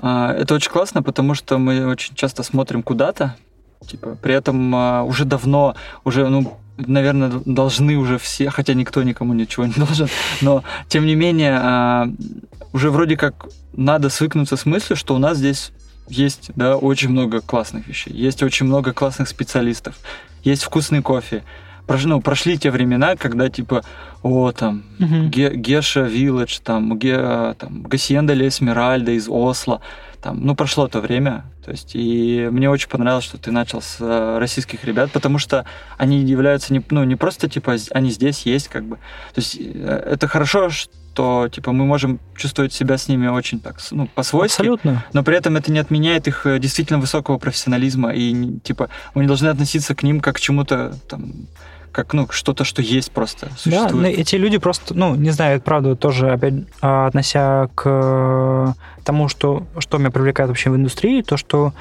[0.00, 3.36] э, это очень классно, потому что мы очень часто смотрим куда-то,
[3.86, 5.74] типа, при этом э, уже давно,
[6.04, 10.08] уже, ну, наверное, должны уже все, хотя никто никому ничего не должен,
[10.40, 12.08] но тем не менее а,
[12.72, 15.72] уже вроде как надо свыкнуться с мыслью, что у нас здесь
[16.08, 19.96] есть да, очень много классных вещей, есть очень много классных специалистов,
[20.44, 21.42] есть вкусный кофе.
[21.88, 23.84] Ну, прошли те времена, когда типа,
[24.22, 25.28] о, там, uh-huh.
[25.54, 29.80] Геша Вилледж, там, Ге, там, Гасиенда Лесмеральда из Осло,
[30.20, 33.98] там, ну, прошло то время, то есть, и мне очень понравилось, что ты начал с
[34.00, 35.64] э, российских ребят, потому что
[35.98, 38.96] они являются не, ну, не просто, типа, они здесь есть, как бы.
[39.34, 43.78] То есть, э, это хорошо, что, типа, мы можем чувствовать себя с ними очень так,
[43.92, 44.60] ну, по-свойски.
[44.60, 45.04] Абсолютно.
[45.12, 49.28] Но при этом это не отменяет их э, действительно высокого профессионализма, и, типа, мы не
[49.28, 51.46] должны относиться к ним как к чему-то, там,
[51.96, 53.90] как ну что-то, что есть просто существует.
[53.90, 56.52] Да, ну, эти люди просто, ну не знаю, правда тоже опять
[56.82, 61.72] а, относя к э, тому, что что меня привлекает вообще в индустрии, то что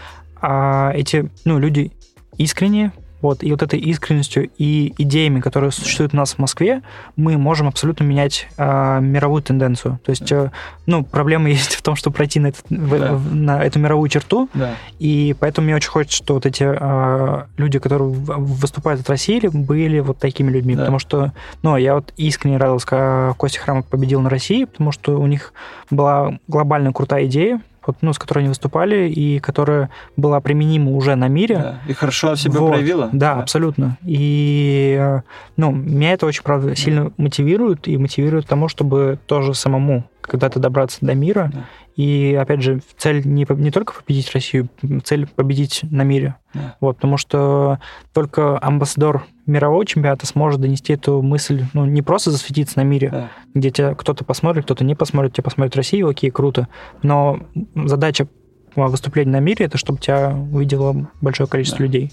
[0.41, 1.91] а, эти ну люди
[2.37, 2.93] искренние,
[3.25, 6.83] Вот, и вот этой искренностью и идеями, которые существуют у нас в Москве,
[7.15, 9.99] мы можем абсолютно менять э, мировую тенденцию.
[10.05, 10.51] То есть, э,
[10.85, 13.15] ну, проблема есть в том, чтобы пройти на, этот, да.
[13.15, 14.75] в, на эту мировую черту, да.
[14.99, 20.01] и поэтому мне очень хочется, что вот эти э, люди, которые выступают от России, были
[20.01, 20.81] вот такими людьми, да.
[20.81, 21.33] потому что,
[21.63, 25.51] ну, я вот искренне радовался, когда Костя Храмов победил на России, потому что у них
[25.89, 27.59] была глобальная крутая идея,
[28.01, 31.55] ну, с которой они выступали, и которая была применима уже на мире.
[31.55, 33.09] Да, и хорошо себя вот, проявила.
[33.11, 33.97] Да, да, абсолютно.
[34.03, 35.21] И, э,
[35.57, 40.59] ну, меня это очень, правда, сильно мотивирует, и мотивирует к тому, чтобы тоже самому когда-то
[40.59, 41.51] добраться до мира.
[41.53, 41.65] Да.
[41.95, 44.67] И, опять же, цель не, не только победить Россию,
[45.03, 46.35] цель победить на мире.
[46.53, 46.75] Да.
[46.81, 47.79] Вот, потому что
[48.13, 53.29] только амбассадор мирового чемпионата сможет донести эту мысль, ну, не просто засветиться на мире, да.
[53.53, 56.67] где тебя кто-то посмотрит, кто-то не посмотрит, тебя посмотрит Россия, окей, круто.
[57.01, 57.39] Но
[57.75, 58.27] задача
[58.75, 61.85] выступления на мире это чтобы тебя увидело большое количество да.
[61.85, 62.11] людей.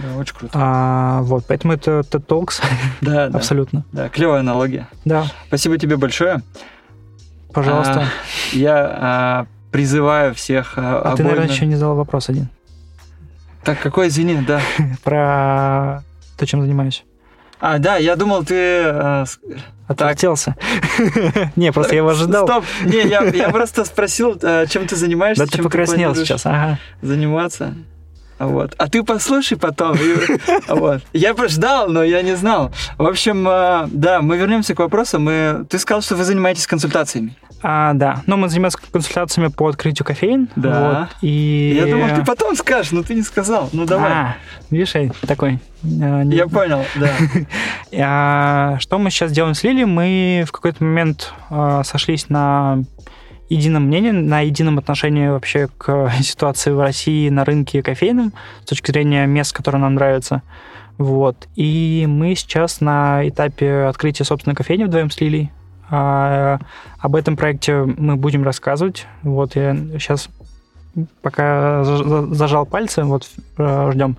[0.00, 0.52] Да, очень круто.
[0.56, 2.60] А, вот, поэтому это TED Talks.
[3.00, 3.38] Да, да.
[3.38, 3.84] Абсолютно.
[3.92, 4.88] Да, клевая аналогия.
[5.04, 5.26] Да.
[5.46, 6.42] Спасибо тебе большое.
[7.52, 8.02] Пожалуйста.
[8.02, 10.74] А, я а, призываю всех...
[10.76, 12.48] А, а ты, наверное, еще не задал вопрос один.
[13.64, 14.60] Так, какой, извини, да.
[15.04, 16.02] Про
[16.36, 17.04] то, чем занимаюсь.
[17.60, 18.54] А, да, я думал, ты...
[18.54, 19.24] Э,
[19.86, 20.56] Отвертелся.
[21.56, 22.46] не, просто я его ожидал.
[22.46, 25.44] Стоп, не, я, просто спросил, чем ты занимаешься.
[25.44, 26.78] Да ты покраснел сейчас, ага.
[27.02, 27.74] Заниматься.
[28.40, 28.74] Вот.
[28.78, 29.96] А ты послушай потом.
[30.68, 31.02] вот.
[31.12, 32.72] Я ждал, но я не знал.
[32.96, 35.20] В общем, э, да, мы вернемся к вопросу.
[35.20, 35.66] Мы...
[35.68, 37.36] Ты сказал, что вы занимаетесь консультациями.
[37.62, 38.22] А, да.
[38.26, 40.48] Но мы занимаемся консультациями по открытию кофеин.
[40.56, 41.00] Да.
[41.00, 41.74] Вот, и...
[41.76, 43.68] Я думал, ты потом скажешь, но ты не сказал.
[43.72, 44.10] Ну, давай.
[44.10, 44.36] А,
[44.70, 44.94] видишь,
[45.26, 45.60] такой...
[45.82, 46.36] А, не...
[46.36, 47.12] Я понял, да.
[47.98, 49.84] а, что мы сейчас делаем с Лили?
[49.84, 52.84] Мы в какой-то момент а, сошлись на
[53.50, 58.32] едином мнении, на едином отношении вообще к ситуации в России на рынке кофейном
[58.64, 60.42] с точки зрения мест, которые нам нравятся.
[60.98, 61.48] Вот.
[61.56, 65.50] И мы сейчас на этапе открытия собственной кофейни вдвоем с Лилией.
[65.90, 66.58] А,
[66.98, 69.06] об этом проекте мы будем рассказывать.
[69.22, 70.28] Вот я сейчас
[71.22, 73.28] пока зажал пальцы, вот
[73.58, 74.16] э, ждем.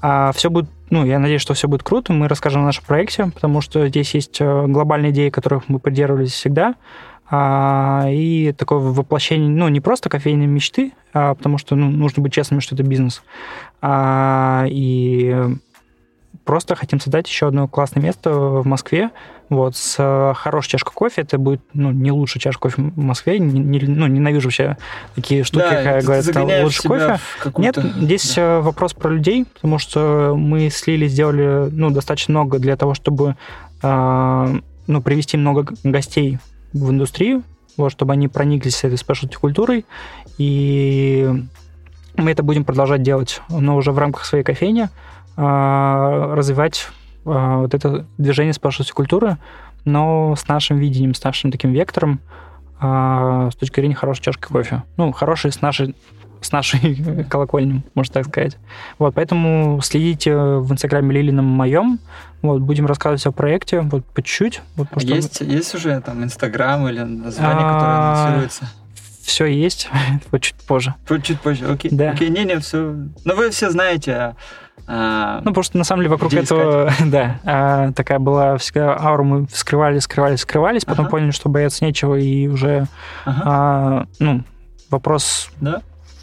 [0.00, 2.12] А все будет, ну, я надеюсь, что все будет круто.
[2.12, 6.32] Мы расскажем о нашем проекте, потому что здесь есть э, глобальные идеи, которых мы придерживались
[6.32, 6.74] всегда.
[7.30, 12.32] А, и такое воплощение, ну, не просто кофейной мечты, а потому что ну, нужно быть
[12.32, 13.22] честным, что это бизнес.
[13.80, 15.34] А, и
[16.44, 19.10] просто хотим создать еще одно классное место в Москве,
[19.48, 21.22] вот, с хорошей чашкой кофе.
[21.22, 23.38] Это будет, ну, не лучшая чашка кофе в Москве.
[23.38, 24.76] Не, не, ну, ненавижу вообще
[25.14, 27.18] такие штуки, да, как говорят, там, лучше кофе.
[27.56, 28.60] Нет, здесь да.
[28.60, 33.36] вопрос про людей, потому что мы с Лили сделали, ну, достаточно много для того, чтобы,
[33.82, 36.38] э, ну, привести много гостей
[36.74, 37.42] в индустрию,
[37.78, 39.86] вот, чтобы они прониклись этой спешлти культурой,
[40.36, 41.32] и
[42.16, 44.88] мы это будем продолжать делать, но уже в рамках своей кофейни
[45.36, 46.88] а, развивать
[47.24, 49.38] а, вот это движение спешлти культуры,
[49.84, 52.20] но с нашим видением, с нашим таким вектором,
[52.86, 54.82] а, с точки зрения хорошей чашки кофе.
[54.98, 55.94] Ну, хорошей с нашей
[56.42, 58.58] с нашей колокольней, можно так сказать.
[58.98, 61.98] Вот, поэтому следите в инстаграме Лилином моем.
[62.42, 64.60] Вот, будем рассказывать о проекте, вот, по чуть-чуть.
[64.76, 65.46] Вот, а есть, мы...
[65.46, 68.68] есть уже там инстаграм или название, которое анонсируется?
[69.22, 69.88] Все есть,
[70.30, 70.94] вот чуть позже.
[71.22, 71.90] Чуть позже, окей.
[71.90, 72.10] Да.
[72.10, 72.94] Окей, не-не, все.
[73.24, 74.36] Ну, вы все знаете,
[74.86, 79.46] а, ну, просто на самом деле вокруг этого, да, а, такая была всегда аура, мы
[79.50, 81.12] скрывали, скрывали, скрывались, потом ага.
[81.12, 82.86] поняли, что бояться нечего, и уже,
[83.24, 83.42] ага.
[83.44, 84.42] а, ну,
[84.90, 85.80] вопрос да?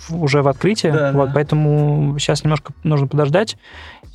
[0.09, 1.31] уже в открытии, да, вот, да.
[1.33, 3.57] поэтому сейчас немножко нужно подождать,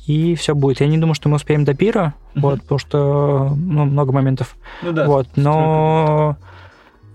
[0.05, 0.79] и все будет.
[0.79, 4.55] Я не думаю, что мы успеем до пира, uh вот, потому что ну, много моментов,
[4.81, 6.37] ну, да, вот, но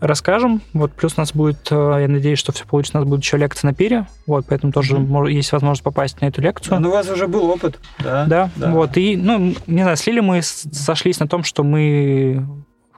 [0.02, 0.60] расскажем.
[0.72, 3.36] Вот плюс у нас будет, э, я надеюсь, что все получится, у нас будет еще
[3.36, 5.30] лекция на пире, вот, поэтому тоже mm-hmm.
[5.30, 6.80] есть возможность попасть на эту лекцию.
[6.80, 8.26] Ну, у вас уже был опыт, да?
[8.26, 8.70] Да, да.
[8.72, 12.46] вот, и, ну, не знаю, с Лили мы сошлись на том, что мы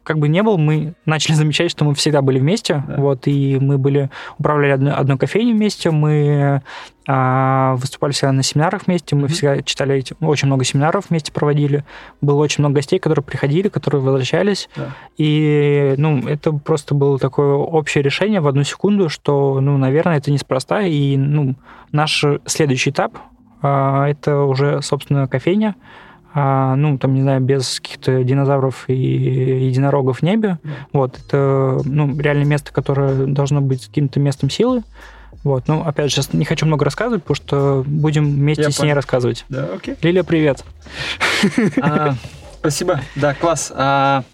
[0.05, 2.95] как бы не был, мы начали замечать, что мы всегда были вместе, да.
[2.97, 6.63] вот, и мы были, управляли одной, одной кофейней вместе, мы
[7.09, 9.29] а, выступали всегда на семинарах вместе, мы mm-hmm.
[9.29, 11.85] всегда читали эти, очень много семинаров вместе проводили,
[12.21, 14.91] было очень много гостей, которые приходили, которые возвращались, да.
[15.17, 20.31] и, ну, это просто было такое общее решение в одну секунду, что, ну, наверное, это
[20.31, 21.57] неспроста, и, ну,
[21.93, 23.19] наш следующий этап
[23.63, 25.75] а, это уже, собственно, кофейня,
[26.35, 30.59] а, ну, там, не знаю, без каких-то динозавров и единорогов в небе.
[30.93, 34.83] Вот, это, ну, реально место, которое должно быть каким-то местом силы.
[35.45, 38.83] Вот, ну, опять же, сейчас не хочу много рассказывать, потому что будем вместе Я с
[38.83, 39.45] ней рассказывать.
[39.49, 39.95] Да, окей.
[40.03, 40.65] Лилия, привет.
[41.81, 42.15] А,
[42.59, 43.01] спасибо.
[43.15, 43.73] Да, класс.
[43.77, 44.25] А,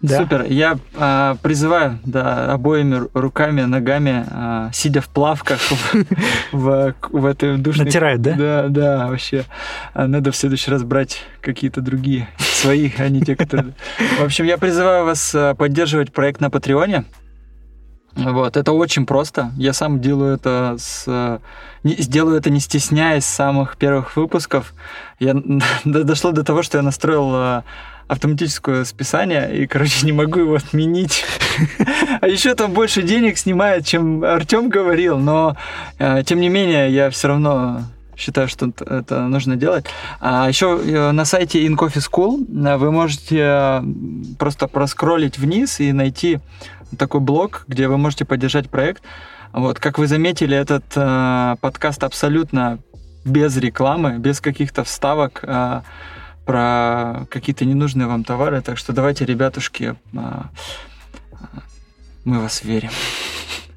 [0.00, 0.18] Да.
[0.18, 0.44] Супер.
[0.44, 5.60] Я а, призываю да, обоими руками, ногами, а, сидя в плавках
[6.52, 7.86] в, в, этой душной...
[7.86, 8.34] Натирают, да?
[8.34, 9.44] Да, да, вообще.
[9.94, 13.74] А Надо в следующий раз брать какие-то другие, своих, а не те, которые...
[14.18, 17.04] В общем, я призываю вас поддерживать проект на Патреоне.
[18.14, 19.52] Вот, это очень просто.
[19.56, 21.40] Я сам делаю это с...
[21.82, 24.74] не- Сделаю это не стесняясь самых первых выпусков.
[25.18, 25.34] Я
[25.84, 27.62] дошло до того, что я настроил
[28.08, 31.24] автоматическое списание, и, короче, не могу его отменить.
[32.20, 35.56] А еще там больше денег снимает, чем Артем говорил, но
[35.98, 37.82] э, тем не менее я все равно
[38.16, 39.86] считаю, что это нужно делать.
[40.20, 43.82] А еще э, на сайте In Coffee School э, вы можете
[44.38, 46.40] просто проскроллить вниз и найти
[46.98, 49.02] такой блок, где вы можете поддержать проект.
[49.52, 52.78] Вот, как вы заметили, этот э, подкаст абсолютно
[53.24, 55.82] без рекламы, без каких-то вставок э,
[56.48, 58.62] про какие-то ненужные вам товары.
[58.62, 61.36] Так что давайте, ребятушки, э, э,
[62.24, 62.88] мы вас верим.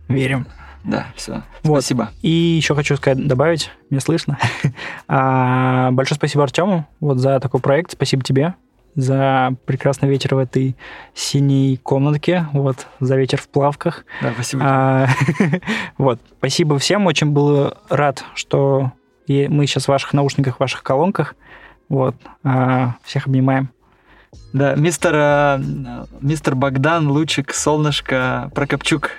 [0.08, 0.48] Верим.
[0.86, 1.44] Да, все.
[1.64, 1.82] Вот.
[1.82, 2.12] Спасибо.
[2.22, 4.40] И еще хочу сказать, добавить, мне слышно.
[5.10, 7.92] А, Большое спасибо Артему вот за такой проект.
[7.92, 8.54] Спасибо тебе
[8.96, 10.78] за прекрасный вечер в этой
[11.14, 14.06] синей комнатке, вот, за вечер в плавках.
[14.22, 14.64] Да, спасибо.
[14.66, 15.08] А,
[15.98, 18.94] Вот, спасибо всем, очень был рад, что
[19.28, 21.36] мы сейчас в ваших наушниках, в ваших колонках.
[21.92, 22.16] Вот,
[22.46, 23.68] а, всех обнимаем.
[24.54, 25.62] Да, мистер, э,
[26.22, 29.10] мистер Богдан, Лучик, Солнышко, Прокопчук.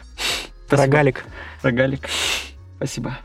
[0.66, 0.86] Спасибо.
[0.86, 1.24] Рогалик.
[1.62, 2.08] Рогалик.
[2.78, 3.18] Спасибо.